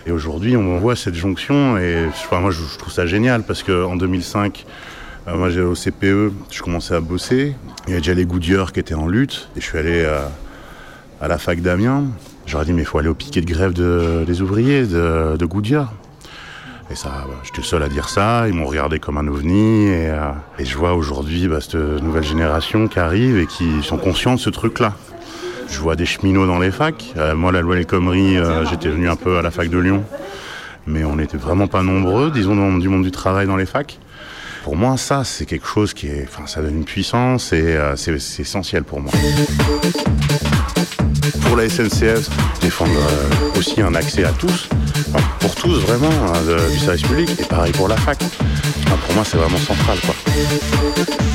Et 0.05 0.11
aujourd'hui, 0.11 0.55
on 0.55 0.77
voit 0.77 0.95
cette 0.95 1.15
jonction 1.15 1.77
et 1.77 2.05
moi 2.31 2.51
je, 2.51 2.61
je 2.71 2.77
trouve 2.77 2.93
ça 2.93 3.05
génial 3.07 3.43
parce 3.43 3.63
qu'en 3.63 3.95
2005, 3.97 4.65
euh, 5.27 5.35
moi 5.35 5.49
au 5.49 5.73
CPE, 5.73 6.31
je 6.51 6.61
commençais 6.61 6.95
à 6.95 6.99
bosser. 7.01 7.55
Il 7.85 7.89
y 7.89 7.93
avait 7.93 8.01
déjà 8.01 8.13
les 8.13 8.25
Goodyear 8.25 8.71
qui 8.71 8.79
étaient 8.79 8.93
en 8.93 9.07
lutte 9.07 9.49
et 9.55 9.61
je 9.61 9.65
suis 9.65 9.77
allé 9.77 10.05
à 11.21 11.27
la 11.27 11.37
fac 11.37 11.61
d'Amiens. 11.61 12.05
J'aurais 12.45 12.65
dit 12.65 12.73
mais 12.73 12.83
il 12.83 12.85
faut 12.85 12.97
aller 12.99 13.09
au 13.09 13.13
piquet 13.13 13.41
de 13.41 13.45
grève 13.51 13.73
de- 13.73 14.23
des 14.25 14.41
ouvriers 14.41 14.85
de, 14.85 15.35
de 15.37 15.45
Goodyear. 15.45 15.91
Et 16.89 16.95
ça, 16.95 17.09
bah, 17.27 17.33
j'étais 17.43 17.61
seul 17.67 17.83
à 17.83 17.89
dire 17.89 18.07
ça. 18.07 18.47
Ils 18.47 18.53
m'ont 18.53 18.65
regardé 18.65 18.99
comme 18.99 19.17
un 19.17 19.27
ovni. 19.27 19.87
Et, 19.87 20.09
euh, 20.09 20.31
je 20.57 20.77
vois 20.77 20.93
aujourd'hui 20.93 21.49
bah, 21.49 21.59
cette 21.59 21.75
nouvelle 21.75 22.23
génération 22.23 22.87
qui 22.87 22.97
arrive 22.99 23.37
et 23.37 23.45
qui 23.45 23.83
sont 23.83 23.97
conscients 23.97 24.35
de 24.35 24.39
ce 24.39 24.49
truc-là. 24.49 24.93
Je 25.69 25.79
vois 25.81 25.97
des 25.97 26.05
cheminots 26.05 26.47
dans 26.47 26.59
les 26.59 26.71
facs. 26.71 27.13
Euh, 27.17 27.35
moi, 27.35 27.51
la 27.51 27.59
loi 27.59 27.75
El 27.75 27.85
Khomri, 27.85 28.37
euh, 28.37 28.65
j'étais 28.67 28.87
venu 28.87 29.09
un 29.09 29.17
peu 29.17 29.37
à 29.37 29.41
la 29.41 29.51
fac 29.51 29.67
de 29.69 29.77
Lyon. 29.77 30.05
Mais 30.85 31.03
on 31.03 31.17
n'était 31.17 31.35
vraiment 31.35 31.67
pas 31.67 31.83
nombreux, 31.83 32.31
disons, 32.31 32.77
du 32.77 32.87
monde 32.87 33.03
du 33.03 33.11
travail 33.11 33.47
dans 33.47 33.57
les 33.57 33.65
facs. 33.65 33.99
Pour 34.67 34.75
moi, 34.75 34.97
ça, 34.97 35.23
c'est 35.23 35.45
quelque 35.45 35.65
chose 35.65 35.93
qui 35.93 36.07
est. 36.07 36.25
Enfin, 36.27 36.45
ça 36.45 36.61
donne 36.61 36.79
une 36.79 36.83
puissance 36.83 37.53
et 37.53 37.61
euh, 37.61 37.95
c'est 37.95 38.41
essentiel 38.41 38.83
pour 38.83 38.99
moi. 38.99 39.13
Pour 41.43 41.55
la 41.55 41.69
SNCF, 41.69 42.29
défendre 42.59 42.91
euh, 42.91 43.57
aussi 43.57 43.81
un 43.81 43.95
accès 43.95 44.25
à 44.25 44.31
tous, 44.33 44.67
pour 45.39 45.55
tous 45.55 45.79
vraiment, 45.79 46.09
hein, 46.09 46.33
du 46.69 46.79
service 46.79 47.03
public, 47.03 47.29
et 47.39 47.45
pareil 47.45 47.71
pour 47.71 47.87
la 47.87 47.95
fac. 47.95 48.17
Pour 48.17 49.15
moi, 49.15 49.23
c'est 49.23 49.37
vraiment 49.37 49.57
central. 49.57 49.99
Quoi. 50.01 50.15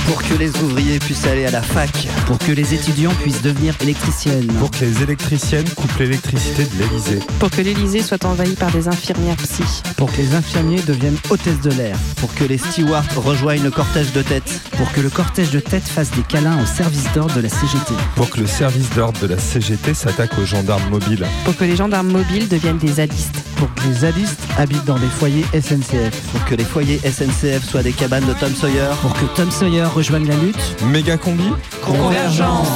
Pour 0.07 0.23
que 0.23 0.35
les 0.35 0.51
ouvriers 0.63 0.99
puissent 0.99 1.27
aller 1.27 1.47
à 1.47 1.51
la 1.51 1.63
fac. 1.63 2.09
Pour 2.27 2.39
que 2.39 2.53
les 2.53 2.75
étudiants 2.75 3.15
puissent 3.23 3.43
devenir 3.43 3.75
électriciennes. 3.81 4.47
Pour 4.59 4.71
que 4.71 4.85
les 4.85 5.03
électriciennes 5.03 5.69
coupent 5.71 5.99
l'électricité 5.99 6.65
de 6.65 6.79
l'Elysée. 6.79 7.19
Pour 7.39 7.51
que 7.51 7.61
l'Elysée 7.61 8.03
soit 8.03 8.25
envahi 8.25 8.55
par 8.55 8.71
des 8.73 8.89
infirmières 8.89 9.37
psy. 9.37 9.63
Pour 9.97 10.11
que 10.13 10.19
les 10.19 10.35
infirmiers 10.35 10.83
deviennent 10.83 11.17
hôtesses 11.31 11.61
de 11.61 11.71
l'air. 11.71 11.97
Pour 12.17 12.35
que 12.35 12.45
les 12.45 12.59
stewards 12.59 13.05
rejoignent 13.17 13.63
le 13.63 13.71
cortège 13.71 14.13
de 14.13 14.23
tête. 14.23 14.61
Pour 14.77 14.91
que 14.93 15.01
le 15.01 15.11
cortège 15.11 15.51
de 15.51 15.61
tête 15.61 15.85
fasse 15.85 16.11
des 16.11 16.23
câlins 16.23 16.61
au 16.63 16.67
service 16.67 17.05
d'ordre 17.15 17.35
de 17.37 17.41
la 17.41 17.49
CGT. 17.49 17.95
Pour 18.17 18.29
que 18.29 18.41
le 18.41 18.47
service 18.47 18.91
d'ordre 18.91 19.21
de 19.21 19.29
la 19.29 19.39
CGT 19.39 19.95
s'attaque 19.95 20.37
aux 20.39 20.45
gendarmes 20.45 20.91
mobiles. 20.91 21.27
Pour 21.45 21.57
que 21.57 21.65
les 21.65 21.77
gendarmes 21.77 22.11
mobiles 22.11 22.49
deviennent 22.49 22.79
des 22.79 22.95
zadistes. 22.95 23.37
Pour 23.57 23.73
que 23.75 23.83
les 23.87 24.01
zadistes 24.01 24.41
habitent 24.59 24.85
dans 24.85 24.99
des 24.99 25.07
foyers 25.07 25.45
SNCF. 25.53 26.21
Pour 26.33 26.45
que 26.45 26.57
les 26.57 26.65
foyers 26.65 27.01
SNCF 27.05 27.65
soient 27.69 27.83
des 27.83 27.93
cabanes 27.93 28.27
de 28.27 28.33
Tom 28.35 28.55
Sawyer. 28.55 28.91
Pour 29.01 29.15
que 29.15 29.25
Tom 29.37 29.51
Sawyer 29.51 29.87
rejoigne 29.93 30.27
la 30.27 30.37
lutte. 30.37 30.77
Méga 30.87 31.17
combi 31.17 31.45
Convergence. 31.83 32.69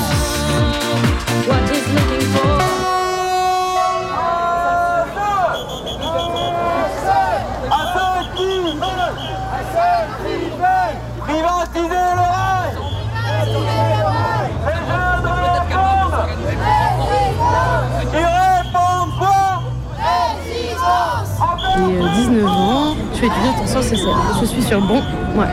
Je 24.41 24.47
suis 24.47 24.63
sur 24.63 24.81
Bon, 24.81 25.03
ouais. 25.37 25.47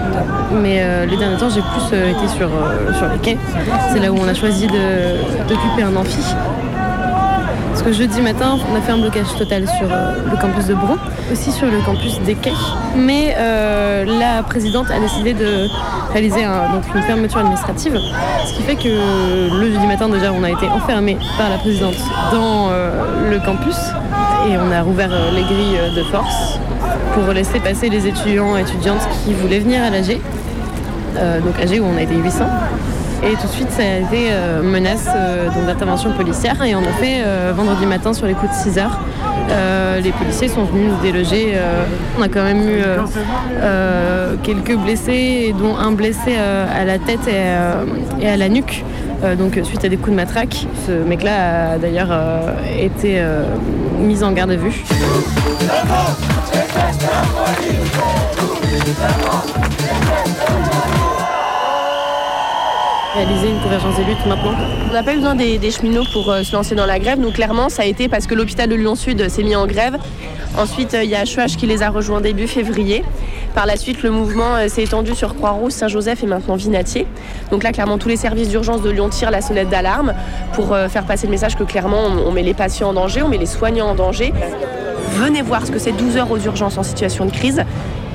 Mais 0.62 0.78
euh, 0.82 1.06
les 1.06 1.18
derniers 1.18 1.38
temps, 1.38 1.50
j'ai 1.50 1.62
plus 1.62 1.94
euh, 1.94 2.12
été 2.12 2.28
sur, 2.28 2.48
euh, 2.48 2.94
sur 2.94 3.08
les 3.08 3.18
quais. 3.20 3.38
C'est 3.92 4.00
là 4.00 4.12
où 4.12 4.18
on 4.18 4.28
a 4.28 4.34
choisi 4.34 4.68
d'occuper 4.68 5.84
un 5.84 5.96
amphi. 5.96 6.24
Parce 7.70 7.82
que 7.82 7.92
jeudi 7.92 8.22
matin, 8.22 8.58
on 8.72 8.78
a 8.78 8.82
fait 8.82 8.92
un 8.92 9.00
blocage 9.00 9.36
total 9.38 9.68
sur 9.68 9.88
le 9.88 10.40
campus 10.40 10.68
de 10.68 10.76
Bron, 10.76 10.98
aussi 11.32 11.52
sur 11.52 11.66
le 11.66 11.80
campus 11.84 12.20
des 12.22 12.36
quais. 12.36 12.54
Mais 12.96 13.36
la 14.06 14.44
présidente 14.44 14.92
a 14.92 15.00
décidé 15.00 15.34
de 15.34 15.68
réaliser 16.12 16.44
donc 16.72 16.84
une 16.94 17.02
fermeture 17.02 17.40
administrative. 17.40 18.00
Ce 18.46 18.54
qui 18.54 18.62
fait 18.62 18.76
que 18.76 19.60
le 19.60 19.72
jeudi 19.72 19.88
matin, 19.88 20.08
déjà, 20.08 20.32
on 20.32 20.44
a 20.44 20.52
été 20.52 20.68
enfermés 20.68 21.18
par 21.36 21.50
la 21.50 21.58
présidente 21.58 21.98
dans 22.32 22.70
le 22.70 23.40
campus 23.40 23.78
et 24.48 24.56
on 24.58 24.72
a 24.72 24.82
rouvert 24.84 25.10
les 25.34 25.42
grilles 25.42 25.80
de 25.96 26.04
force 26.04 26.60
pour 27.14 27.32
laisser 27.34 27.60
passer 27.60 27.90
les 27.90 28.08
étudiants 28.08 28.58
et 28.58 28.62
étudiantes 28.62 29.08
qui 29.24 29.34
voulaient 29.34 29.60
venir 29.60 29.84
à 29.84 29.90
l'AG. 29.90 30.20
Euh, 31.18 31.40
donc 31.42 31.60
AG 31.60 31.80
où 31.80 31.86
on 31.86 31.98
a 31.98 32.02
été 32.02 32.16
800. 32.16 32.46
Et 33.26 33.36
tout 33.38 33.48
de 33.48 33.52
suite, 33.54 33.72
ça 33.72 33.84
a 33.84 34.00
été 34.00 34.32
euh, 34.32 34.62
menace 34.62 35.08
euh, 35.16 35.48
d'intervention 35.66 36.12
policière. 36.12 36.62
Et 36.64 36.74
a 36.74 36.82
fait 37.00 37.22
euh, 37.26 37.54
vendredi 37.56 37.86
matin 37.86 38.12
sur 38.12 38.28
les 38.28 38.34
coups 38.34 38.52
de 38.52 38.72
6 38.72 38.80
heures. 38.80 39.00
Euh, 39.50 40.02
les 40.02 40.12
policiers 40.12 40.50
sont 40.50 40.66
venus 40.66 40.92
nous 40.92 41.02
déloger. 41.02 41.54
on 42.18 42.22
a 42.22 42.28
quand 42.28 42.44
même 42.44 42.62
eu 42.62 42.82
quelques 44.44 44.76
blessés, 44.76 45.56
dont 45.58 45.78
un 45.78 45.92
blessé 45.92 46.36
à 46.36 46.84
la 46.84 47.00
tête 47.00 47.28
et, 47.28 48.28
à 48.28 48.38
la 48.38 48.50
nuque. 48.50 48.84
Donc 49.38 49.60
suite 49.64 49.86
à 49.86 49.90
des 49.90 49.98
coups 49.98 50.12
de 50.12 50.16
matraque. 50.16 50.68
Ce 50.86 50.92
mec-là 50.92 51.74
a 51.74 51.78
d'ailleurs 51.78 52.12
été 52.78 53.22
mis 54.00 54.24
en 54.24 54.32
garde 54.32 54.52
à 54.52 54.56
vue. 54.56 54.84
Réaliser 63.16 63.50
une 63.50 63.60
convergence 63.60 63.96
des 63.98 64.06
luttes 64.06 64.26
maintenant. 64.26 64.54
On 64.90 64.94
n'a 64.94 65.04
pas 65.04 65.14
eu 65.14 65.18
besoin 65.18 65.36
des, 65.36 65.60
cheminots 65.72 66.06
pour 66.14 66.32
euh, 66.32 66.44
se 66.44 66.56
lancer 66.56 66.76
dans 66.76 66.86
la 66.86 67.00
grève. 67.00 67.20
Nous, 67.20 67.32
clairement, 67.32 67.70
ça 67.70 67.84
a 67.84 67.86
été 67.86 68.08
parce 68.08 68.26
que 68.26 68.36
l'hôpital 68.36 68.70
de 68.70 68.76
Lyon-Sud 68.76 69.30
s'est 69.30 69.44
mis 69.44 69.56
en 69.56 69.68
grève. 69.68 69.98
Ensuite, 70.58 70.94
euh, 70.94 71.04
il 71.04 71.10
y 71.10 71.16
a 71.16 71.24
HEH 71.24 71.58
qui 71.58 71.68
les 71.68 71.84
a 71.84 71.90
rejoints 71.90 72.22
début 72.22 72.48
février. 72.48 73.04
Par 73.54 73.66
la 73.66 73.76
suite, 73.76 74.02
le 74.02 74.10
mouvement 74.10 74.56
euh, 74.56 74.68
s'est 74.68 74.84
étendu 74.84 75.14
sur 75.14 75.36
Croix-Rousse, 75.36 75.74
Saint-Joseph 75.74 76.24
et 76.24 76.28
maintenant 76.28 76.56
Vinatier. 76.56 77.06
Donc 77.52 77.64
là, 77.64 77.72
clairement, 77.72 77.98
tous 77.98 78.10
les 78.10 78.18
services 78.18 78.50
d'urgence 78.50 78.82
de 78.82 78.90
Lyon 78.90 79.10
tirent 79.10 79.32
la 79.32 79.42
sonnette 79.42 79.70
d'alarme 79.70 80.14
pour 80.54 80.76
faire 80.90 81.06
passer 81.06 81.28
le 81.28 81.32
message 81.32 81.56
que 81.56 81.64
clairement, 81.64 82.04
on 82.06 82.32
met 82.32 82.44
les 82.44 82.54
patients 82.54 82.90
en 82.90 82.94
danger, 82.94 83.22
on 83.22 83.30
met 83.30 83.38
les 83.38 83.46
soignants 83.46 83.90
en 83.90 83.96
danger. 83.96 84.34
Venez 85.16 85.44
voir 85.44 85.66
ce 85.66 85.72
que 85.72 85.78
c'est 85.78 85.92
12 85.92 86.18
heures 86.18 86.32
aux 86.32 86.40
urgences 86.40 86.78
en 86.78 86.84
situation 86.84 87.26
de 87.26 87.32
crise. 87.32 87.62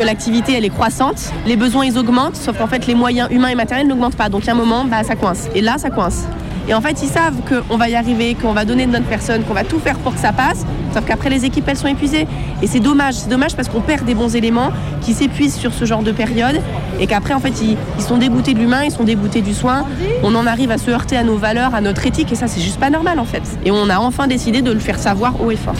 L'activité, 0.00 0.54
elle 0.54 0.64
est 0.64 0.70
croissante, 0.70 1.32
les 1.46 1.56
besoins, 1.56 1.86
ils 1.86 1.96
augmentent, 1.96 2.36
sauf 2.36 2.58
qu'en 2.58 2.66
fait, 2.66 2.86
les 2.86 2.94
moyens 2.94 3.28
humains 3.30 3.48
et 3.48 3.54
matériels 3.54 3.86
n'augmentent 3.86 4.16
pas. 4.16 4.28
Donc, 4.28 4.44
il 4.44 4.50
un 4.50 4.54
moment, 4.54 4.84
bah, 4.84 5.04
ça 5.04 5.14
coince. 5.14 5.48
Et 5.54 5.60
là, 5.60 5.78
ça 5.78 5.90
coince. 5.90 6.24
Et 6.68 6.74
en 6.74 6.80
fait, 6.80 7.00
ils 7.02 7.08
savent 7.08 7.36
qu'on 7.48 7.76
va 7.76 7.88
y 7.88 7.94
arriver, 7.94 8.34
qu'on 8.34 8.52
va 8.52 8.64
donner 8.64 8.86
de 8.86 8.92
notre 8.92 9.06
personne, 9.06 9.42
qu'on 9.44 9.54
va 9.54 9.64
tout 9.64 9.78
faire 9.78 9.96
pour 9.98 10.12
que 10.12 10.20
ça 10.20 10.32
passe. 10.32 10.66
Sauf 10.98 11.06
qu'après, 11.06 11.30
les 11.30 11.44
équipes, 11.44 11.68
elles 11.68 11.76
sont 11.76 11.86
épuisées. 11.86 12.26
Et 12.60 12.66
c'est 12.66 12.80
dommage. 12.80 13.14
C'est 13.14 13.28
dommage 13.28 13.54
parce 13.54 13.68
qu'on 13.68 13.80
perd 13.80 14.04
des 14.04 14.14
bons 14.14 14.34
éléments 14.34 14.72
qui 15.00 15.14
s'épuisent 15.14 15.54
sur 15.54 15.72
ce 15.72 15.84
genre 15.84 16.02
de 16.02 16.10
période. 16.10 16.60
Et 16.98 17.06
qu'après, 17.06 17.34
en 17.34 17.38
fait, 17.38 17.54
ils, 17.62 17.76
ils 17.98 18.04
sont 18.04 18.16
dégoûtés 18.16 18.52
de 18.52 18.58
l'humain, 18.58 18.82
ils 18.82 18.90
sont 18.90 19.04
dégoûtés 19.04 19.40
du 19.40 19.54
soin. 19.54 19.84
On 20.24 20.34
en 20.34 20.44
arrive 20.44 20.72
à 20.72 20.78
se 20.78 20.90
heurter 20.90 21.16
à 21.16 21.22
nos 21.22 21.36
valeurs, 21.36 21.72
à 21.76 21.80
notre 21.80 22.04
éthique. 22.04 22.32
Et 22.32 22.34
ça, 22.34 22.48
c'est 22.48 22.60
juste 22.60 22.80
pas 22.80 22.90
normal, 22.90 23.20
en 23.20 23.24
fait. 23.24 23.44
Et 23.64 23.70
on 23.70 23.88
a 23.88 23.98
enfin 24.00 24.26
décidé 24.26 24.60
de 24.60 24.72
le 24.72 24.80
faire 24.80 24.98
savoir 24.98 25.40
haut 25.40 25.52
et 25.52 25.56
fort. 25.56 25.76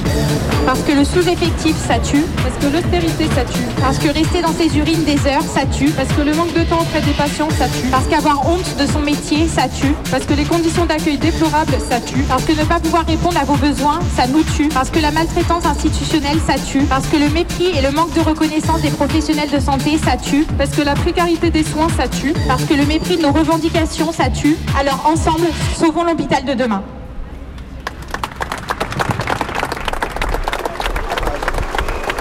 Parce 0.65 0.83
que 0.83 0.93
le 0.93 1.03
sous-effectif, 1.03 1.75
ça 1.89 1.99
tue. 1.99 2.25
Parce 2.37 2.55
que 2.65 2.73
l'austérité, 2.73 3.27
ça 3.35 3.43
tue. 3.43 3.65
Parce 3.81 3.99
que 3.99 4.07
rester 4.07 4.41
dans 4.41 4.53
ses 4.53 4.79
urines 4.79 5.03
des 5.03 5.19
heures, 5.27 5.43
ça 5.43 5.67
tue. 5.67 5.91
Parce 5.91 6.13
que 6.13 6.23
le 6.23 6.33
manque 6.35 6.55
de 6.55 6.63
temps 6.63 6.81
auprès 6.81 7.01
des 7.01 7.13
patients, 7.13 7.49
ça 7.59 7.67
tue. 7.67 7.89
Parce 7.91 8.07
qu'avoir 8.07 8.49
honte 8.49 8.77
de 8.79 8.87
son 8.87 9.01
métier, 9.01 9.49
ça 9.49 9.63
tue. 9.69 9.95
Parce 10.13 10.27
que 10.27 10.35
les 10.35 10.45
conditions 10.45 10.85
d'accueil 10.85 11.19
déplorables, 11.19 11.75
ça 11.91 11.99
tue. 11.99 12.23
Parce 12.29 12.45
que 12.45 12.53
ne 12.53 12.65
pas 12.65 12.79
pouvoir 12.79 13.05
répondre 13.05 13.37
à 13.41 13.45
vos 13.45 13.57
besoins, 13.57 13.99
ça 14.17 14.29
nous 14.29 14.43
tue. 14.43 14.69
Parce 14.69 14.91
que 14.91 15.01
la 15.01 15.08
la 15.09 15.15
maltraitance 15.15 15.65
institutionnelle, 15.65 16.39
ça 16.47 16.57
tue. 16.59 16.83
Parce 16.83 17.07
que 17.07 17.17
le 17.17 17.31
mépris 17.31 17.69
et 17.75 17.81
le 17.81 17.91
manque 17.93 18.13
de 18.13 18.21
reconnaissance 18.21 18.83
des 18.83 18.91
professionnels 18.91 19.49
de 19.49 19.59
santé, 19.59 19.97
ça 19.97 20.19
tue. 20.19 20.45
Parce 20.59 20.71
que 20.71 20.83
la 20.83 20.95
précarité 20.95 21.49
des 21.49 21.65
soins, 21.65 21.89
ça 21.97 22.09
tue. 22.09 22.35
Parce 22.47 22.65
que 22.65 22.75
le 22.75 22.85
mépris 22.85 23.17
de 23.17 23.23
nos 23.23 23.33
revendications, 23.33 24.13
ça 24.13 24.29
tue. 24.29 24.59
Alors 24.79 25.01
ensemble, 25.07 25.47
sauvons 25.79 26.05
l'hôpital 26.05 26.45
de 26.45 26.53
demain. 26.53 26.83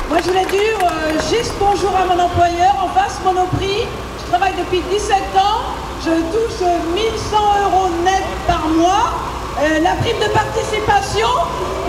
Moi, 0.07 0.19
je 0.23 0.29
voulais 0.29 0.45
dire 0.45 0.79
euh, 0.81 1.19
juste 1.29 1.55
bonjour 1.59 1.91
à 1.93 2.05
mon 2.05 2.23
employeur 2.23 2.73
en 2.81 2.87
face 2.97 3.19
Monoprix. 3.25 3.83
Je 4.21 4.31
travaille 4.31 4.53
depuis 4.57 4.81
17 4.89 5.17
ans. 5.35 5.59
Je 6.05 6.11
touche 6.11 6.67
1100 6.95 7.37
euros 7.65 7.89
net 8.05 8.23
par 8.47 8.65
mois. 8.69 9.36
Euh, 9.59 9.79
la 9.81 9.95
prime 9.95 10.19
de 10.19 10.31
participation, 10.31 11.27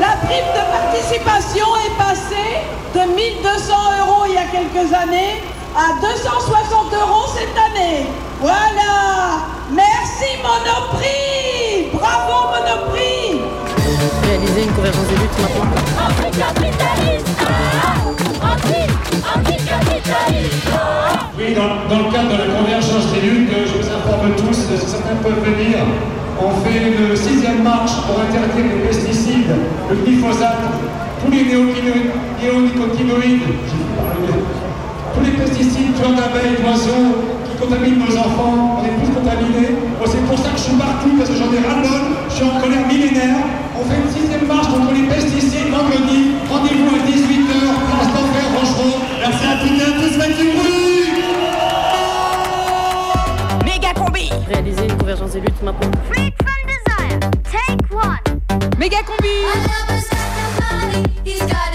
la 0.01 0.17
prime 0.27 0.49
de 0.57 0.65
participation 0.73 1.67
est 1.85 1.97
passée 1.99 2.65
de 2.95 3.01
1200 3.15 3.75
euros 4.01 4.25
il 4.27 4.35
y 4.35 4.39
a 4.39 4.47
quelques 4.49 4.91
années 4.95 5.43
à 5.77 6.01
260 6.01 6.95
euros 6.95 7.27
cette 7.37 7.57
année. 7.59 8.07
Voilà. 8.41 9.45
Merci 9.71 10.41
Monoprix. 10.41 11.91
Bravo 11.93 12.49
Monoprix. 12.57 13.43
Réaliser 14.25 14.63
une 14.63 14.73
convergence 14.73 15.07
des 15.09 15.17
luttes 15.17 15.39
maintenant. 15.39 15.69
Oui, 21.37 21.55
dans, 21.55 21.95
dans 21.95 22.07
le 22.07 22.13
cadre 22.13 22.33
de 22.33 22.39
la 22.39 22.59
convergence 22.59 23.13
des 23.13 23.21
luttes, 23.21 23.51
je 23.67 23.79
vous 23.79 23.89
informe 23.89 24.35
tous, 24.37 24.55
si 24.55 24.87
certains 24.91 25.17
peuvent 25.23 25.45
venir, 25.45 25.79
on 26.41 26.51
fait 26.63 26.89
une 26.89 27.17
sixième 27.17 27.63
marche 27.63 27.97
pour 28.07 28.21
interdire 28.21 28.67
les 28.75 28.81
pesticides, 28.87 29.55
le 29.91 29.97
glyphosate, 29.97 30.63
tous 31.25 31.31
les 31.31 31.45
néonicotinoïdes, 31.45 33.49
tous 35.15 35.23
les 35.25 35.33
pesticides 35.33 35.95
tueurs 35.97 36.13
d'abeilles, 36.13 36.57
d'oiseaux, 36.63 37.09
qui 37.45 37.53
contaminent 37.59 37.99
nos 37.99 38.17
enfants, 38.17 38.79
on 38.79 38.83
est 38.85 38.97
tous 39.03 39.11
contaminés. 39.19 39.73
C'est 40.07 40.25
pour 40.27 40.39
ça 40.39 40.51
que 40.51 40.59
je 40.59 40.63
suis 40.63 40.79
partout, 40.79 41.17
parce 41.19 41.31
que 41.31 41.37
j'en 41.37 41.53
ai 41.53 41.59
ras-le-bol, 41.59 42.05
je 42.31 42.35
suis 42.35 42.45
en 42.45 42.61
colère 42.61 42.87
millénaire. 42.87 43.39
On 43.79 43.85
fait 43.85 43.99
une 43.99 44.09
sixième 44.11 44.47
marche 44.47 44.69
contre 44.69 44.93
les 44.95 45.07
pesticides 45.11 45.71
vendredi. 45.71 46.37
Rendez-vous 46.49 46.95
à 46.95 46.99
18h, 47.03 47.53
place 47.91 48.11
d'enfer, 48.15 48.47
Rochereau. 48.55 49.03
Merci 49.21 49.45
à 49.45 49.57
toutes 49.61 49.79
et 49.79 49.83
à 49.83 49.85
tous, 50.01 50.15
Réaliser 54.49 54.85
une 54.85 54.97
convergence 54.97 55.33
des 55.33 55.41
luttes 55.41 55.63
maintenant. 55.63 55.91
Méga 58.79 59.03
combi 59.03 59.29
He's 59.29 59.67
got 59.67 59.91
his 59.93 60.05
strong 60.05 61.49
beliefs. 61.51 61.68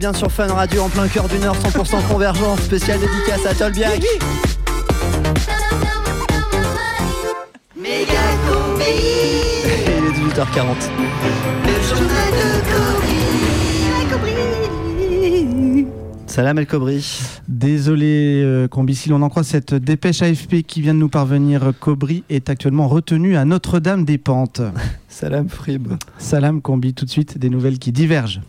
Bien 0.00 0.12
sur 0.14 0.32
Fun 0.32 0.46
Radio 0.46 0.82
en 0.84 0.88
plein 0.88 1.06
cœur 1.08 1.28
d'une 1.28 1.44
heure 1.44 1.56
100% 1.56 2.08
convergence, 2.08 2.60
spéciale 2.62 2.98
dédicace 3.00 3.44
à 3.44 3.54
Tolbiac. 3.54 4.00
Il 7.76 7.86
est 7.86 8.06
18h40. 10.10 10.74
le 11.66 11.82
journal 11.86 12.32
de 12.32 12.60
Cobry. 14.10 15.86
Salam 16.26 16.58
El 16.58 16.66
Kobri. 16.66 17.20
Désolé, 17.48 18.40
euh, 18.42 18.68
Combi, 18.68 18.94
si 18.94 19.10
l'on 19.10 19.20
en 19.20 19.28
croit 19.28 19.44
cette 19.44 19.74
dépêche 19.74 20.22
AFP 20.22 20.62
qui 20.66 20.80
vient 20.80 20.94
de 20.94 20.98
nous 20.98 21.10
parvenir, 21.10 21.74
Cobry 21.78 22.24
est 22.30 22.48
actuellement 22.48 22.88
retenu 22.88 23.36
à 23.36 23.44
Notre-Dame-des-Pentes. 23.44 24.62
Salam 25.08 25.50
Frib. 25.50 25.88
Salam 26.16 26.62
Combi, 26.62 26.94
tout 26.94 27.04
de 27.04 27.10
suite 27.10 27.36
des 27.36 27.50
nouvelles 27.50 27.78
qui 27.78 27.92
divergent. 27.92 28.40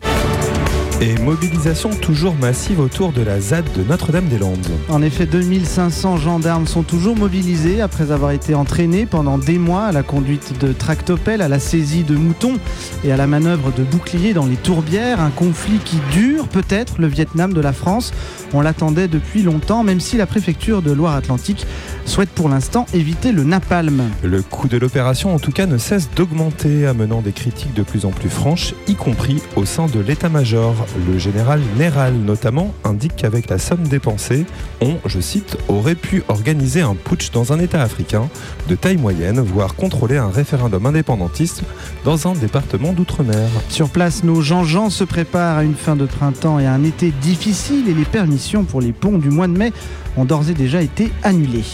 Et 1.02 1.16
mobilisation 1.16 1.90
toujours 1.90 2.36
massive 2.36 2.78
autour 2.78 3.10
de 3.10 3.22
la 3.22 3.40
ZAD 3.40 3.64
de 3.76 3.82
Notre-Dame-des-Landes. 3.82 4.68
En 4.88 5.02
effet, 5.02 5.26
2500 5.26 6.16
gendarmes 6.18 6.68
sont 6.68 6.84
toujours 6.84 7.16
mobilisés 7.16 7.80
après 7.80 8.12
avoir 8.12 8.30
été 8.30 8.54
entraînés 8.54 9.04
pendant 9.04 9.36
des 9.36 9.58
mois 9.58 9.86
à 9.86 9.90
la 9.90 10.04
conduite 10.04 10.60
de 10.60 10.72
tractopelles, 10.72 11.42
à 11.42 11.48
la 11.48 11.58
saisie 11.58 12.04
de 12.04 12.14
moutons 12.14 12.54
et 13.02 13.10
à 13.10 13.16
la 13.16 13.26
manœuvre 13.26 13.72
de 13.72 13.82
boucliers 13.82 14.32
dans 14.32 14.46
les 14.46 14.54
tourbières. 14.54 15.20
Un 15.20 15.30
conflit 15.30 15.80
qui 15.84 15.96
dure 16.12 16.46
peut-être 16.46 17.00
le 17.00 17.08
Vietnam 17.08 17.52
de 17.52 17.60
la 17.60 17.72
France. 17.72 18.12
On 18.52 18.60
l'attendait 18.60 19.08
depuis 19.08 19.42
longtemps, 19.42 19.82
même 19.82 19.98
si 19.98 20.16
la 20.16 20.26
préfecture 20.26 20.82
de 20.82 20.92
Loire-Atlantique 20.92 21.66
souhaite 22.04 22.30
pour 22.30 22.48
l'instant 22.48 22.86
éviter 22.94 23.32
le 23.32 23.44
napalm. 23.44 24.02
Le 24.22 24.42
coût 24.42 24.68
de 24.68 24.76
l'opération, 24.76 25.34
en 25.34 25.38
tout 25.38 25.52
cas, 25.52 25.66
ne 25.66 25.78
cesse 25.78 26.10
d'augmenter, 26.14 26.86
amenant 26.86 27.20
des 27.20 27.32
critiques 27.32 27.74
de 27.74 27.82
plus 27.82 28.04
en 28.04 28.10
plus 28.10 28.28
franches, 28.28 28.74
y 28.88 28.94
compris 28.94 29.42
au 29.56 29.64
sein 29.64 29.86
de 29.86 30.00
l'état-major. 30.00 30.74
Le 31.08 31.18
général 31.18 31.60
Néral, 31.78 32.14
notamment, 32.14 32.74
indique 32.84 33.16
qu'avec 33.16 33.48
la 33.48 33.58
somme 33.58 33.86
dépensée, 33.88 34.46
on, 34.80 34.96
je 35.06 35.20
cite, 35.20 35.56
aurait 35.68 35.94
pu 35.94 36.22
organiser 36.28 36.80
un 36.80 36.94
putsch 36.94 37.30
dans 37.30 37.52
un 37.52 37.58
État 37.58 37.82
africain 37.82 38.28
de 38.68 38.74
taille 38.74 38.96
moyenne, 38.96 39.40
voire 39.40 39.74
contrôler 39.74 40.16
un 40.16 40.30
référendum 40.30 40.86
indépendantiste 40.86 41.62
dans 42.04 42.28
un 42.28 42.34
département 42.34 42.92
d'outre-mer. 42.92 43.48
Sur 43.68 43.88
place, 43.88 44.24
nos 44.24 44.40
Jean-Jean 44.40 44.90
se 44.90 45.04
préparent 45.04 45.58
à 45.58 45.64
une 45.64 45.74
fin 45.74 45.96
de 45.96 46.06
printemps 46.06 46.58
et 46.58 46.66
à 46.66 46.72
un 46.72 46.84
été 46.84 47.12
difficile 47.22 47.88
et 47.88 47.94
les 47.94 48.04
permissions 48.04 48.64
pour 48.64 48.80
les 48.80 48.92
ponts 48.92 49.18
du 49.18 49.30
mois 49.30 49.46
de 49.46 49.56
mai 49.56 49.72
ont 50.16 50.24
d'ores 50.24 50.50
et 50.50 50.54
déjà 50.54 50.82
été 50.82 51.10
annulées. 51.22 51.64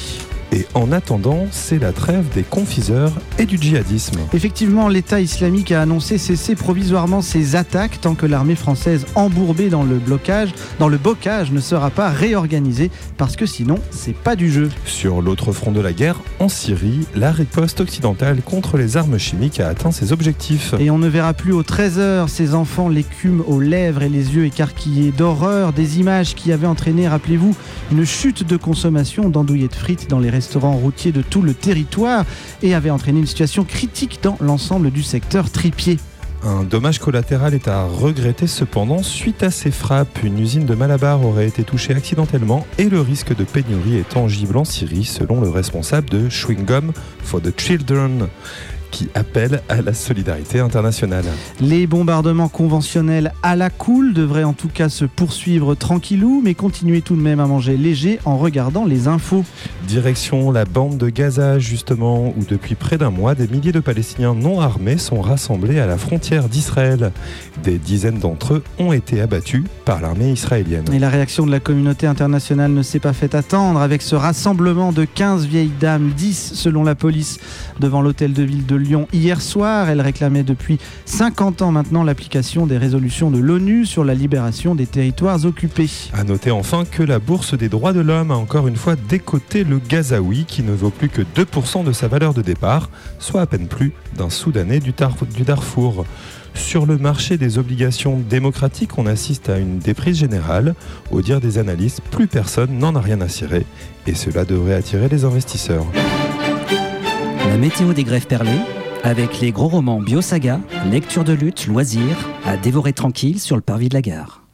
Et 0.50 0.66
en 0.74 0.92
attendant, 0.92 1.46
c'est 1.50 1.78
la 1.78 1.92
trêve 1.92 2.24
des 2.34 2.42
confiseurs 2.42 3.12
et 3.38 3.44
du 3.44 3.58
djihadisme. 3.58 4.18
Effectivement, 4.32 4.88
l'État 4.88 5.20
islamique 5.20 5.72
a 5.72 5.82
annoncé 5.82 6.16
cesser 6.16 6.54
provisoirement 6.54 7.20
ses 7.20 7.54
attaques 7.54 8.00
tant 8.00 8.14
que 8.14 8.24
l'armée 8.24 8.54
française 8.54 9.04
embourbée 9.14 9.68
dans 9.68 9.82
le 9.82 9.96
blocage, 9.96 10.54
dans 10.78 10.88
le 10.88 10.96
bocage, 10.96 11.52
ne 11.52 11.60
sera 11.60 11.90
pas 11.90 12.08
réorganisée 12.08 12.90
parce 13.18 13.36
que 13.36 13.44
sinon, 13.44 13.78
c'est 13.90 14.16
pas 14.16 14.36
du 14.36 14.50
jeu. 14.50 14.70
Sur 14.86 15.20
l'autre 15.20 15.52
front 15.52 15.70
de 15.70 15.80
la 15.80 15.92
guerre, 15.92 16.20
en 16.38 16.48
Syrie, 16.48 17.06
la 17.14 17.30
riposte 17.30 17.80
occidentale 17.80 18.40
contre 18.42 18.78
les 18.78 18.96
armes 18.96 19.18
chimiques 19.18 19.60
a 19.60 19.68
atteint 19.68 19.92
ses 19.92 20.12
objectifs. 20.12 20.74
Et 20.78 20.90
on 20.90 20.98
ne 20.98 21.08
verra 21.08 21.34
plus 21.34 21.52
aux 21.52 21.62
13h 21.62 22.28
ces 22.28 22.54
enfants 22.54 22.88
l'écume 22.88 23.42
aux 23.46 23.60
lèvres 23.60 24.02
et 24.02 24.08
les 24.08 24.34
yeux 24.34 24.46
écarquillés 24.46 25.12
d'horreur, 25.12 25.74
des 25.74 25.98
images 26.00 26.34
qui 26.34 26.52
avaient 26.52 26.66
entraîné, 26.66 27.06
rappelez-vous, 27.06 27.54
une 27.92 28.06
chute 28.06 28.46
de 28.46 28.56
consommation 28.56 29.28
d'andouillettes 29.28 29.74
frites 29.74 30.08
dans 30.08 30.18
les 30.18 30.30
restaurants 30.38 30.76
routiers 30.76 31.10
de 31.10 31.20
tout 31.20 31.42
le 31.42 31.52
territoire 31.52 32.24
et 32.62 32.72
avaient 32.76 32.90
entraîné 32.90 33.18
une 33.18 33.26
situation 33.26 33.64
critique 33.64 34.20
dans 34.22 34.36
l'ensemble 34.40 34.92
du 34.92 35.02
secteur 35.02 35.50
tripier. 35.50 35.98
Un 36.44 36.62
dommage 36.62 37.00
collatéral 37.00 37.54
est 37.54 37.66
à 37.66 37.84
regretter 37.84 38.46
cependant 38.46 39.02
suite 39.02 39.42
à 39.42 39.50
ces 39.50 39.72
frappes. 39.72 40.22
Une 40.22 40.38
usine 40.38 40.64
de 40.64 40.76
Malabar 40.76 41.24
aurait 41.24 41.48
été 41.48 41.64
touchée 41.64 41.92
accidentellement 41.92 42.64
et 42.78 42.88
le 42.88 43.00
risque 43.00 43.34
de 43.34 43.42
pénurie 43.42 43.96
est 43.96 44.08
tangible 44.08 44.56
en 44.56 44.64
Syrie 44.64 45.04
selon 45.04 45.40
le 45.40 45.48
responsable 45.48 46.08
de 46.08 46.28
Chewing 46.28 46.64
Gum 46.64 46.92
for 47.24 47.42
the 47.42 47.52
Children 47.60 48.28
qui 48.90 49.08
appelle 49.14 49.62
à 49.68 49.82
la 49.82 49.94
solidarité 49.94 50.60
internationale. 50.60 51.24
Les 51.60 51.86
bombardements 51.86 52.48
conventionnels 52.48 53.32
à 53.42 53.56
la 53.56 53.70
cool 53.70 54.14
devraient 54.14 54.44
en 54.44 54.52
tout 54.52 54.68
cas 54.68 54.88
se 54.88 55.04
poursuivre 55.04 55.74
tranquillou, 55.74 56.40
mais 56.44 56.54
continuer 56.54 57.02
tout 57.02 57.16
de 57.16 57.20
même 57.20 57.40
à 57.40 57.46
manger 57.46 57.76
léger 57.76 58.18
en 58.24 58.36
regardant 58.38 58.84
les 58.84 59.08
infos. 59.08 59.44
Direction 59.86 60.50
la 60.50 60.64
bande 60.64 60.98
de 60.98 61.08
Gaza, 61.08 61.58
justement, 61.58 62.28
où 62.36 62.44
depuis 62.48 62.74
près 62.74 62.98
d'un 62.98 63.10
mois, 63.10 63.34
des 63.34 63.48
milliers 63.48 63.72
de 63.72 63.80
Palestiniens 63.80 64.34
non 64.34 64.60
armés 64.60 64.98
sont 64.98 65.20
rassemblés 65.20 65.78
à 65.78 65.86
la 65.86 65.96
frontière 65.96 66.48
d'Israël. 66.48 67.12
Des 67.62 67.78
dizaines 67.78 68.18
d'entre 68.18 68.54
eux 68.54 68.64
ont 68.78 68.92
été 68.92 69.20
abattus 69.20 69.64
par 69.84 70.00
l'armée 70.00 70.30
israélienne. 70.30 70.84
Et 70.92 70.98
la 70.98 71.08
réaction 71.08 71.46
de 71.46 71.50
la 71.50 71.60
communauté 71.60 72.06
internationale 72.06 72.72
ne 72.72 72.82
s'est 72.82 73.00
pas 73.00 73.12
fait 73.12 73.34
attendre 73.34 73.80
avec 73.80 74.02
ce 74.02 74.14
rassemblement 74.14 74.92
de 74.92 75.04
15 75.04 75.46
vieilles 75.46 75.72
dames, 75.80 76.12
10 76.16 76.52
selon 76.54 76.84
la 76.84 76.94
police, 76.94 77.38
devant 77.80 78.02
l'hôtel 78.02 78.32
de 78.32 78.42
ville 78.42 78.66
de 78.66 78.76
Lyon 78.78 79.08
hier 79.12 79.40
soir. 79.40 79.90
Elle 79.90 80.00
réclamait 80.00 80.42
depuis 80.42 80.78
50 81.04 81.62
ans 81.62 81.72
maintenant 81.72 82.04
l'application 82.04 82.66
des 82.66 82.78
résolutions 82.78 83.30
de 83.30 83.38
l'ONU 83.38 83.86
sur 83.86 84.04
la 84.04 84.14
libération 84.14 84.74
des 84.74 84.86
territoires 84.86 85.44
occupés. 85.44 85.90
À 86.12 86.24
noter 86.24 86.50
enfin 86.50 86.84
que 86.84 87.02
la 87.02 87.18
Bourse 87.18 87.54
des 87.54 87.68
droits 87.68 87.92
de 87.92 88.00
l'homme 88.00 88.30
a 88.30 88.36
encore 88.36 88.68
une 88.68 88.76
fois 88.76 88.96
décoté 88.96 89.64
le 89.64 89.78
Gazaoui 89.78 90.44
qui 90.46 90.62
ne 90.62 90.72
vaut 90.72 90.90
plus 90.90 91.08
que 91.08 91.22
2% 91.22 91.84
de 91.84 91.92
sa 91.92 92.08
valeur 92.08 92.34
de 92.34 92.42
départ, 92.42 92.90
soit 93.18 93.40
à 93.40 93.46
peine 93.46 93.66
plus 93.66 93.92
d'un 94.16 94.30
Soudanais 94.30 94.80
du, 94.80 94.92
du 95.34 95.42
Darfour. 95.42 96.04
Sur 96.54 96.86
le 96.86 96.98
marché 96.98 97.36
des 97.36 97.58
obligations 97.58 98.18
démocratiques, 98.18 98.98
on 98.98 99.06
assiste 99.06 99.48
à 99.48 99.58
une 99.58 99.78
déprise 99.78 100.18
générale. 100.18 100.74
Au 101.10 101.22
dire 101.22 101.40
des 101.40 101.58
analystes, 101.58 102.00
plus 102.10 102.26
personne 102.26 102.78
n'en 102.78 102.94
a 102.94 103.00
rien 103.00 103.20
à 103.20 103.28
cirer 103.28 103.64
et 104.06 104.14
cela 104.14 104.44
devrait 104.44 104.74
attirer 104.74 105.08
les 105.08 105.24
investisseurs. 105.24 105.86
Météo 107.58 107.92
des 107.92 108.04
grèves 108.04 108.28
perlées, 108.28 108.60
avec 109.02 109.40
les 109.40 109.50
gros 109.50 109.66
romans 109.66 110.00
Biosaga, 110.00 110.60
lecture 110.92 111.24
de 111.24 111.32
lutte, 111.32 111.66
loisirs, 111.66 112.28
à 112.46 112.56
dévorer 112.56 112.92
tranquille 112.92 113.40
sur 113.40 113.56
le 113.56 113.62
parvis 113.62 113.88
de 113.88 113.94
la 113.94 114.00
gare. 114.00 114.44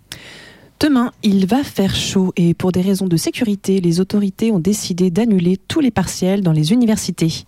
Demain, 0.81 1.13
il 1.23 1.47
va 1.47 1.63
faire 1.63 1.95
chaud 1.95 2.33
et 2.37 2.55
pour 2.55 2.73
des 2.73 2.81
raisons 2.81 3.07
de 3.07 3.19
sécurité, 3.19 3.83
les 3.83 4.01
autorités 4.01 4.51
ont 4.53 4.59
décidé 4.59 5.11
d'annuler 5.11 5.59
tous 5.69 5.81
les 5.81 5.91
partiels 5.91 6.41
dans 6.41 6.53
les 6.53 6.73
universités. 6.73 7.45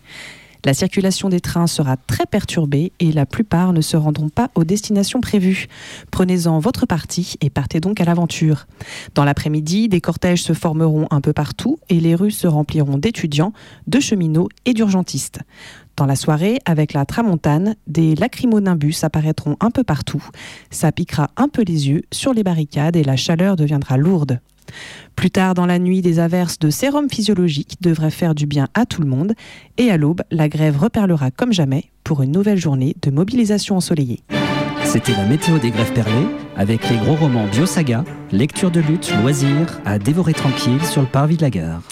La 0.66 0.74
circulation 0.74 1.28
des 1.28 1.38
trains 1.38 1.68
sera 1.68 1.96
très 1.96 2.26
perturbée 2.26 2.90
et 2.98 3.12
la 3.12 3.24
plupart 3.24 3.72
ne 3.72 3.80
se 3.80 3.96
rendront 3.96 4.30
pas 4.30 4.50
aux 4.56 4.64
destinations 4.64 5.20
prévues. 5.20 5.68
Prenez-en 6.10 6.58
votre 6.58 6.86
parti 6.86 7.36
et 7.40 7.50
partez 7.50 7.78
donc 7.78 8.00
à 8.00 8.04
l'aventure. 8.04 8.66
Dans 9.14 9.24
l'après-midi, 9.24 9.88
des 9.88 10.00
cortèges 10.00 10.42
se 10.42 10.54
formeront 10.54 11.06
un 11.12 11.20
peu 11.20 11.32
partout 11.32 11.78
et 11.88 12.00
les 12.00 12.16
rues 12.16 12.32
se 12.32 12.48
rempliront 12.48 12.98
d'étudiants, 12.98 13.52
de 13.86 14.00
cheminots 14.00 14.48
et 14.64 14.74
d'urgentistes. 14.74 15.38
Dans 15.96 16.04
la 16.04 16.16
soirée, 16.16 16.58
avec 16.64 16.94
la 16.94 17.06
tramontane, 17.06 17.76
des 17.86 18.16
lacrymonimbus 18.16 19.04
apparaîtront 19.04 19.56
un 19.60 19.70
peu 19.70 19.84
partout. 19.84 20.24
Ça 20.72 20.90
piquera 20.90 21.30
un 21.36 21.46
peu 21.46 21.62
les 21.62 21.88
yeux 21.90 22.02
sur 22.10 22.34
les 22.34 22.42
barricades 22.42 22.96
et 22.96 23.04
la 23.04 23.14
chaleur 23.14 23.54
deviendra 23.54 23.96
lourde. 23.98 24.40
Plus 25.14 25.30
tard 25.30 25.54
dans 25.54 25.66
la 25.66 25.78
nuit, 25.78 26.02
des 26.02 26.18
averses 26.18 26.58
de 26.58 26.70
sérum 26.70 27.08
physiologique 27.10 27.76
devraient 27.80 28.10
faire 28.10 28.34
du 28.34 28.46
bien 28.46 28.68
à 28.74 28.86
tout 28.86 29.00
le 29.00 29.08
monde. 29.08 29.34
Et 29.78 29.90
à 29.90 29.96
l'aube, 29.96 30.22
la 30.30 30.48
grève 30.48 30.78
reperlera 30.78 31.30
comme 31.30 31.52
jamais 31.52 31.84
pour 32.04 32.22
une 32.22 32.32
nouvelle 32.32 32.58
journée 32.58 32.96
de 33.02 33.10
mobilisation 33.10 33.76
ensoleillée. 33.76 34.20
C'était 34.84 35.12
la 35.12 35.24
météo 35.24 35.58
des 35.58 35.70
grèves 35.70 35.92
perlées, 35.92 36.28
avec 36.56 36.88
les 36.88 36.96
gros 36.96 37.16
romans 37.16 37.46
Biosaga, 37.48 38.04
lecture 38.30 38.70
de 38.70 38.80
lutte, 38.80 39.12
loisirs, 39.20 39.80
à 39.84 39.98
dévorer 39.98 40.32
tranquille 40.32 40.82
sur 40.84 41.02
le 41.02 41.08
parvis 41.08 41.36
de 41.36 41.42
la 41.42 41.50
gare. 41.50 41.82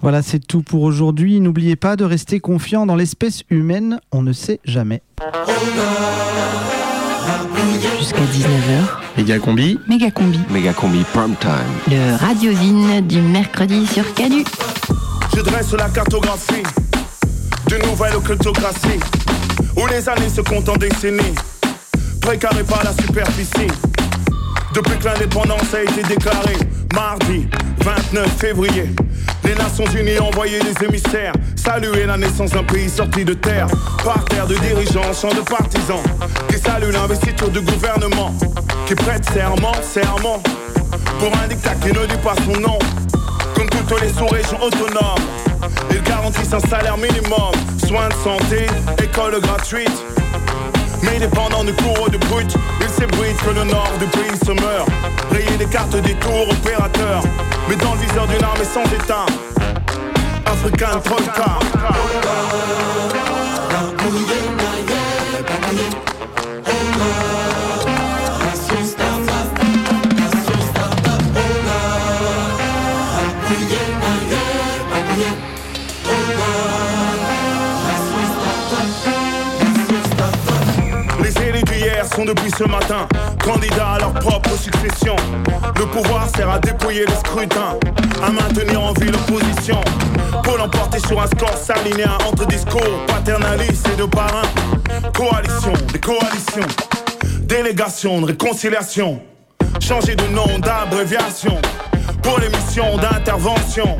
Voilà, 0.00 0.22
c'est 0.22 0.38
tout 0.38 0.62
pour 0.62 0.82
aujourd'hui. 0.82 1.40
N'oubliez 1.40 1.76
pas 1.76 1.96
de 1.96 2.04
rester 2.04 2.38
confiant 2.38 2.86
dans 2.86 2.94
l'espèce 2.94 3.42
humaine, 3.50 4.00
on 4.12 4.22
ne 4.22 4.32
sait 4.32 4.60
jamais. 4.64 5.02
Jusqu'à 7.98 8.18
19h, 8.18 9.03
Méga 9.16 9.38
combi. 9.38 9.78
méga 9.86 10.10
combi. 10.10 10.40
Méga 10.50 10.72
combi 10.72 11.04
prime 11.12 11.36
time. 11.36 11.50
Le 11.88 12.16
radiosine 12.16 13.00
du 13.06 13.20
mercredi 13.20 13.86
sur 13.86 14.12
Canu. 14.14 14.44
Je 15.36 15.40
dresse 15.40 15.72
la 15.72 15.88
cartographie 15.88 16.64
d'une 17.68 17.86
nouvelle 17.88 18.16
occultographie 18.16 18.98
où 19.76 19.86
les 19.86 20.08
années 20.08 20.28
se 20.28 20.40
comptent 20.40 20.68
en 20.68 20.76
décennies, 20.76 21.34
précarées 22.20 22.64
par 22.64 22.82
la 22.82 22.92
superficie. 22.92 23.68
Depuis 24.74 24.98
que 24.98 25.04
l'indépendance 25.04 25.72
a 25.72 25.82
été 25.82 26.02
déclarée, 26.02 26.58
mardi 26.94 27.46
29 27.84 28.28
février, 28.36 28.90
les 29.44 29.54
Nations 29.54 29.84
Unies 29.86 30.18
ont 30.18 30.28
envoyé 30.28 30.58
des 30.58 30.84
émissaires 30.84 31.32
saluer 31.54 32.06
la 32.06 32.16
naissance 32.16 32.50
d'un 32.50 32.64
pays 32.64 32.90
sorti 32.90 33.24
de 33.24 33.34
terre. 33.34 33.68
Par 34.04 34.24
terre 34.24 34.46
de 34.48 34.56
dirigeants, 34.56 35.12
chants 35.12 35.32
de 35.32 35.42
partisans, 35.42 36.02
qui 36.48 36.58
saluent 36.58 36.92
l'investiture 36.92 37.50
du 37.50 37.60
gouvernement, 37.60 38.34
qui 38.86 38.96
prête 38.96 39.24
serment, 39.32 39.74
serment, 39.82 40.42
pour 41.20 41.32
un 41.42 41.46
dictat 41.46 41.74
qui 41.76 41.88
ne 41.88 42.04
dit 42.06 42.22
pas 42.22 42.34
son 42.44 42.60
nom. 42.60 42.78
Comme 43.54 43.70
toutes 43.70 44.00
les 44.02 44.08
sous-régions 44.08 44.60
autonomes, 44.60 45.24
ils 45.92 46.02
garantissent 46.02 46.52
un 46.52 46.60
salaire 46.60 46.96
minimum, 46.96 47.52
soins 47.86 48.08
de 48.08 48.14
santé, 48.24 48.66
école 49.02 49.40
gratuite. 49.40 50.04
Mais 51.04 51.18
dépendant 51.18 51.64
du 51.64 51.72
cours 51.74 52.08
du 52.10 52.18
brut, 52.18 52.54
il 52.80 52.88
s'ébruite 52.88 53.36
que 53.36 53.50
le 53.50 53.64
nord 53.64 53.92
du 53.98 54.06
pays 54.06 54.36
se 54.44 54.52
meurt. 54.52 54.88
Rayer 55.30 55.56
les 55.58 55.66
cartes 55.66 55.96
des 55.96 56.14
tours 56.14 56.48
opérateurs, 56.50 57.22
mais 57.68 57.76
dans 57.76 57.94
le 57.94 58.00
viseur 58.00 58.26
d'une 58.26 58.42
armée 58.42 58.64
sans 58.64 58.84
état. 58.84 59.26
African 60.46 61.00
Troika. 61.00 61.58
Depuis 82.24 82.50
ce 82.50 82.64
matin 82.64 83.06
candidats 83.42 83.92
à 83.94 83.98
leur 83.98 84.12
propre 84.14 84.50
succession. 84.56 85.16
Le 85.78 85.86
pouvoir 85.86 86.28
sert 86.34 86.48
à 86.48 86.58
dépouiller 86.58 87.04
les 87.06 87.16
scrutins, 87.16 87.78
à 88.22 88.30
maintenir 88.30 88.82
en 88.82 88.92
vie 88.94 89.10
l'opposition. 89.10 89.80
Pour 90.42 90.56
l'emporter 90.56 90.98
sur 91.00 91.20
un 91.20 91.26
score 91.26 91.56
salinéen 91.56 92.16
entre 92.26 92.46
discours 92.46 93.04
paternalistes 93.06 93.88
et 93.92 93.96
de 93.96 94.06
parrains. 94.06 94.48
Coalition, 95.14 95.72
des 95.92 96.00
coalitions, 96.00 96.66
délégation 97.42 98.20
de 98.20 98.26
réconciliation. 98.26 99.20
Changer 99.80 100.16
de 100.16 100.26
nom, 100.28 100.58
d'abréviation. 100.58 101.60
Pour 102.22 102.38
les 102.40 102.48
missions 102.48 102.96
d'intervention. 102.96 103.98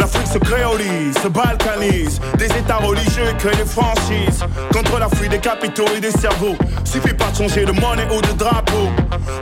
L'Afrique 0.00 0.28
se 0.28 0.38
créolise, 0.38 1.14
se 1.22 1.28
balkanise. 1.28 2.20
Des 2.38 2.46
états 2.46 2.78
religieux 2.78 3.34
créent 3.38 3.54
des 3.54 3.66
franchises. 3.66 4.42
Contre 4.72 4.98
la 4.98 5.10
fuite 5.10 5.30
des 5.30 5.38
capitaux 5.38 5.84
et 5.94 6.00
des 6.00 6.10
cerveaux. 6.10 6.56
Suffit 6.84 7.12
pas 7.12 7.30
de 7.30 7.36
changer 7.36 7.66
de 7.66 7.72
monnaie 7.72 8.08
ou 8.10 8.22
de 8.22 8.32
drapeau. 8.32 8.88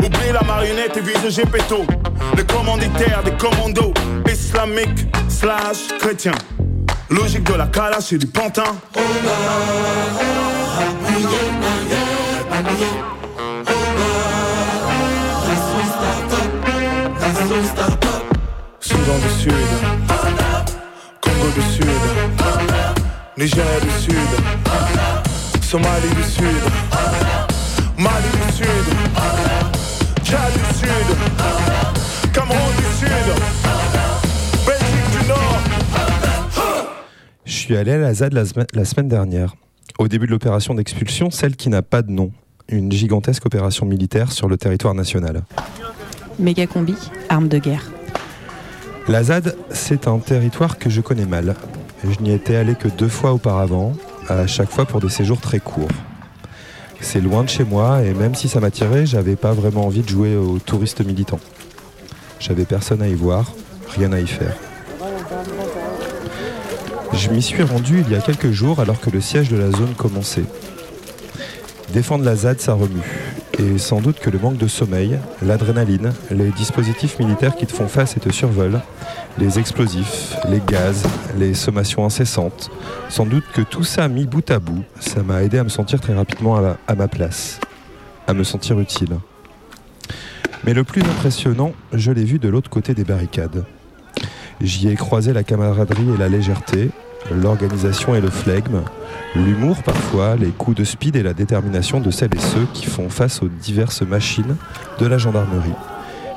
Oublie 0.00 0.32
la 0.32 0.42
marionnette 0.42 0.96
et 0.96 1.00
vise 1.00 1.30
Gepetto. 1.30 1.86
Les 2.36 2.44
commanditaires 2.44 3.22
des 3.22 3.36
commandos. 3.36 3.94
Islamiques 4.28 5.06
slash 5.28 5.96
chrétiens 6.00 6.32
Logique 7.08 7.44
de 7.44 7.54
la 7.54 7.68
calache 7.68 8.12
et 8.12 8.18
du 8.18 8.26
pantin. 8.26 8.64
Soudan 18.80 19.18
du 19.18 19.42
Sud 19.42 20.17
du 21.54 21.62
Sud, 21.62 21.86
Niger 23.36 23.64
du 23.82 23.90
Sud, 24.02 24.14
Somalie 25.62 26.14
du 26.14 26.22
Sud, 26.22 26.44
Mali 27.96 28.28
du 28.32 28.52
Sud, 28.52 28.66
Tchad 30.24 30.52
du 30.52 30.78
Sud, 30.78 32.32
Cameroun 32.32 32.74
du 32.76 32.84
Sud, 32.98 33.08
Belgique 34.66 35.20
du 35.20 35.28
Nord. 35.28 35.58
Je 37.44 37.52
suis 37.52 37.76
allé 37.76 37.92
à 37.92 37.98
la 37.98 38.14
ZAD 38.14 38.34
la 38.34 38.84
semaine 38.84 39.08
dernière, 39.08 39.54
au 39.98 40.08
début 40.08 40.26
de 40.26 40.32
l'opération 40.32 40.74
d'expulsion, 40.74 41.30
celle 41.30 41.56
qui 41.56 41.68
n'a 41.68 41.82
pas 41.82 42.02
de 42.02 42.10
nom, 42.10 42.32
une 42.68 42.92
gigantesque 42.92 43.46
opération 43.46 43.86
militaire 43.86 44.32
sur 44.32 44.48
le 44.48 44.56
territoire 44.56 44.94
national. 44.94 45.44
Méga 46.38 46.66
combi, 46.66 46.94
arme 47.28 47.48
de 47.48 47.58
guerre. 47.58 47.90
La 49.08 49.22
ZAD, 49.22 49.56
c'est 49.70 50.06
un 50.06 50.18
territoire 50.18 50.76
que 50.76 50.90
je 50.90 51.00
connais 51.00 51.24
mal. 51.24 51.54
Je 52.04 52.20
n'y 52.20 52.30
étais 52.30 52.56
allé 52.56 52.74
que 52.74 52.88
deux 52.88 53.08
fois 53.08 53.32
auparavant, 53.32 53.94
à 54.28 54.46
chaque 54.46 54.70
fois 54.70 54.84
pour 54.84 55.00
des 55.00 55.08
séjours 55.08 55.40
très 55.40 55.60
courts. 55.60 55.88
C'est 57.00 57.22
loin 57.22 57.42
de 57.42 57.48
chez 57.48 57.64
moi 57.64 58.02
et 58.02 58.12
même 58.12 58.34
si 58.34 58.50
ça 58.50 58.60
m'attirait, 58.60 59.06
j'avais 59.06 59.36
pas 59.36 59.52
vraiment 59.52 59.86
envie 59.86 60.02
de 60.02 60.08
jouer 60.10 60.36
aux 60.36 60.58
touristes 60.58 61.00
militants. 61.00 61.40
J'avais 62.38 62.66
personne 62.66 63.00
à 63.00 63.08
y 63.08 63.14
voir, 63.14 63.50
rien 63.96 64.12
à 64.12 64.20
y 64.20 64.26
faire. 64.26 64.54
Je 67.14 67.30
m'y 67.30 67.40
suis 67.40 67.62
rendu 67.62 68.04
il 68.06 68.12
y 68.12 68.14
a 68.14 68.20
quelques 68.20 68.50
jours 68.50 68.78
alors 68.78 69.00
que 69.00 69.08
le 69.08 69.22
siège 69.22 69.48
de 69.48 69.56
la 69.56 69.70
zone 69.70 69.94
commençait. 69.96 70.44
Défendre 71.94 72.24
la 72.24 72.36
ZAD, 72.36 72.60
ça 72.60 72.74
remue. 72.74 73.37
Et 73.60 73.76
sans 73.78 74.00
doute 74.00 74.20
que 74.20 74.30
le 74.30 74.38
manque 74.38 74.56
de 74.56 74.68
sommeil, 74.68 75.18
l'adrénaline, 75.42 76.12
les 76.30 76.50
dispositifs 76.50 77.18
militaires 77.18 77.56
qui 77.56 77.66
te 77.66 77.72
font 77.72 77.88
face 77.88 78.16
et 78.16 78.20
te 78.20 78.30
survolent, 78.30 78.80
les 79.36 79.58
explosifs, 79.58 80.36
les 80.48 80.60
gaz, 80.64 81.04
les 81.36 81.54
sommations 81.54 82.04
incessantes, 82.04 82.70
sans 83.08 83.26
doute 83.26 83.44
que 83.52 83.62
tout 83.62 83.82
ça 83.82 84.06
mis 84.06 84.26
bout 84.26 84.48
à 84.52 84.60
bout, 84.60 84.84
ça 85.00 85.24
m'a 85.24 85.42
aidé 85.42 85.58
à 85.58 85.64
me 85.64 85.68
sentir 85.70 86.00
très 86.00 86.14
rapidement 86.14 86.56
à, 86.56 86.76
à 86.86 86.94
ma 86.94 87.08
place, 87.08 87.58
à 88.28 88.34
me 88.34 88.44
sentir 88.44 88.78
utile. 88.78 89.16
Mais 90.62 90.72
le 90.72 90.84
plus 90.84 91.02
impressionnant, 91.02 91.72
je 91.92 92.12
l'ai 92.12 92.24
vu 92.24 92.38
de 92.38 92.48
l'autre 92.48 92.70
côté 92.70 92.94
des 92.94 93.04
barricades. 93.04 93.64
J'y 94.60 94.88
ai 94.88 94.94
croisé 94.94 95.32
la 95.32 95.42
camaraderie 95.42 96.10
et 96.14 96.16
la 96.16 96.28
légèreté, 96.28 96.90
l'organisation 97.32 98.14
et 98.14 98.20
le 98.20 98.30
flegme, 98.30 98.82
l'humour 99.34 99.82
parfois, 99.82 100.36
les 100.36 100.50
coups 100.50 100.76
de 100.76 100.84
speed 100.84 101.16
et 101.16 101.22
la 101.22 101.34
détermination 101.34 102.00
de 102.00 102.10
celles 102.10 102.34
et 102.34 102.40
ceux 102.40 102.66
qui 102.74 102.86
font 102.86 103.08
face 103.10 103.42
aux 103.42 103.48
diverses 103.48 104.02
machines 104.02 104.56
de 104.98 105.06
la 105.06 105.18
gendarmerie, 105.18 105.72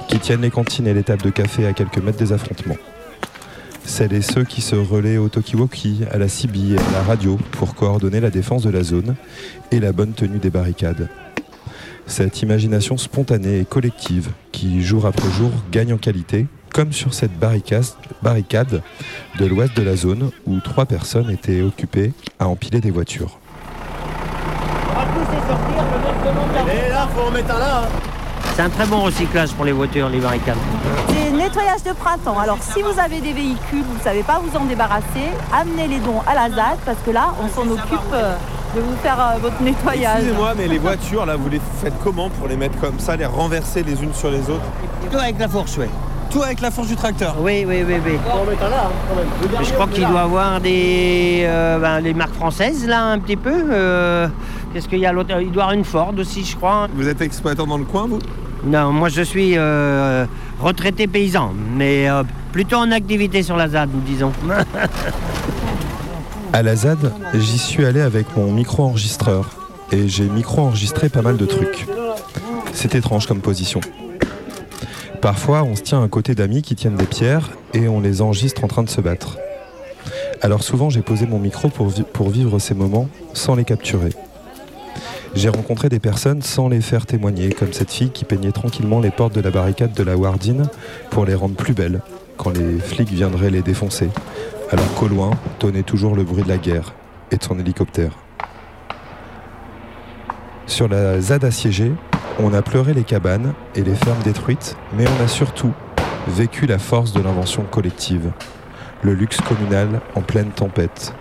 qui 0.08 0.20
tiennent 0.20 0.42
les 0.42 0.50
cantines 0.50 0.88
et 0.88 0.94
les 0.94 1.04
tables 1.04 1.24
de 1.24 1.30
café 1.30 1.66
à 1.66 1.74
quelques 1.74 1.98
mètres 1.98 2.20
des 2.20 2.34
affrontements. 2.34 2.78
Celles 3.84 4.14
et 4.14 4.22
ceux 4.22 4.44
qui 4.44 4.62
se 4.62 4.76
relaient 4.76 5.18
au 5.18 5.28
talkie-walkie, 5.28 6.02
à 6.12 6.18
la 6.18 6.28
CB 6.28 6.74
et 6.74 6.78
à 6.78 6.92
la 6.94 7.04
radio 7.04 7.38
pour 7.52 7.76
coordonner 7.76 8.20
la 8.20 8.30
défense 8.30 8.64
de 8.64 8.70
la 8.70 8.84
zone 8.84 9.16
et 9.72 9.80
la 9.80 9.92
bonne 9.92 10.14
tenue 10.14 10.38
des 10.38 10.50
barricades. 10.50 11.10
Cette 12.06 12.42
imagination 12.42 12.98
spontanée 12.98 13.60
et 13.60 13.66
collective 13.66 14.30
qui, 14.52 14.82
jour 14.82 15.06
après 15.06 15.32
jour, 15.32 15.52
gagne 15.72 15.94
en 15.94 15.98
qualité, 15.98 16.46
comme 16.74 16.92
sur 16.92 17.14
cette 17.14 17.38
barricade, 17.38 18.82
de 19.40 19.46
l'ouest 19.46 19.76
de 19.76 19.84
la 19.84 19.96
zone 19.96 20.32
où 20.46 20.60
trois 20.60 20.86
personnes 20.86 21.30
étaient 21.30 21.62
occupées 21.62 22.14
à 22.40 22.48
empiler 22.48 22.82
des 22.82 22.92
voitures. 22.92 23.38
Et 26.72 26.90
là, 26.90 27.08
faut 27.16 27.28
en 27.28 27.32
mettre 27.32 27.56
un 27.56 27.60
là. 27.60 27.84
C'est 28.56 28.62
un 28.64 28.70
très 28.70 28.86
bon 28.86 29.02
recyclage 29.02 29.54
pour 29.54 29.66
les 29.66 29.72
voitures, 29.72 30.10
les 30.10 30.20
barricades. 30.20 30.58
C'est 31.10 31.32
nettoyage 31.32 31.84
de 31.84 31.94
printemps. 31.94 32.38
Alors 32.38 32.58
si 32.62 32.82
vous 32.82 33.00
avez 33.00 33.22
des 33.22 33.34
véhicules, 33.34 33.84
vous 33.84 33.98
ne 33.98 34.04
savez 34.04 34.24
pas 34.24 34.40
vous 34.40 34.58
en 34.58 34.66
débarrasser, 34.66 35.30
amenez 35.54 35.88
les 35.88 36.00
dons 36.00 36.22
à 36.28 36.36
la 36.36 36.50
ZAD 36.50 36.78
parce 36.86 36.98
que 37.06 37.12
là, 37.12 37.34
on 37.42 37.48
s'en 37.48 37.70
occupe 37.70 38.14
euh, 38.14 38.36
de 38.76 38.82
vous 38.82 38.96
faire 39.02 39.20
euh, 39.20 39.38
votre 39.42 39.62
nettoyage. 39.62 40.20
Excusez-moi, 40.20 40.54
mais 40.58 40.68
les 40.68 40.80
voitures, 40.80 41.26
là, 41.26 41.38
vous 41.38 41.50
les 41.50 41.62
faites 41.82 41.94
comment 42.04 42.30
pour 42.30 42.48
les 42.48 42.58
mettre 42.58 42.78
comme 42.80 43.00
ça, 43.00 43.16
les 43.16 43.26
renverser 43.26 43.84
les 43.84 44.04
unes 44.04 44.14
sur 44.14 44.30
les 44.30 44.42
autres? 44.42 44.66
Tout 45.10 45.18
avec 45.18 45.40
la 45.40 45.48
fourche, 45.48 45.78
oui. 45.78 45.88
Tout 46.32 46.44
avec 46.44 46.62
la 46.62 46.72
fourche 46.72 46.88
du 46.88 46.96
tracteur 46.96 47.36
Oui, 47.42 47.66
oui, 47.68 47.84
oui, 47.86 47.96
oui. 48.06 48.14
Hein. 48.26 48.90
Mais 49.60 49.66
je 49.66 49.74
crois 49.74 49.88
qu'il 49.88 50.08
doit 50.08 50.22
avoir 50.22 50.62
des 50.62 51.42
euh, 51.46 51.78
ben, 51.78 52.00
les 52.00 52.14
marques 52.14 52.34
françaises 52.36 52.88
là 52.88 53.04
un 53.04 53.20
petit 53.20 53.36
peu. 53.36 53.52
euh, 53.72 54.28
Qu'est-ce 54.74 54.88
qu'il 54.88 55.00
y 55.00 55.06
a 55.06 55.12
l'autre 55.12 55.32
Il 55.42 55.52
doit 55.52 55.64
avoir 55.64 55.78
une 55.78 55.84
Ford 55.84 56.14
aussi, 56.18 56.46
je 56.46 56.56
crois. 56.56 56.88
Vous 56.94 57.08
êtes 57.10 57.20
exploitant 57.22 57.68
dans 57.68 57.78
le 57.78 57.84
coin, 57.84 58.08
vous? 58.08 58.20
Non, 58.64 58.92
moi 58.94 59.10
je 59.10 59.24
suis 59.24 59.58
euh, 59.58 60.26
retraité 60.62 61.08
paysan, 61.08 61.52
mais 61.76 62.10
euh, 62.10 62.24
plutôt 62.54 62.78
en 62.78 62.92
activité 62.92 63.44
sur 63.44 63.58
la 63.58 63.68
ZAD, 63.68 63.90
disons. 64.06 64.32
À 66.54 66.62
la 66.64 66.76
ZAD, 66.76 67.12
j'y 67.34 67.58
suis 67.58 67.84
allé 67.86 68.00
avec 68.02 68.28
mon 68.38 68.52
micro-enregistreur 68.52 69.46
et 69.92 70.08
j'ai 70.08 70.30
micro-enregistré 70.30 71.10
pas 71.10 71.22
mal 71.22 71.36
de 71.38 71.46
trucs. 71.46 71.88
C'est 72.74 72.96
étrange 72.96 73.26
comme 73.28 73.40
position. 73.42 73.82
Parfois, 75.22 75.64
on 75.64 75.76
se 75.76 75.82
tient 75.84 76.04
à 76.04 76.08
côté 76.08 76.34
d'amis 76.34 76.62
qui 76.64 76.76
tiennent 76.76 76.96
des 76.96 77.06
pierres 77.06 77.52
et 77.74 77.88
on 77.88 78.00
les 78.02 78.22
enregistre 78.22 78.64
en 78.64 78.68
train 78.68 78.84
de 78.84 78.90
se 78.90 79.02
battre. 79.02 79.38
Alors 80.42 80.64
souvent, 80.64 80.90
j'ai 80.90 81.02
posé 81.04 81.28
mon 81.28 81.38
micro 81.38 81.70
pour, 81.70 81.90
vi- 81.90 82.04
pour 82.04 82.30
vivre 82.32 82.58
ces 82.58 82.74
moments 82.74 83.08
sans 83.34 83.54
les 83.56 83.64
capturer. 83.64 84.10
J'ai 85.36 85.50
rencontré 85.50 85.88
des 85.90 86.00
personnes 86.00 86.42
sans 86.42 86.68
les 86.68 86.82
faire 86.82 87.06
témoigner, 87.06 87.52
comme 87.52 87.72
cette 87.72 87.92
fille 87.92 88.10
qui 88.10 88.26
peignait 88.26 88.52
tranquillement 88.52 89.00
les 89.00 89.12
portes 89.12 89.36
de 89.36 89.42
la 89.42 89.52
barricade 89.52 89.94
de 89.94 90.04
la 90.04 90.18
Wardine 90.18 90.68
pour 91.12 91.26
les 91.26 91.36
rendre 91.36 91.56
plus 91.56 91.74
belles 91.74 92.02
quand 92.38 92.50
les 92.50 92.80
flics 92.80 93.12
viendraient 93.12 93.52
les 93.52 93.62
défoncer, 93.62 94.10
alors 94.72 94.92
qu'au 94.96 95.08
loin 95.08 95.32
tonnait 95.60 95.84
toujours 95.84 96.16
le 96.16 96.24
bruit 96.24 96.44
de 96.44 96.50
la 96.50 96.58
guerre 96.58 96.94
et 97.30 97.38
de 97.38 97.44
son 97.44 97.60
hélicoptère. 97.60 98.12
Sur 100.66 100.88
la 100.88 101.22
ZAD 101.22 101.46
assiégée, 101.46 101.92
on 102.40 102.54
a 102.54 102.62
pleuré 102.62 102.94
les 102.94 103.04
cabanes 103.04 103.54
et 103.76 103.84
les 103.84 103.96
fermes 103.96 104.22
détruites, 104.24 104.76
mais 104.98 105.06
on 105.08 105.24
a 105.24 105.28
surtout 105.28 105.74
vécu 106.28 106.66
la 106.66 106.78
force 106.80 107.14
de 107.14 107.22
l'invention 107.22 107.64
collective, 107.64 108.32
le 109.02 109.14
luxe 109.14 109.40
communal 109.42 110.02
en 110.16 110.22
pleine 110.22 110.52
tempête, 110.52 111.14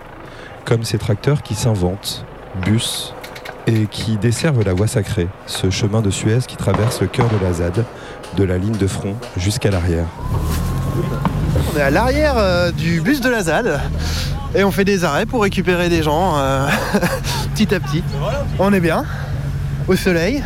comme 0.65 0.85
ces 0.85 0.99
tracteurs 0.99 1.43
qui 1.43 1.55
s'inventent, 1.55 2.25
bus, 2.65 3.15
et 3.67 3.87
qui 3.87 4.17
desservent 4.17 4.65
la 4.65 4.73
voie 4.73 4.87
sacrée, 4.87 5.29
ce 5.47 5.71
chemin 5.71 6.01
de 6.01 6.11
Suez 6.11 6.41
qui 6.47 6.57
traverse 6.57 7.01
le 7.01 7.07
cœur 7.07 7.29
de 7.29 7.45
la 7.45 7.53
ZAD, 7.53 7.85
de 8.37 8.45
la 8.45 8.59
ligne 8.59 8.77
de 8.77 8.87
front 8.87 9.17
jusqu'à 9.37 9.71
l'arrière. 9.71 10.07
On 11.73 11.79
est 11.79 11.83
à 11.83 11.91
l'arrière 11.91 12.35
euh, 12.37 12.73
du 12.73 13.01
bus 13.01 13.21
de 13.21 13.29
la 13.29 13.43
ZAD 13.43 13.81
et 14.55 14.65
on 14.65 14.71
fait 14.71 14.85
des 14.85 15.05
arrêts 15.05 15.27
pour 15.27 15.43
récupérer 15.43 15.89
des 15.89 16.03
gens 16.03 16.39
euh, 16.39 16.67
petit 17.55 17.75
à 17.75 17.81
petit. 17.81 18.03
On 18.59 18.73
est 18.73 18.81
bien, 18.81 19.05
au 19.87 19.95
soleil. 19.97 20.43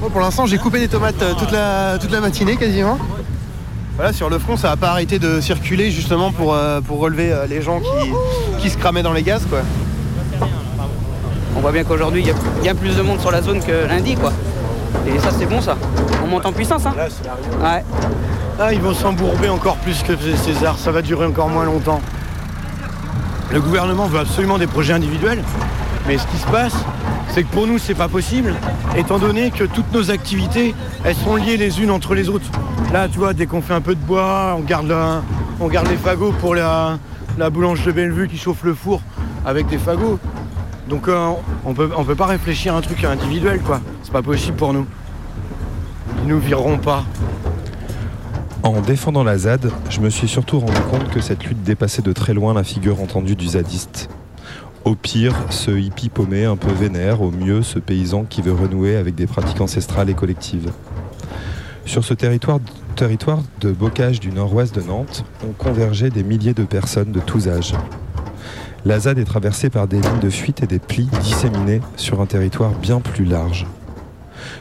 Moi, 0.00 0.10
pour 0.10 0.20
l'instant, 0.20 0.46
j'ai 0.46 0.58
coupé 0.58 0.80
des 0.80 0.88
tomates 0.88 1.20
euh, 1.22 1.34
toute 1.34 1.50
la, 1.50 1.98
toute 1.98 2.10
la 2.10 2.20
matinée 2.20 2.56
quasiment. 2.56 2.98
Voilà, 3.96 4.12
sur 4.12 4.30
le 4.30 4.38
front, 4.38 4.56
ça 4.56 4.68
n'a 4.68 4.76
pas 4.76 4.90
arrêté 4.90 5.18
de 5.18 5.40
circuler 5.40 5.90
justement 5.90 6.32
pour, 6.32 6.54
euh, 6.54 6.80
pour 6.80 7.00
relever 7.00 7.32
euh, 7.32 7.46
les 7.46 7.60
gens 7.60 7.80
qui, 7.80 8.62
qui 8.62 8.70
se 8.70 8.78
cramaient 8.78 9.02
dans 9.02 9.12
les 9.12 9.22
gaz. 9.22 9.46
Quoi. 9.48 9.60
On 11.56 11.60
voit 11.60 11.72
bien 11.72 11.84
qu'aujourd'hui, 11.84 12.22
il 12.22 12.28
y 12.28 12.30
a 12.30 12.34
bien 12.62 12.74
plus 12.74 12.96
de 12.96 13.02
monde 13.02 13.20
sur 13.20 13.30
la 13.30 13.42
zone 13.42 13.62
que 13.62 13.86
lundi, 13.86 14.14
quoi. 14.14 14.32
Et 15.06 15.18
ça, 15.18 15.28
c'est 15.36 15.46
bon, 15.46 15.60
ça. 15.60 15.76
On 16.24 16.26
monte 16.26 16.46
en 16.46 16.52
puissance, 16.52 16.86
hein. 16.86 16.94
Ouais. 17.62 17.84
Ah, 18.58 18.72
ils 18.72 18.80
vont 18.80 18.94
s'embourber 18.94 19.48
encore 19.48 19.76
plus 19.76 20.02
que 20.02 20.12
César, 20.36 20.76
ça 20.78 20.90
va 20.90 21.02
durer 21.02 21.26
encore 21.26 21.48
moins 21.48 21.64
longtemps. 21.64 22.00
Le 23.52 23.60
gouvernement 23.60 24.06
veut 24.06 24.20
absolument 24.20 24.58
des 24.58 24.66
projets 24.66 24.92
individuels, 24.92 25.42
mais 26.06 26.18
ce 26.18 26.26
qui 26.26 26.36
se 26.38 26.46
passe, 26.46 26.74
c'est 27.28 27.42
que 27.42 27.52
pour 27.52 27.66
nous, 27.66 27.78
c'est 27.78 27.94
pas 27.94 28.08
possible, 28.08 28.54
étant 28.96 29.18
donné 29.18 29.50
que 29.50 29.64
toutes 29.64 29.92
nos 29.92 30.10
activités, 30.10 30.74
elles 31.04 31.14
sont 31.16 31.36
liées 31.36 31.56
les 31.56 31.80
unes 31.80 31.90
entre 31.90 32.14
les 32.14 32.28
autres. 32.28 32.50
Là, 32.92 33.08
tu 33.08 33.18
vois, 33.18 33.34
dès 33.34 33.46
qu'on 33.46 33.62
fait 33.62 33.74
un 33.74 33.80
peu 33.80 33.94
de 33.94 34.00
bois, 34.00 34.56
on 34.58 34.62
garde, 34.62 34.94
on 35.60 35.68
garde 35.68 35.88
les 35.88 35.96
fagots 35.96 36.32
pour 36.32 36.54
la, 36.54 36.98
la 37.38 37.50
boulange 37.50 37.84
de 37.84 37.92
Bellevue 37.92 38.28
qui 38.28 38.36
chauffe 38.36 38.64
le 38.64 38.74
four 38.74 39.00
avec 39.46 39.68
des 39.68 39.78
fagots. 39.78 40.18
Donc 40.88 41.06
euh, 41.06 41.30
on 41.64 41.72
peut, 41.72 41.90
on 41.96 42.04
peut 42.04 42.16
pas 42.16 42.26
réfléchir 42.26 42.74
à 42.74 42.78
un 42.78 42.80
truc 42.80 43.04
individuel, 43.04 43.60
quoi. 43.60 43.80
C'est 44.02 44.12
pas 44.12 44.22
possible 44.22 44.56
pour 44.56 44.72
nous. 44.72 44.86
Ils 46.22 46.28
nous 46.28 46.40
vireront 46.40 46.78
pas. 46.78 47.04
En 48.62 48.80
défendant 48.80 49.24
la 49.24 49.38
ZAD, 49.38 49.70
je 49.88 50.00
me 50.00 50.10
suis 50.10 50.28
surtout 50.28 50.58
rendu 50.58 50.80
compte 50.90 51.08
que 51.10 51.20
cette 51.20 51.44
lutte 51.44 51.62
dépassait 51.62 52.02
de 52.02 52.12
très 52.12 52.34
loin 52.34 52.52
la 52.52 52.64
figure 52.64 53.00
entendue 53.00 53.36
du 53.36 53.46
zadiste. 53.46 54.10
Au 54.86 54.94
pire, 54.94 55.34
ce 55.50 55.70
hippie 55.70 56.08
paumé 56.08 56.46
un 56.46 56.56
peu 56.56 56.72
vénère, 56.72 57.20
au 57.20 57.30
mieux, 57.30 57.62
ce 57.62 57.78
paysan 57.78 58.24
qui 58.24 58.40
veut 58.40 58.54
renouer 58.54 58.96
avec 58.96 59.14
des 59.14 59.26
pratiques 59.26 59.60
ancestrales 59.60 60.08
et 60.08 60.14
collectives. 60.14 60.72
Sur 61.84 62.02
ce 62.02 62.14
territoire, 62.14 62.60
territoire 62.96 63.40
de 63.60 63.72
bocage 63.72 64.20
du 64.20 64.32
nord-ouest 64.32 64.74
de 64.74 64.80
Nantes, 64.80 65.24
ont 65.46 65.52
convergé 65.52 66.08
des 66.08 66.22
milliers 66.22 66.54
de 66.54 66.64
personnes 66.64 67.12
de 67.12 67.20
tous 67.20 67.48
âges. 67.48 67.74
La 68.86 68.98
ZAD 69.00 69.18
est 69.18 69.24
traversée 69.24 69.68
par 69.68 69.86
des 69.86 70.00
lignes 70.00 70.20
de 70.20 70.30
fuite 70.30 70.62
et 70.62 70.66
des 70.66 70.78
plis 70.78 71.10
disséminés 71.22 71.82
sur 71.96 72.22
un 72.22 72.26
territoire 72.26 72.72
bien 72.72 73.00
plus 73.00 73.26
large. 73.26 73.66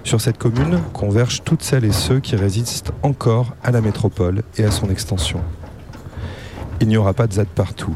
Sur 0.03 0.19
cette 0.19 0.37
commune 0.37 0.81
convergent 0.91 1.43
toutes 1.45 1.63
celles 1.63 1.85
et 1.85 1.93
ceux 1.93 2.19
qui 2.19 2.35
résistent 2.35 2.91
encore 3.03 3.55
à 3.63 3.71
la 3.71 3.79
métropole 3.79 4.43
et 4.57 4.65
à 4.65 4.71
son 4.71 4.89
extension. 4.89 5.39
Il 6.81 6.89
n'y 6.89 6.97
aura 6.97 7.13
pas 7.13 7.27
de 7.27 7.33
ZAD 7.33 7.47
partout. 7.47 7.95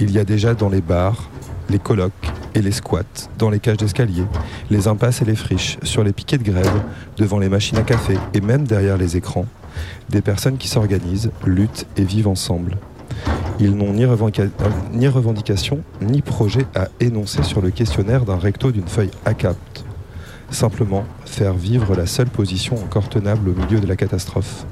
Il 0.00 0.10
y 0.10 0.18
a 0.18 0.24
déjà 0.24 0.54
dans 0.54 0.68
les 0.68 0.80
bars, 0.80 1.30
les 1.68 1.78
colocs 1.78 2.12
et 2.54 2.62
les 2.62 2.72
squats, 2.72 3.28
dans 3.38 3.50
les 3.50 3.58
cages 3.60 3.78
d'escalier, 3.78 4.24
les 4.70 4.86
impasses 4.88 5.22
et 5.22 5.24
les 5.24 5.34
friches, 5.36 5.78
sur 5.82 6.04
les 6.04 6.12
piquets 6.12 6.38
de 6.38 6.44
grève, 6.44 6.82
devant 7.16 7.38
les 7.38 7.48
machines 7.48 7.78
à 7.78 7.82
café 7.82 8.16
et 8.34 8.40
même 8.40 8.64
derrière 8.66 8.96
les 8.96 9.16
écrans, 9.16 9.46
des 10.08 10.20
personnes 10.20 10.56
qui 10.56 10.68
s'organisent, 10.68 11.30
luttent 11.44 11.86
et 11.96 12.04
vivent 12.04 12.28
ensemble. 12.28 12.76
Ils 13.60 13.74
n'ont 13.76 13.92
ni, 13.92 14.04
revendica- 14.04 14.42
euh, 14.42 14.68
ni 14.92 15.08
revendication 15.08 15.80
ni 16.02 16.22
projet 16.22 16.66
à 16.74 16.88
énoncer 17.00 17.42
sur 17.42 17.60
le 17.60 17.70
questionnaire 17.70 18.24
d'un 18.24 18.36
recto 18.38 18.72
d'une 18.72 18.88
feuille 18.88 19.10
ACAPT. 19.24 19.84
Simplement 20.50 21.04
faire 21.24 21.54
vivre 21.54 21.94
la 21.96 22.06
seule 22.06 22.28
position 22.28 22.76
encore 22.76 23.08
tenable 23.08 23.50
au 23.50 23.54
milieu 23.54 23.80
de 23.80 23.86
la 23.86 23.96
catastrophe, 23.96 24.66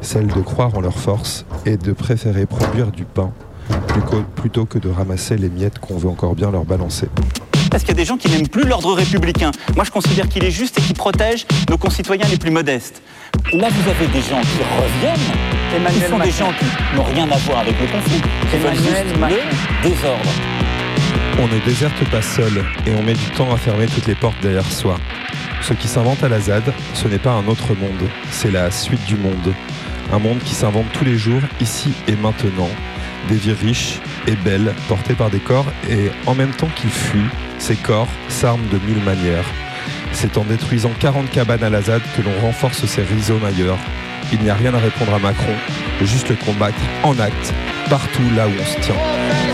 celle 0.00 0.26
de 0.26 0.40
croire 0.40 0.74
en 0.76 0.80
leur 0.80 0.98
force 0.98 1.44
et 1.64 1.76
de 1.76 1.92
préférer 1.92 2.46
produire 2.46 2.90
du 2.90 3.04
pain 3.04 3.32
plutôt- 4.34 4.64
que 4.66 4.78
de 4.78 4.88
ramasser 4.88 5.36
les 5.36 5.48
miettes 5.48 5.78
qu'on 5.78 5.96
veut 5.98 6.08
encore 6.08 6.34
bien 6.34 6.50
leur 6.50 6.64
balancer. 6.64 7.08
Parce 7.70 7.82
qu'il 7.82 7.90
y 7.90 7.96
a 7.96 8.00
des 8.00 8.04
gens 8.06 8.16
qui 8.16 8.28
n'aiment 8.30 8.48
plus 8.48 8.62
l'ordre 8.66 8.92
républicain. 8.94 9.50
Moi, 9.74 9.84
je 9.84 9.90
considère 9.90 10.28
qu'il 10.28 10.44
est 10.44 10.50
juste 10.50 10.78
et 10.78 10.82
qu'il 10.82 10.94
protège 10.94 11.46
nos 11.68 11.76
concitoyens 11.76 12.26
les 12.30 12.38
plus 12.38 12.50
modestes. 12.50 13.02
Là, 13.52 13.68
vous 13.70 13.90
avez 13.90 14.06
des 14.06 14.20
gens 14.20 14.40
qui 14.40 14.62
reviennent, 14.80 15.26
Emmanuel 15.76 16.02
qui 16.02 16.08
sont 16.10 16.18
des 16.18 16.30
gens 16.30 16.52
qui 16.58 16.96
n'ont 16.96 17.02
rien 17.04 17.30
à 17.30 17.36
voir 17.38 17.58
avec 17.58 17.74
le 17.80 17.86
conflit, 17.86 18.20
qui 18.50 18.56
veulent 18.56 18.72
Emmanuel 18.72 19.06
juste 19.06 19.18
Macron. 19.18 19.36
le 19.82 19.88
désordre. 19.90 20.30
On 21.38 21.48
ne 21.48 21.60
déserte 21.66 22.10
pas 22.10 22.22
seul 22.22 22.64
et 22.86 22.90
on 22.98 23.02
met 23.02 23.12
du 23.14 23.30
temps 23.36 23.52
à 23.52 23.56
fermer 23.58 23.86
toutes 23.86 24.06
les 24.06 24.14
portes 24.14 24.40
derrière 24.40 24.64
soi. 24.70 24.96
Ce 25.60 25.74
qui 25.74 25.88
s'invente 25.88 26.22
à 26.22 26.28
la 26.28 26.40
ZAD, 26.40 26.72
ce 26.94 27.08
n'est 27.08 27.18
pas 27.18 27.32
un 27.32 27.46
autre 27.46 27.74
monde, 27.74 28.08
c'est 28.30 28.50
la 28.50 28.70
suite 28.70 29.04
du 29.06 29.16
monde. 29.16 29.52
Un 30.12 30.18
monde 30.18 30.38
qui 30.44 30.54
s'invente 30.54 30.86
tous 30.92 31.04
les 31.04 31.18
jours, 31.18 31.42
ici 31.60 31.92
et 32.08 32.16
maintenant. 32.16 32.70
Des 33.28 33.36
vies 33.36 33.52
riches 33.52 34.00
et 34.26 34.36
belles, 34.36 34.72
portées 34.88 35.14
par 35.14 35.30
des 35.30 35.40
corps, 35.40 35.66
et 35.88 36.10
en 36.26 36.34
même 36.34 36.52
temps 36.52 36.70
qu'ils 36.76 36.90
fuient, 36.90 37.30
ces 37.58 37.76
corps 37.76 38.08
s'arment 38.28 38.68
de 38.68 38.78
mille 38.86 39.02
manières. 39.02 39.46
C'est 40.12 40.38
en 40.38 40.44
détruisant 40.44 40.92
40 41.00 41.30
cabanes 41.30 41.64
à 41.64 41.70
la 41.70 41.82
ZAD 41.82 42.02
que 42.16 42.22
l'on 42.22 42.40
renforce 42.40 42.86
ces 42.86 43.02
rhizomes 43.02 43.44
ailleurs. 43.44 43.78
Il 44.32 44.40
n'y 44.40 44.50
a 44.50 44.54
rien 44.54 44.74
à 44.74 44.78
répondre 44.78 45.14
à 45.14 45.18
Macron, 45.18 45.54
juste 46.02 46.28
le 46.28 46.36
combattre 46.36 46.78
en 47.02 47.18
acte, 47.18 47.54
partout 47.90 48.22
là 48.34 48.46
où 48.46 48.52
on 48.60 48.64
se 48.64 48.80
tient. 48.80 49.45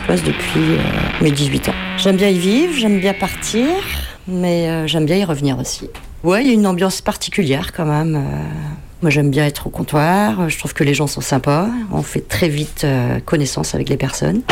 Depuis 0.00 0.76
euh, 0.76 0.78
mes 1.20 1.30
18 1.30 1.68
ans. 1.68 1.74
J'aime 1.98 2.16
bien 2.16 2.28
y 2.28 2.38
vivre, 2.38 2.72
j'aime 2.74 2.98
bien 2.98 3.12
partir, 3.12 3.66
mais 4.26 4.68
euh, 4.68 4.86
j'aime 4.86 5.04
bien 5.04 5.16
y 5.16 5.24
revenir 5.24 5.58
aussi. 5.58 5.88
Ouais, 6.22 6.42
il 6.42 6.48
y 6.48 6.50
a 6.50 6.54
une 6.54 6.66
ambiance 6.66 7.02
particulière 7.02 7.72
quand 7.72 7.84
même. 7.84 8.16
euh. 8.16 8.44
Moi, 9.02 9.10
j'aime 9.10 9.30
bien 9.30 9.44
être 9.44 9.66
au 9.66 9.70
comptoir. 9.70 10.48
Je 10.48 10.56
trouve 10.58 10.72
que 10.74 10.84
les 10.84 10.94
gens 10.94 11.08
sont 11.08 11.20
sympas. 11.20 11.66
On 11.92 12.02
fait 12.02 12.26
très 12.26 12.48
vite 12.48 12.86
connaissance 13.26 13.74
avec 13.74 13.88
les 13.88 13.96
personnes. 13.96 14.42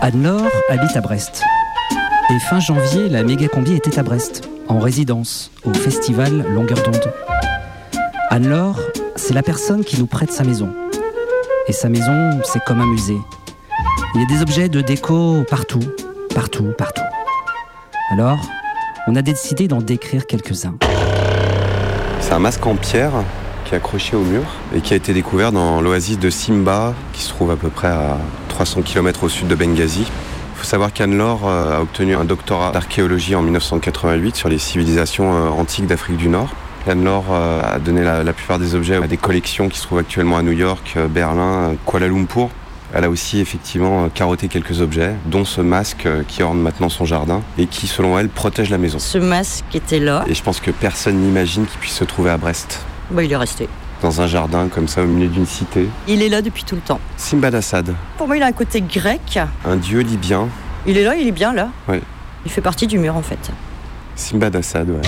Anne-Laure 0.00 0.50
habite 0.68 0.96
à 0.96 1.00
Brest. 1.00 1.44
Et 2.30 2.38
fin 2.40 2.58
janvier, 2.58 3.08
la 3.08 3.22
méga 3.22 3.46
combi 3.46 3.74
était 3.74 4.00
à 4.00 4.02
Brest, 4.02 4.48
en 4.66 4.80
résidence, 4.80 5.52
au 5.64 5.72
festival 5.72 6.44
Longueur 6.52 6.82
d'onde. 6.82 7.12
Anne-Laure, 8.30 8.80
c'est 9.16 9.34
la 9.34 9.42
personne 9.42 9.84
qui 9.84 9.98
nous 9.98 10.06
prête 10.06 10.32
sa 10.32 10.44
maison. 10.44 10.70
Et 11.68 11.72
sa 11.72 11.88
maison, 11.88 12.40
c'est 12.44 12.62
comme 12.64 12.80
un 12.80 12.86
musée. 12.86 13.18
Il 14.14 14.20
y 14.20 14.24
a 14.24 14.26
des 14.26 14.42
objets 14.42 14.68
de 14.68 14.80
déco 14.80 15.44
partout, 15.48 15.80
partout, 16.34 16.72
partout. 16.76 17.02
Alors, 18.10 18.40
on 19.06 19.16
a 19.16 19.22
décidé 19.22 19.68
d'en 19.68 19.80
décrire 19.80 20.26
quelques-uns. 20.26 20.74
C'est 22.20 22.32
un 22.32 22.38
masque 22.38 22.66
en 22.66 22.76
pierre 22.76 23.12
qui 23.64 23.74
est 23.74 23.76
accroché 23.76 24.16
au 24.16 24.22
mur 24.22 24.42
et 24.74 24.80
qui 24.80 24.92
a 24.92 24.96
été 24.96 25.12
découvert 25.14 25.52
dans 25.52 25.80
l'oasis 25.80 26.18
de 26.18 26.30
Simba, 26.30 26.94
qui 27.12 27.22
se 27.22 27.30
trouve 27.30 27.50
à 27.50 27.56
peu 27.56 27.68
près 27.68 27.88
à 27.88 28.18
300 28.48 28.82
km 28.82 29.24
au 29.24 29.28
sud 29.28 29.48
de 29.48 29.54
Benghazi. 29.54 30.02
Il 30.02 30.58
faut 30.58 30.64
savoir 30.64 30.92
qu'Anne-Laure 30.92 31.48
euh, 31.48 31.78
a 31.78 31.80
obtenu 31.80 32.14
un 32.14 32.24
doctorat 32.24 32.70
d'archéologie 32.70 33.34
en 33.34 33.42
1988 33.42 34.36
sur 34.36 34.48
les 34.48 34.58
civilisations 34.58 35.34
euh, 35.34 35.48
antiques 35.48 35.86
d'Afrique 35.86 36.16
du 36.16 36.28
Nord. 36.28 36.50
Anne-Laure 36.88 37.24
euh, 37.30 37.62
a 37.76 37.78
donné 37.78 38.02
la, 38.02 38.22
la 38.24 38.32
plupart 38.32 38.58
des 38.58 38.74
objets 38.74 38.96
à 38.96 39.06
des 39.06 39.16
collections 39.16 39.68
qui 39.68 39.78
se 39.78 39.84
trouvent 39.84 39.98
actuellement 39.98 40.36
à 40.36 40.42
New 40.42 40.52
York, 40.52 40.94
euh, 40.96 41.08
Berlin, 41.08 41.70
euh, 41.70 41.74
Kuala 41.86 42.08
Lumpur. 42.08 42.48
Elle 42.94 43.04
a 43.04 43.10
aussi 43.10 43.40
effectivement 43.40 44.08
carotté 44.10 44.48
quelques 44.48 44.82
objets, 44.82 45.14
dont 45.24 45.46
ce 45.46 45.62
masque 45.62 46.06
qui 46.28 46.42
orne 46.42 46.60
maintenant 46.60 46.90
son 46.90 47.06
jardin 47.06 47.40
et 47.56 47.66
qui, 47.66 47.86
selon 47.86 48.18
elle, 48.18 48.28
protège 48.28 48.68
la 48.68 48.76
maison. 48.76 48.98
Ce 48.98 49.16
masque 49.16 49.64
était 49.74 49.98
là. 49.98 50.24
Et 50.28 50.34
je 50.34 50.42
pense 50.42 50.60
que 50.60 50.70
personne 50.70 51.16
n'imagine 51.16 51.64
qu'il 51.64 51.78
puisse 51.78 51.94
se 51.94 52.04
trouver 52.04 52.30
à 52.30 52.36
Brest, 52.36 52.80
Bah, 53.10 53.22
il 53.22 53.32
est 53.32 53.36
resté. 53.36 53.66
dans 54.02 54.20
un 54.20 54.26
jardin 54.26 54.68
comme 54.68 54.88
ça 54.88 55.02
au 55.02 55.06
milieu 55.06 55.28
d'une 55.28 55.46
cité. 55.46 55.88
Il 56.06 56.20
est 56.20 56.28
là 56.28 56.42
depuis 56.42 56.64
tout 56.64 56.74
le 56.74 56.82
temps. 56.82 57.00
Simbad 57.16 57.54
Assad, 57.54 57.94
Pour 58.18 58.26
moi, 58.26 58.36
il 58.36 58.42
a 58.42 58.46
un 58.46 58.52
côté 58.52 58.82
grec. 58.82 59.38
un 59.64 59.76
dieu 59.76 60.00
libyen. 60.00 60.48
Il 60.86 60.98
est 60.98 61.04
là, 61.04 61.14
il 61.14 61.26
est 61.26 61.32
bien 61.32 61.54
là. 61.54 61.68
Ouais, 61.88 62.02
Il 62.44 62.52
fait 62.52 62.60
partie 62.60 62.86
du 62.86 62.98
mur 62.98 63.16
en 63.16 63.22
fait. 63.22 63.50
Simbad 64.16 64.54
Assad, 64.54 64.90
ouais. 64.90 65.00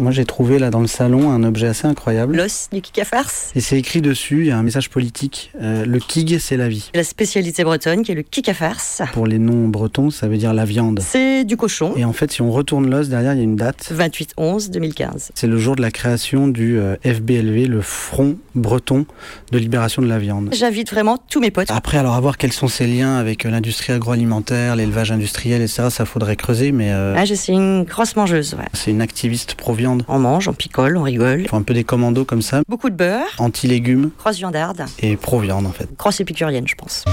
Moi, 0.00 0.12
j'ai 0.12 0.24
trouvé 0.24 0.60
là 0.60 0.70
dans 0.70 0.80
le 0.80 0.86
salon 0.86 1.30
un 1.32 1.42
objet 1.42 1.66
assez 1.66 1.86
incroyable. 1.86 2.36
L'os 2.36 2.68
du 2.72 2.80
kikafars. 2.80 3.28
Et 3.56 3.60
c'est 3.60 3.76
écrit 3.76 4.00
dessus, 4.00 4.42
il 4.42 4.46
y 4.46 4.50
a 4.52 4.56
un 4.56 4.62
message 4.62 4.90
politique. 4.90 5.50
Euh, 5.60 5.84
le 5.84 5.98
kig, 5.98 6.38
c'est 6.38 6.56
la 6.56 6.68
vie. 6.68 6.90
La 6.94 7.02
spécialité 7.02 7.64
bretonne 7.64 8.04
qui 8.04 8.12
est 8.12 8.14
le 8.14 8.22
kikafars. 8.22 8.76
Pour 9.12 9.26
les 9.26 9.40
noms 9.40 9.66
bretons, 9.66 10.10
ça 10.10 10.28
veut 10.28 10.36
dire 10.36 10.54
la 10.54 10.64
viande. 10.64 11.00
C'est 11.02 11.44
du 11.44 11.56
cochon. 11.56 11.94
Et 11.96 12.04
en 12.04 12.12
fait, 12.12 12.30
si 12.30 12.42
on 12.42 12.52
retourne 12.52 12.88
l'os, 12.88 13.08
derrière, 13.08 13.32
il 13.32 13.38
y 13.38 13.40
a 13.40 13.44
une 13.44 13.56
date. 13.56 13.92
28-11-2015. 13.92 15.30
C'est 15.34 15.48
le 15.48 15.58
jour 15.58 15.74
de 15.74 15.82
la 15.82 15.90
création 15.90 16.46
du 16.46 16.78
euh, 16.78 16.94
FBLV, 17.04 17.66
le 17.66 17.80
Front 17.80 18.36
breton 18.54 19.04
de 19.50 19.58
libération 19.58 20.00
de 20.00 20.06
la 20.06 20.18
viande. 20.18 20.50
J'invite 20.52 20.90
vraiment 20.90 21.18
tous 21.28 21.40
mes 21.40 21.50
potes. 21.50 21.70
Après, 21.72 21.98
alors 21.98 22.14
à 22.14 22.20
voir 22.20 22.38
quels 22.38 22.52
sont 22.52 22.68
ses 22.68 22.86
liens 22.86 23.16
avec 23.16 23.44
euh, 23.46 23.50
l'industrie 23.50 23.92
agroalimentaire, 23.92 24.76
l'élevage 24.76 25.10
industriel, 25.10 25.60
etc. 25.62 25.88
Ça 25.90 26.04
faudrait 26.04 26.36
creuser, 26.36 26.70
mais 26.70 26.92
euh, 26.92 27.14
Ah, 27.16 27.24
je 27.24 27.34
suis 27.34 27.52
une 27.52 27.82
grosse 27.82 28.14
mangeuse, 28.14 28.54
ouais. 28.54 28.64
c'est 28.74 28.92
une 28.92 29.00
activiste 29.00 29.54
pro-viande. 29.54 29.87
On 30.08 30.18
mange, 30.18 30.48
on 30.48 30.52
picole, 30.52 30.96
on 30.96 31.02
rigole. 31.02 31.46
Font 31.48 31.56
un 31.58 31.62
peu 31.62 31.74
des 31.74 31.84
commandos 31.84 32.24
comme 32.24 32.42
ça. 32.42 32.62
Beaucoup 32.68 32.90
de 32.90 32.94
beurre, 32.96 33.26
Anti-légumes 33.38 34.10
grosse 34.18 34.36
viandarde, 34.38 34.84
et 35.00 35.16
pro-viande 35.16 35.66
en 35.66 35.72
fait. 35.72 35.88
grosse 35.96 36.20
épicurienne, 36.20 36.66
je 36.68 36.74
pense. 36.74 37.04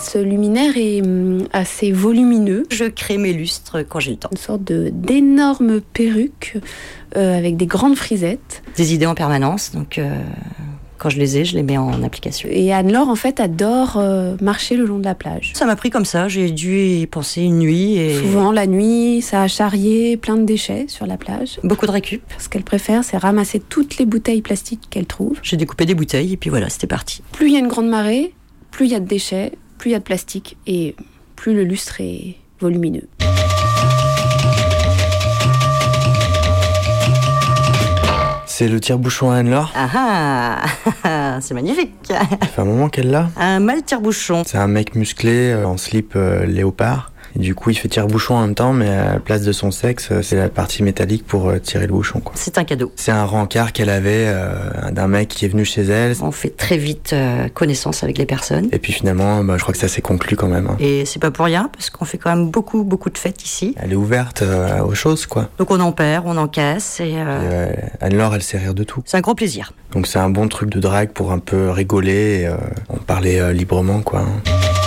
Ce 0.00 0.18
luminaire 0.18 0.72
est, 0.76 1.02
hum, 1.02 1.46
assez 1.52 1.92
volumineux. 1.92 2.64
Je 2.70 2.84
crée 2.84 3.18
mes 3.18 3.32
lustres 3.34 3.78
quand 3.86 4.00
j'ai 4.00 4.12
le 4.12 4.16
temps. 4.16 4.30
Une 4.32 4.38
sorte 4.38 4.64
de- 4.64 4.90
d'énormes 4.92 5.80
perruques 5.82 6.56
euh, 7.16 7.36
avec 7.36 7.56
des 7.58 7.66
grandes 7.66 7.94
frisettes. 7.96 8.62
Des 8.76 8.94
idées 8.94 9.04
en 9.06 9.14
permanence, 9.14 9.72
donc 9.72 9.98
euh, 9.98 10.10
quand 10.98 11.10
je 11.10 11.18
les 11.18 11.38
ai, 11.38 11.44
je 11.44 11.54
les 11.56 11.62
mets 11.62 11.78
en 11.78 12.02
application. 12.02 12.48
Et 12.52 12.72
Anne-Laure, 12.72 13.08
en 13.08 13.14
fait, 13.14 13.40
adore 13.40 13.96
euh, 13.96 14.36
marcher 14.40 14.76
le 14.76 14.84
long 14.84 14.98
de 14.98 15.04
la 15.04 15.14
plage. 15.14 15.52
Ça 15.54 15.64
m'a 15.66 15.76
pris 15.76 15.90
comme 15.90 16.04
ça, 16.04 16.28
j'ai 16.28 16.50
dû 16.50 16.78
y 16.80 17.06
penser 17.06 17.42
une 17.42 17.58
nuit 17.58 17.96
et... 17.96 18.14
Souvent, 18.14 18.52
la 18.52 18.66
nuit, 18.66 19.22
ça 19.22 19.42
a 19.42 19.48
charrié 19.48 20.16
plein 20.16 20.36
de 20.36 20.44
déchets 20.44 20.86
sur 20.88 21.06
la 21.06 21.16
plage. 21.16 21.60
Beaucoup 21.62 21.86
de 21.86 21.92
récup. 21.92 22.22
Ce 22.38 22.48
qu'elle 22.48 22.64
préfère, 22.64 23.04
c'est 23.04 23.16
ramasser 23.16 23.60
toutes 23.60 23.98
les 23.98 24.06
bouteilles 24.06 24.42
plastiques 24.42 24.88
qu'elle 24.90 25.06
trouve. 25.06 25.38
J'ai 25.42 25.56
découpé 25.56 25.86
des 25.86 25.94
bouteilles 25.94 26.32
et 26.32 26.36
puis 26.36 26.50
voilà, 26.50 26.68
c'était 26.68 26.86
parti. 26.86 27.22
Plus 27.32 27.48
il 27.48 27.54
y 27.54 27.56
a 27.56 27.60
une 27.60 27.68
grande 27.68 27.88
marée, 27.88 28.34
plus 28.70 28.86
il 28.86 28.92
y 28.92 28.94
a 28.94 29.00
de 29.00 29.06
déchets, 29.06 29.52
plus 29.78 29.90
il 29.90 29.92
y 29.92 29.96
a 29.96 30.00
de 30.00 30.04
plastique 30.04 30.56
et 30.66 30.96
plus 31.36 31.54
le 31.54 31.64
lustre 31.64 32.00
est 32.00 32.36
volumineux. 32.60 33.06
C'est 38.58 38.66
le 38.66 38.80
tire-bouchon 38.80 39.30
à 39.30 39.36
Anne-Laure. 39.36 39.72
Ah 39.76 40.58
ah 41.04 41.38
C'est 41.40 41.54
magnifique 41.54 41.92
Ça 42.08 42.18
fait 42.26 42.60
un 42.60 42.64
moment 42.64 42.88
qu'elle 42.88 43.08
l'a. 43.08 43.28
Un 43.36 43.60
mal 43.60 43.84
tire-bouchon. 43.84 44.42
C'est 44.44 44.58
un 44.58 44.66
mec 44.66 44.96
musclé 44.96 45.52
euh, 45.52 45.64
en 45.64 45.76
slip 45.76 46.14
euh, 46.16 46.44
léopard. 46.44 47.12
Et 47.36 47.40
du 47.40 47.54
coup, 47.54 47.70
il 47.70 47.74
fait 47.76 47.88
tire-bouchon 47.88 48.34
en 48.34 48.40
même 48.42 48.54
temps, 48.54 48.72
mais 48.72 48.88
à 48.88 49.14
la 49.14 49.18
place 49.20 49.42
de 49.42 49.52
son 49.52 49.70
sexe, 49.70 50.08
euh, 50.10 50.22
c'est 50.22 50.36
la 50.36 50.48
partie 50.48 50.82
métallique 50.82 51.26
pour 51.26 51.48
euh, 51.48 51.58
tirer 51.58 51.86
le 51.86 51.92
bouchon. 51.92 52.20
quoi. 52.20 52.32
C'est 52.36 52.58
un 52.58 52.64
cadeau. 52.64 52.92
C'est 52.96 53.12
un 53.12 53.24
rencard 53.24 53.72
qu'elle 53.72 53.90
avait 53.90 54.26
euh, 54.28 54.90
d'un 54.90 55.08
mec 55.08 55.28
qui 55.28 55.44
est 55.44 55.48
venu 55.48 55.64
chez 55.64 55.82
elle. 55.82 56.14
On 56.22 56.32
fait 56.32 56.56
très 56.56 56.76
vite 56.78 57.12
euh, 57.12 57.48
connaissance 57.48 58.02
avec 58.02 58.18
les 58.18 58.26
personnes. 58.26 58.68
Et 58.72 58.78
puis 58.78 58.92
finalement, 58.92 59.42
bah, 59.44 59.54
je 59.56 59.62
crois 59.62 59.72
que 59.74 59.80
ça 59.80 59.88
s'est 59.88 60.02
conclu 60.02 60.36
quand 60.36 60.48
même. 60.48 60.66
hein. 60.68 60.76
Et 60.80 61.04
c'est 61.04 61.18
pas 61.20 61.30
pour 61.30 61.44
rien, 61.46 61.70
parce 61.72 61.90
qu'on 61.90 62.04
fait 62.04 62.18
quand 62.18 62.30
même 62.30 62.50
beaucoup, 62.50 62.82
beaucoup 62.84 63.10
de 63.10 63.18
fêtes 63.18 63.44
ici. 63.44 63.74
Elle 63.78 63.92
est 63.92 63.96
ouverte 63.96 64.42
euh, 64.42 64.80
aux 64.82 64.94
choses, 64.94 65.26
quoi. 65.26 65.48
Donc 65.58 65.70
on 65.70 65.80
en 65.80 65.92
perd, 65.92 66.24
on 66.26 66.36
en 66.36 66.48
casse, 66.48 67.00
et 67.00 67.16
Anne-Laure, 68.00 68.34
elle 68.34 68.42
sait 68.42 68.58
rire 68.58 68.74
de 68.74 68.84
tout. 68.84 69.02
c'est 69.04 69.16
un 69.16 69.20
gros 69.20 69.34
plaisir. 69.34 69.72
Donc 69.92 70.06
c'est 70.06 70.18
un 70.18 70.30
bon 70.30 70.48
truc 70.48 70.70
de 70.70 70.80
drague 70.80 71.10
pour 71.10 71.32
un 71.32 71.38
peu 71.38 71.70
rigoler 71.70 72.42
et 72.42 72.48
en 72.88 72.96
parler 72.98 73.38
euh, 73.38 73.52
librement, 73.52 74.00
quoi. 74.00 74.20
hein. 74.20 74.77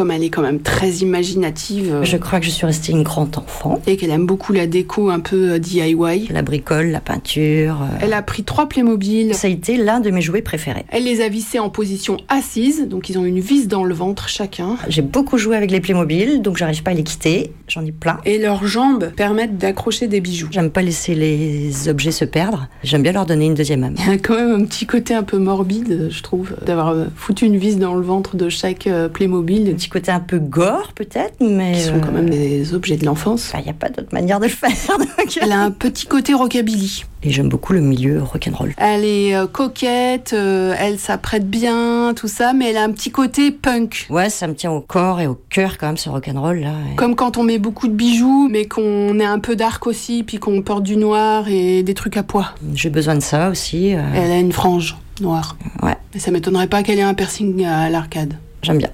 Comme 0.00 0.12
elle 0.20 0.26
est 0.26 0.30
quand 0.30 0.42
même 0.42 0.60
très 0.60 0.90
imaginative. 0.90 1.94
euh, 1.94 2.04
Je 2.04 2.16
crois 2.18 2.40
que 2.40 2.46
je 2.46 2.50
suis 2.50 2.66
restée 2.66 2.92
une 2.92 3.02
grande 3.02 3.36
enfant. 3.38 3.80
Et 3.86 3.96
qu'elle 3.96 4.10
aime 4.10 4.26
beaucoup 4.26 4.52
la 4.52 4.66
déco 4.66 5.08
un 5.08 5.20
peu 5.20 5.52
euh, 5.52 5.58
DIY. 5.58 6.28
La 6.30 6.42
bricole, 6.42 6.88
la 6.88 7.00
peinture. 7.00 7.82
euh, 7.82 7.98
Elle 8.02 8.12
a 8.12 8.20
pris 8.22 8.44
trois 8.44 8.68
Playmobil. 8.68 9.34
Ça 9.34 9.46
a 9.46 9.50
été 9.50 9.76
l'un 9.76 10.00
de 10.00 10.10
mes 10.10 10.20
jouets 10.20 10.42
préférés. 10.42 10.84
Elle 10.90 11.04
les 11.04 11.22
a 11.22 11.28
vissés 11.28 11.58
en 11.58 11.70
position 11.70 12.18
assise, 12.28 12.86
donc 12.86 13.08
ils 13.08 13.18
ont 13.18 13.24
une 13.24 13.40
vis 13.40 13.66
dans 13.66 13.84
le 13.84 13.94
ventre 13.94 14.28
chacun. 14.28 14.76
J'ai 14.88 15.02
beaucoup 15.02 15.38
joué 15.38 15.56
avec 15.56 15.70
les 15.70 15.80
Playmobil, 15.80 16.42
donc 16.42 16.56
j'arrive 16.58 16.82
pas 16.82 16.90
à 16.90 16.94
les 16.94 17.02
quitter. 17.02 17.52
J'en 17.66 17.84
ai 17.84 17.92
plein. 17.92 18.18
Et 18.26 18.38
leurs 18.38 18.66
jambes 18.66 19.10
permettent 19.16 19.56
d'accrocher 19.56 20.06
des 20.06 20.20
bijoux. 20.20 20.48
J'aime 20.50 20.70
pas 20.70 20.82
laisser 20.82 21.14
les 21.14 21.88
objets 21.88 22.10
se 22.10 22.24
perdre. 22.26 22.68
J'aime 22.82 23.02
bien 23.02 23.12
leur 23.12 23.24
donner 23.26 23.46
une 23.46 23.54
deuxième 23.54 23.84
âme. 23.84 23.94
Il 23.98 24.06
y 24.06 24.14
a 24.14 24.18
quand 24.18 24.34
même 24.34 24.52
un 24.52 24.64
petit 24.64 24.86
côté 24.86 25.14
un 25.14 25.22
peu 25.22 25.38
morbide, 25.38 26.08
je 26.10 26.22
trouve, 26.22 26.54
d'avoir 26.66 26.94
foutu 27.16 27.46
une 27.46 27.56
vis 27.56 27.76
dans 27.76 27.94
le 27.94 28.02
ventre 28.02 28.36
de 28.36 28.48
chaque 28.48 28.88
Playmobil. 29.14 29.68
Un 29.70 29.74
petit 29.74 29.88
côté 29.88 30.09
un 30.10 30.20
peu 30.20 30.38
gore, 30.38 30.92
peut-être, 30.94 31.34
mais. 31.40 31.72
Qui 31.72 31.80
sont 31.80 32.00
quand 32.00 32.12
même 32.12 32.30
des 32.30 32.74
objets 32.74 32.96
de 32.96 33.04
l'enfance. 33.06 33.52
Il 33.58 33.62
n'y 33.64 33.70
a 33.70 33.74
pas 33.74 33.88
d'autre 33.88 34.12
manière 34.12 34.38
de 34.40 34.44
le 34.46 34.50
faire. 34.50 34.70
donc- 34.98 35.38
Elle 35.40 35.52
a 35.52 35.60
un 35.60 35.70
petit 35.70 36.06
côté 36.06 36.34
rockabilly. 36.34 37.04
Et 37.22 37.30
j'aime 37.32 37.48
beaucoup 37.50 37.74
le 37.74 37.80
milieu 37.82 38.22
rock'n'roll. 38.22 38.72
Elle 38.78 39.04
est 39.04 39.34
euh, 39.36 39.46
coquette, 39.46 40.32
euh, 40.32 40.74
elle 40.78 40.98
s'apprête 40.98 41.48
bien, 41.50 42.14
tout 42.16 42.28
ça, 42.28 42.52
mais 42.54 42.70
elle 42.70 42.78
a 42.78 42.82
un 42.84 42.90
petit 42.92 43.10
côté 43.10 43.50
punk. 43.50 44.06
Ouais, 44.08 44.30
ça 44.30 44.46
me 44.46 44.54
tient 44.54 44.70
au 44.72 44.80
corps 44.80 45.20
et 45.20 45.26
au 45.26 45.38
cœur 45.50 45.76
quand 45.76 45.88
même 45.88 45.96
ce 45.98 46.08
rock'n'roll 46.08 46.60
là. 46.60 46.72
Et- 46.92 46.96
Comme 46.96 47.16
quand 47.16 47.36
on 47.36 47.42
met 47.42 47.58
beaucoup 47.58 47.88
de 47.88 47.92
bijoux, 47.92 48.48
mais 48.50 48.64
qu'on 48.66 49.18
est 49.20 49.24
un 49.24 49.38
peu 49.38 49.54
dark 49.54 49.86
aussi, 49.86 50.22
puis 50.22 50.38
qu'on 50.38 50.62
porte 50.62 50.82
du 50.82 50.96
noir 50.96 51.46
et 51.48 51.82
des 51.82 51.94
trucs 51.94 52.16
à 52.16 52.22
poids. 52.22 52.54
J'ai 52.74 52.88
besoin 52.90 53.16
de 53.16 53.20
ça 53.20 53.50
aussi. 53.50 53.94
euh, 53.94 54.00
Elle 54.14 54.32
a 54.32 54.38
une 54.38 54.52
frange 54.52 54.96
noire. 55.20 55.56
Ouais. 55.82 55.96
Mais 56.14 56.20
ça 56.20 56.30
m'étonnerait 56.30 56.68
pas 56.68 56.82
qu'elle 56.82 56.98
ait 56.98 57.02
un 57.02 57.12
piercing 57.14 57.66
à 57.66 57.90
l'arcade. 57.90 58.34
J'aime 58.62 58.78
bien. 58.78 58.88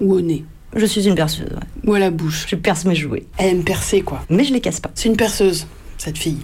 Ou 0.00 0.14
au 0.14 0.20
nez. 0.20 0.44
Je 0.74 0.86
suis 0.86 1.06
une 1.06 1.14
perceuse. 1.14 1.48
ouais. 1.50 1.90
Ou 1.90 1.94
à 1.94 1.98
la 1.98 2.10
bouche. 2.10 2.46
Je 2.48 2.56
perce 2.56 2.84
mes 2.84 2.94
jouets. 2.94 3.24
Elle 3.38 3.48
aime 3.56 3.64
percer, 3.64 4.02
quoi. 4.02 4.24
Mais 4.30 4.44
je 4.44 4.52
les 4.52 4.60
casse 4.60 4.80
pas. 4.80 4.90
C'est 4.94 5.08
une 5.08 5.16
perceuse, 5.16 5.66
cette 5.98 6.16
fille. 6.18 6.38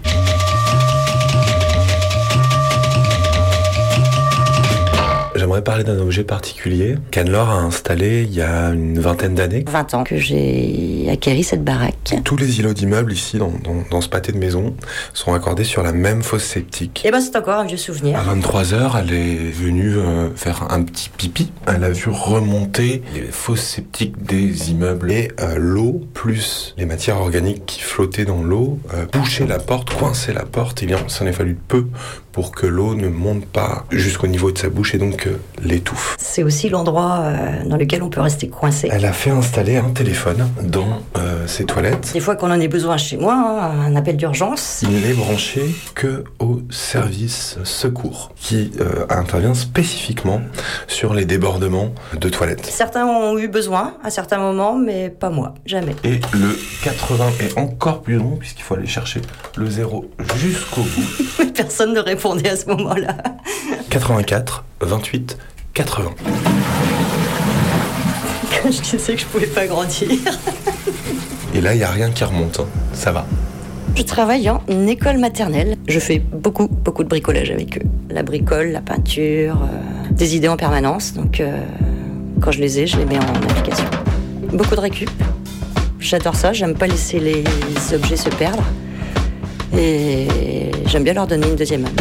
J'aimerais 5.38 5.62
parler 5.62 5.84
d'un 5.84 5.98
objet 6.00 6.24
particulier 6.24 6.96
qu'Anne-Laure 7.12 7.48
a 7.48 7.60
installé 7.60 8.24
il 8.28 8.34
y 8.34 8.42
a 8.42 8.70
une 8.70 8.98
vingtaine 8.98 9.36
d'années. 9.36 9.64
20 9.70 9.94
ans 9.94 10.02
que 10.02 10.16
j'ai 10.16 11.06
acquéri 11.12 11.44
cette 11.44 11.62
baraque. 11.62 12.16
Tous 12.24 12.36
les 12.36 12.58
îlots 12.58 12.74
d'immeubles 12.74 13.12
ici, 13.12 13.38
dans, 13.38 13.52
dans- 13.62 13.84
dans 13.88 14.00
ce 14.00 14.08
pâté 14.08 14.32
de 14.32 14.38
maison, 14.38 14.74
sont 15.14 15.32
accordés 15.34 15.62
sur 15.62 15.84
la 15.84 15.92
même 15.92 16.24
fosse 16.24 16.42
septique. 16.42 17.04
Et 17.06 17.12
ben 17.12 17.20
c'est 17.20 17.36
encore 17.36 17.60
un 17.60 17.64
vieux 17.66 17.76
souvenir. 17.76 18.18
À 18.18 18.34
23h, 18.34 18.90
elle 19.00 19.12
est 19.12 19.50
venue 19.52 19.96
euh, 19.96 20.28
faire 20.34 20.66
un 20.72 20.82
petit 20.82 21.08
pipi. 21.16 21.52
Elle 21.68 21.84
a 21.84 21.90
vu 21.90 22.10
remonter 22.10 23.02
les 23.14 23.22
fosses 23.30 23.62
septiques 23.62 24.20
des 24.20 24.72
immeubles. 24.72 25.12
Et 25.12 25.30
euh, 25.40 25.54
l'eau, 25.56 26.00
plus 26.14 26.74
les 26.78 26.84
matières 26.84 27.20
organiques 27.20 27.64
qui 27.64 27.80
flottaient 27.80 28.24
dans 28.24 28.42
l'eau, 28.42 28.80
euh, 28.92 29.06
bouchaient 29.12 29.46
la 29.46 29.60
porte, 29.60 29.94
coinçaient 29.94 30.32
la 30.32 30.44
porte. 30.44 30.82
Et 30.82 30.86
bien, 30.86 30.98
ça 31.06 31.24
en 31.24 31.28
a 31.28 31.32
fallu 31.32 31.54
peu 31.68 31.86
pour 32.32 32.52
que 32.52 32.66
l'eau 32.66 32.94
ne 32.94 33.08
monte 33.08 33.46
pas 33.46 33.84
jusqu'au 33.90 34.26
niveau 34.26 34.50
de 34.52 34.58
sa 34.58 34.68
bouche 34.68 34.94
et 34.94 34.98
donc 34.98 35.27
l'étouffe. 35.62 36.16
C'est 36.18 36.42
aussi 36.42 36.68
l'endroit 36.68 37.20
euh, 37.20 37.64
dans 37.64 37.76
lequel 37.76 38.02
on 38.02 38.10
peut 38.10 38.20
rester 38.20 38.48
coincé. 38.48 38.88
Elle 38.90 39.04
a 39.04 39.12
fait 39.12 39.30
installer 39.30 39.76
un 39.76 39.90
téléphone 39.90 40.48
dans 40.62 41.02
euh, 41.16 41.46
ses 41.46 41.64
toilettes. 41.64 42.10
Des 42.12 42.20
fois 42.20 42.36
qu'on 42.36 42.50
en 42.50 42.60
ait 42.60 42.68
besoin 42.68 42.96
chez 42.96 43.16
moi, 43.16 43.34
hein, 43.34 43.86
un 43.86 43.96
appel 43.96 44.16
d'urgence. 44.16 44.82
Il 44.82 45.00
n'est 45.00 45.14
branché 45.14 45.62
que 45.94 46.24
au 46.38 46.60
service 46.70 47.58
secours, 47.64 48.32
qui 48.36 48.72
euh, 48.80 49.06
intervient 49.10 49.54
spécifiquement 49.54 50.40
sur 50.86 51.14
les 51.14 51.24
débordements 51.24 51.92
de 52.18 52.28
toilettes. 52.28 52.66
Certains 52.66 53.06
ont 53.06 53.38
eu 53.38 53.48
besoin 53.48 53.94
à 54.02 54.10
certains 54.10 54.38
moments, 54.38 54.76
mais 54.76 55.10
pas 55.10 55.30
moi, 55.30 55.54
jamais. 55.66 55.96
Et 56.04 56.20
le 56.32 56.58
80 56.82 57.26
est 57.40 57.58
encore 57.58 58.02
plus 58.02 58.16
long, 58.16 58.36
puisqu'il 58.36 58.62
faut 58.62 58.74
aller 58.74 58.86
chercher 58.86 59.20
le 59.56 59.68
zéro 59.68 60.10
jusqu'au 60.36 60.82
bout. 60.82 61.44
Personne 61.54 61.94
ne 61.94 62.00
répondait 62.00 62.50
à 62.50 62.56
ce 62.56 62.66
moment-là. 62.66 63.16
84, 63.90 64.64
28, 64.80 65.17
80. 65.74 66.10
je 68.64 68.80
disais 68.80 69.14
que 69.14 69.20
je 69.20 69.26
pouvais 69.26 69.46
pas 69.46 69.66
grandir. 69.66 70.08
Et 71.54 71.60
là, 71.60 71.74
il 71.74 71.78
n'y 71.78 71.84
a 71.84 71.90
rien 71.90 72.10
qui 72.10 72.24
remonte. 72.24 72.60
hein. 72.60 72.66
Ça 72.92 73.12
va. 73.12 73.26
Je 73.96 74.02
travaille 74.02 74.48
en 74.50 74.60
école 74.86 75.18
maternelle. 75.18 75.76
Je 75.88 75.98
fais 75.98 76.18
beaucoup, 76.18 76.68
beaucoup 76.68 77.02
de 77.02 77.08
bricolage 77.08 77.50
avec 77.50 77.78
eux. 77.78 77.82
La 78.10 78.22
bricole, 78.22 78.68
la 78.68 78.80
peinture, 78.80 79.56
euh, 79.62 80.08
des 80.12 80.36
idées 80.36 80.48
en 80.48 80.56
permanence. 80.56 81.14
Donc, 81.14 81.40
euh, 81.40 81.62
quand 82.40 82.52
je 82.52 82.60
les 82.60 82.80
ai, 82.80 82.86
je 82.86 82.96
les 82.98 83.04
mets 83.06 83.18
en 83.18 83.48
application. 83.50 83.86
Beaucoup 84.52 84.76
de 84.76 84.80
récup. 84.80 85.10
J'adore 85.98 86.36
ça. 86.36 86.52
J'aime 86.52 86.74
pas 86.74 86.86
laisser 86.86 87.18
les 87.18 87.44
objets 87.94 88.16
se 88.16 88.28
perdre. 88.28 88.62
Et 89.76 90.28
j'aime 90.86 91.04
bien 91.04 91.14
leur 91.14 91.26
donner 91.26 91.48
une 91.48 91.56
deuxième 91.56 91.84
âme. 91.84 91.92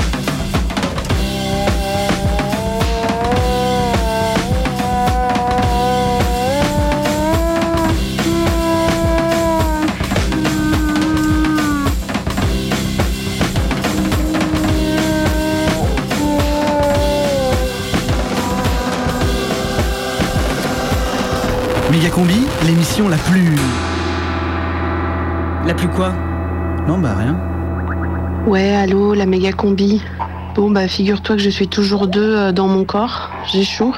Combi, 22.18 22.48
l'émission 22.66 23.10
la 23.10 23.18
plus. 23.18 23.56
La 25.68 25.76
plus 25.76 25.88
quoi? 25.88 26.14
Non, 26.88 26.98
bah 26.98 27.14
rien. 27.16 27.40
Ouais, 28.48 28.76
allô, 28.76 29.14
la 29.14 29.28
méga 29.28 29.52
combi. 29.52 30.02
Bon, 30.56 30.72
bah, 30.72 30.88
figure-toi 30.88 31.36
que 31.36 31.42
je 31.44 31.52
suis 31.52 31.68
toujours 31.68 32.08
deux 32.08 32.36
euh, 32.36 32.52
dans 32.52 32.68
mon 32.68 32.86
corps. 32.86 33.30
J'ai 33.46 33.64
chaud. 33.64 33.94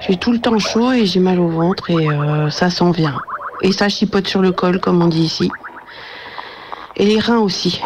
J'ai 0.00 0.18
tout 0.18 0.30
le 0.30 0.38
temps 0.38 0.58
chaud 0.58 0.92
et 0.92 1.06
j'ai 1.06 1.20
mal 1.20 1.40
au 1.40 1.48
ventre 1.48 1.88
et 1.88 2.06
euh, 2.10 2.50
ça 2.50 2.68
s'en 2.68 2.90
vient. 2.90 3.18
Et 3.62 3.72
ça 3.72 3.88
chipote 3.88 4.28
sur 4.28 4.42
le 4.42 4.52
col, 4.52 4.78
comme 4.78 5.00
on 5.00 5.08
dit 5.08 5.22
ici. 5.22 5.50
Et 6.96 7.06
les 7.06 7.18
reins 7.18 7.38
aussi. 7.38 7.80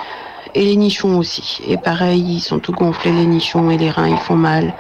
Et 0.57 0.65
les 0.65 0.75
nichons 0.75 1.19
aussi. 1.19 1.61
Et 1.69 1.77
pareil, 1.77 2.21
ils 2.21 2.41
sont 2.41 2.59
tout 2.59 2.73
gonflés, 2.73 3.13
les 3.13 3.27
nichons 3.27 3.71
et 3.71 3.79
les 3.79 3.93
reins, 3.93 4.09
ils 4.09 4.19
font 4.19 4.35
mal. 4.35 4.75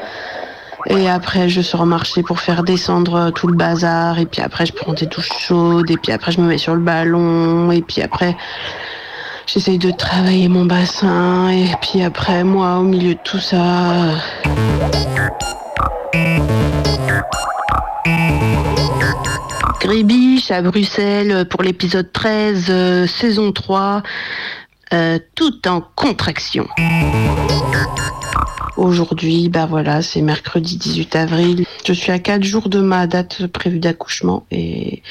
Et 0.86 1.08
après, 1.08 1.48
je 1.48 1.60
sors 1.60 1.84
marcher 1.86 2.22
pour 2.22 2.40
faire 2.40 2.62
descendre 2.62 3.30
tout 3.30 3.46
le 3.46 3.54
bazar. 3.54 4.18
Et 4.18 4.26
puis 4.26 4.40
après, 4.40 4.66
je 4.66 4.72
prends 4.72 4.92
des 4.92 5.06
douches 5.06 5.32
chaudes. 5.38 5.90
Et 5.90 5.96
puis 5.96 6.12
après, 6.12 6.32
je 6.32 6.40
me 6.40 6.46
mets 6.46 6.58
sur 6.58 6.74
le 6.74 6.80
ballon. 6.80 7.70
Et 7.70 7.82
puis 7.82 8.00
après, 8.00 8.36
j'essaye 9.46 9.78
de 9.78 9.90
travailler 9.90 10.48
mon 10.48 10.64
bassin. 10.64 11.48
Et 11.50 11.70
puis 11.82 12.02
après, 12.02 12.44
moi, 12.44 12.78
au 12.78 12.84
milieu 12.84 13.14
de 13.14 13.20
tout 13.24 13.40
ça. 13.40 14.14
Grébiche 19.80 20.50
à 20.50 20.60
Bruxelles 20.60 21.46
pour 21.48 21.62
l'épisode 21.62 22.12
13, 22.12 22.66
euh, 22.68 23.06
saison 23.06 23.52
3, 23.52 24.02
euh, 24.92 25.18
tout 25.34 25.68
en 25.68 25.80
contraction. 25.80 26.66
Aujourd'hui, 28.78 29.48
bah 29.48 29.66
voilà, 29.66 30.02
c'est 30.02 30.22
mercredi 30.22 30.76
18 30.78 31.16
avril. 31.16 31.66
Je 31.84 31.92
suis 31.92 32.12
à 32.12 32.18
4 32.18 32.42
jours 32.44 32.68
de 32.68 32.80
ma 32.80 33.06
date 33.06 33.46
prévue 33.48 33.80
d'accouchement 33.80 34.46
et, 34.50 35.02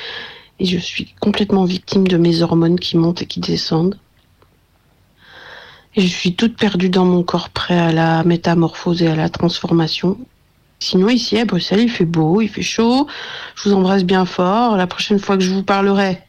je 0.59 0.77
suis 0.79 1.13
complètement 1.19 1.65
victime 1.65 2.07
de 2.07 2.17
mes 2.17 2.41
hormones 2.41 2.79
qui 2.79 2.97
montent 2.97 3.21
et 3.21 3.25
qui 3.27 3.39
descendent. 3.39 3.99
Et 5.95 6.01
je 6.01 6.07
suis 6.07 6.35
toute 6.35 6.57
perdue 6.57 6.89
dans 6.89 7.05
mon 7.05 7.23
corps 7.23 7.49
prêt 7.49 7.77
à 7.77 7.91
la 7.91 8.23
métamorphose 8.23 9.03
et 9.03 9.07
à 9.07 9.15
la 9.15 9.29
transformation. 9.29 10.17
Sinon, 10.79 11.09
ici 11.09 11.37
à 11.37 11.45
Bruxelles, 11.45 11.81
il 11.81 11.89
fait 11.89 12.05
beau, 12.05 12.41
il 12.41 12.47
fait 12.47 12.61
chaud. 12.61 13.07
Je 13.55 13.69
vous 13.69 13.75
embrasse 13.75 14.03
bien 14.03 14.25
fort. 14.25 14.77
La 14.77 14.87
prochaine 14.87 15.19
fois 15.19 15.37
que 15.37 15.43
je 15.43 15.51
vous 15.51 15.63
parlerai, 15.63 16.23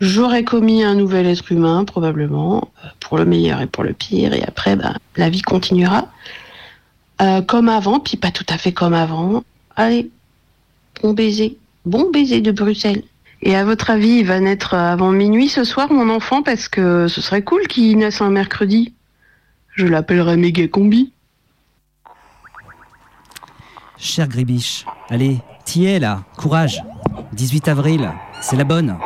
j'aurai 0.00 0.44
commis 0.44 0.82
un 0.82 0.94
nouvel 0.94 1.26
être 1.26 1.50
humain, 1.50 1.84
probablement, 1.84 2.70
euh, 2.84 2.88
pour 3.00 3.18
le 3.18 3.24
meilleur 3.24 3.60
et 3.60 3.66
pour 3.66 3.84
le 3.84 3.92
pire. 3.92 4.32
Et 4.32 4.42
après, 4.42 4.76
bah, 4.76 4.94
la 5.16 5.30
vie 5.30 5.42
continuera. 5.42 6.08
Euh, 7.22 7.42
comme 7.42 7.68
avant, 7.68 8.00
puis 8.00 8.16
pas 8.16 8.30
tout 8.30 8.46
à 8.48 8.58
fait 8.58 8.72
comme 8.72 8.94
avant. 8.94 9.44
Allez, 9.76 10.10
bon 11.02 11.12
baiser. 11.12 11.58
Bon 11.84 12.10
baiser 12.10 12.40
de 12.40 12.50
Bruxelles. 12.50 13.02
Et 13.42 13.54
à 13.54 13.64
votre 13.64 13.90
avis, 13.90 14.20
il 14.20 14.26
va 14.26 14.40
naître 14.40 14.74
avant 14.74 15.12
minuit 15.12 15.48
ce 15.48 15.64
soir, 15.64 15.92
mon 15.92 16.08
enfant, 16.08 16.42
parce 16.42 16.68
que 16.68 17.08
ce 17.08 17.20
serait 17.20 17.42
cool 17.42 17.66
qu'il 17.66 17.98
naisse 17.98 18.20
un 18.20 18.30
mercredi. 18.30 18.94
Je 19.74 19.86
l'appellerai 19.86 20.36
méga 20.36 20.66
combi. 20.66 21.12
Cher 23.98 24.28
Gribiche, 24.28 24.86
allez, 25.08 25.38
t'y 25.64 25.86
es 25.86 25.98
là, 25.98 26.24
courage. 26.36 26.82
18 27.32 27.68
avril, 27.68 28.12
c'est 28.40 28.56
la 28.56 28.64
bonne. 28.64 28.96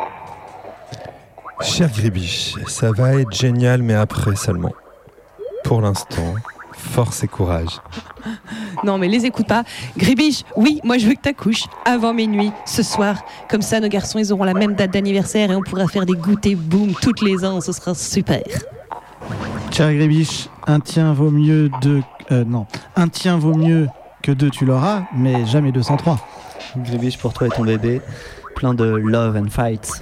Cher 1.61 1.89
Gribiche, 1.91 2.55
ça 2.67 2.91
va 2.91 3.15
être 3.15 3.31
génial, 3.33 3.81
mais 3.81 3.93
après 3.95 4.35
seulement. 4.35 4.71
Pour 5.63 5.81
l'instant, 5.81 6.35
force 6.73 7.23
et 7.23 7.27
courage. 7.27 7.79
Non, 8.85 8.97
mais 8.97 9.09
les 9.09 9.25
écoute 9.25 9.45
pas. 9.47 9.63
Gribiche, 9.97 10.43
oui, 10.55 10.79
moi 10.85 10.97
je 10.97 11.05
veux 11.07 11.13
que 11.13 11.19
t'accouches 11.19 11.65
avant 11.83 12.13
minuit 12.13 12.51
ce 12.65 12.81
soir. 12.81 13.17
Comme 13.49 13.61
ça, 13.61 13.81
nos 13.81 13.89
garçons, 13.89 14.19
ils 14.19 14.31
auront 14.31 14.45
la 14.45 14.53
même 14.53 14.73
date 14.73 14.91
d'anniversaire 14.91 15.51
et 15.51 15.55
on 15.55 15.61
pourra 15.61 15.85
faire 15.87 16.05
des 16.05 16.13
goûters 16.13 16.55
boum 16.55 16.93
toutes 17.01 17.21
les 17.21 17.43
ans. 17.43 17.59
Ce 17.59 17.73
sera 17.73 17.93
super. 17.93 18.41
Cher 19.71 19.93
Grébiche, 19.93 20.47
un 20.65 20.79
tien 20.79 21.11
vaut 21.13 21.29
mieux 21.31 21.69
de. 21.81 22.01
euh, 22.31 22.45
non, 22.45 22.67
un 22.95 23.09
tien 23.09 23.37
vaut 23.37 23.53
mieux 23.55 23.87
que 24.23 24.31
deux, 24.31 24.49
tu 24.49 24.63
l'auras, 24.63 25.03
mais 25.13 25.45
jamais 25.45 25.73
203. 25.73 26.17
Gribiche 26.77 27.17
pour 27.17 27.33
toi 27.33 27.47
et 27.47 27.49
ton 27.49 27.63
bébé, 27.65 28.01
plein 28.55 28.73
de 28.73 28.85
love 28.85 29.35
and 29.35 29.49
fights. 29.49 29.99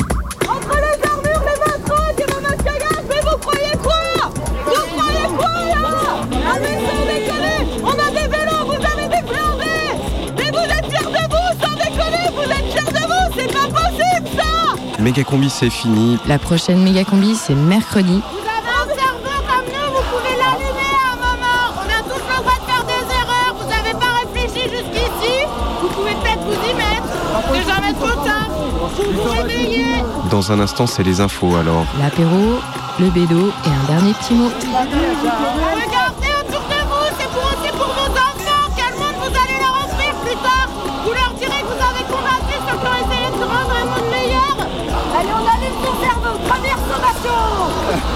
Méga 15.07 15.23
combi, 15.23 15.49
c'est 15.49 15.69
fini. 15.69 16.19
La 16.27 16.37
prochaine 16.37 16.83
méga 16.83 17.05
combi, 17.05 17.33
c'est 17.33 17.55
mercredi. 17.55 18.21
Vous 18.29 18.39
avez 18.39 18.67
un 18.67 18.93
cerveau 18.93 19.37
comme 19.47 19.67
nous, 19.73 19.95
vous 19.95 20.03
pouvez 20.11 20.35
l'allumer 20.35 20.91
à 20.99 21.13
un 21.13 21.15
moment 21.15 21.61
On 21.77 21.87
a 21.87 22.03
tous 22.03 22.19
le 22.27 22.41
droit 22.41 22.57
de 22.59 22.65
faire 22.69 22.83
des 22.83 23.13
erreurs, 23.15 23.55
vous 23.55 23.71
avez 23.71 23.93
pas 23.93 24.19
réfléchi 24.19 24.63
jusqu'ici 24.69 25.45
Vous 25.81 25.87
pouvez 25.87 26.11
peut-être 26.11 26.43
vous 26.43 26.51
y 26.51 26.73
mettre 26.73 27.07
C'est 27.53 27.73
jamais 27.73 27.93
trop 27.93 28.21
tard 28.21 28.49
Vous 28.97 29.23
vous 29.23 29.29
réveillez 29.29 30.03
Dans 30.29 30.51
un 30.51 30.59
instant, 30.59 30.87
c'est 30.87 31.03
les 31.03 31.21
infos 31.21 31.55
alors. 31.55 31.85
L'apéro, 32.01 32.59
le 32.99 33.09
bédo 33.09 33.53
et 33.65 33.69
un 33.69 33.87
dernier 33.87 34.11
petit 34.11 34.33
mot. 34.33 34.51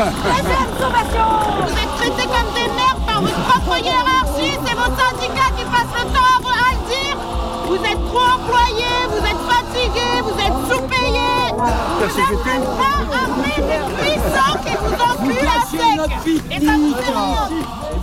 Deuxième 0.10 0.72
sommation 0.82 1.28
Vous 1.62 1.74
êtes 1.78 1.93
traités 1.97 2.28
comme 2.34 2.52
des 2.56 2.70
merdes 2.74 3.06
par 3.06 3.22
votre 3.22 3.36
propre 3.45 3.78
hiérarchie. 3.86 4.58
C'est 4.66 4.74
vos 4.74 4.91
syndicats 4.97 5.52
qui 5.56 5.64
passent 5.66 5.93
le 5.93 6.06
temps 6.10 6.26
à, 6.26 6.41
vous- 6.41 6.49
à 6.49 6.72
le 6.74 6.82
dire. 6.89 7.18
Vous 7.68 7.76
êtes 7.86 8.04
trop 8.10 8.28
employés, 8.34 8.99
vous 9.12 9.24
êtes 9.32 9.43
fatigués, 9.52 10.18
vous 10.24 10.38
êtes 10.41 10.60
sous-payés. 10.70 11.54
Vous 11.54 12.20
êtes 12.20 12.45
même 12.45 12.68
pas 12.82 12.97
armés 13.14 13.62
des 13.62 13.84
puissants 14.02 14.58
qui 14.66 14.74
vous 14.82 14.95
enculent 14.97 15.47
à 15.47 15.62
sec. 15.70 16.34
Et 16.49 16.66
ça 16.66 16.72
vous 16.74 16.95
fait 16.95 17.12
rien. 17.12 17.49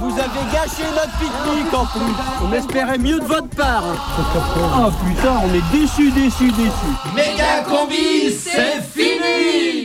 Vous 0.01 0.13
avez 0.13 0.45
gâché 0.53 0.85
notre 0.95 1.19
pique-nique 1.19 1.75
en 1.75 1.85
plus. 1.87 2.15
On 2.49 2.53
espérait 2.53 2.99
mieux 2.99 3.19
de 3.19 3.25
votre 3.25 3.49
part. 3.49 3.83
Oh 4.17 4.91
putain, 5.05 5.41
on 5.45 5.53
est 5.53 5.77
déçus, 5.77 6.13
déçus, 6.13 6.53
déçus. 6.53 6.95
Méga 7.17 7.65
combi, 7.69 8.31
c'est 8.33 8.81
fini 8.95 9.78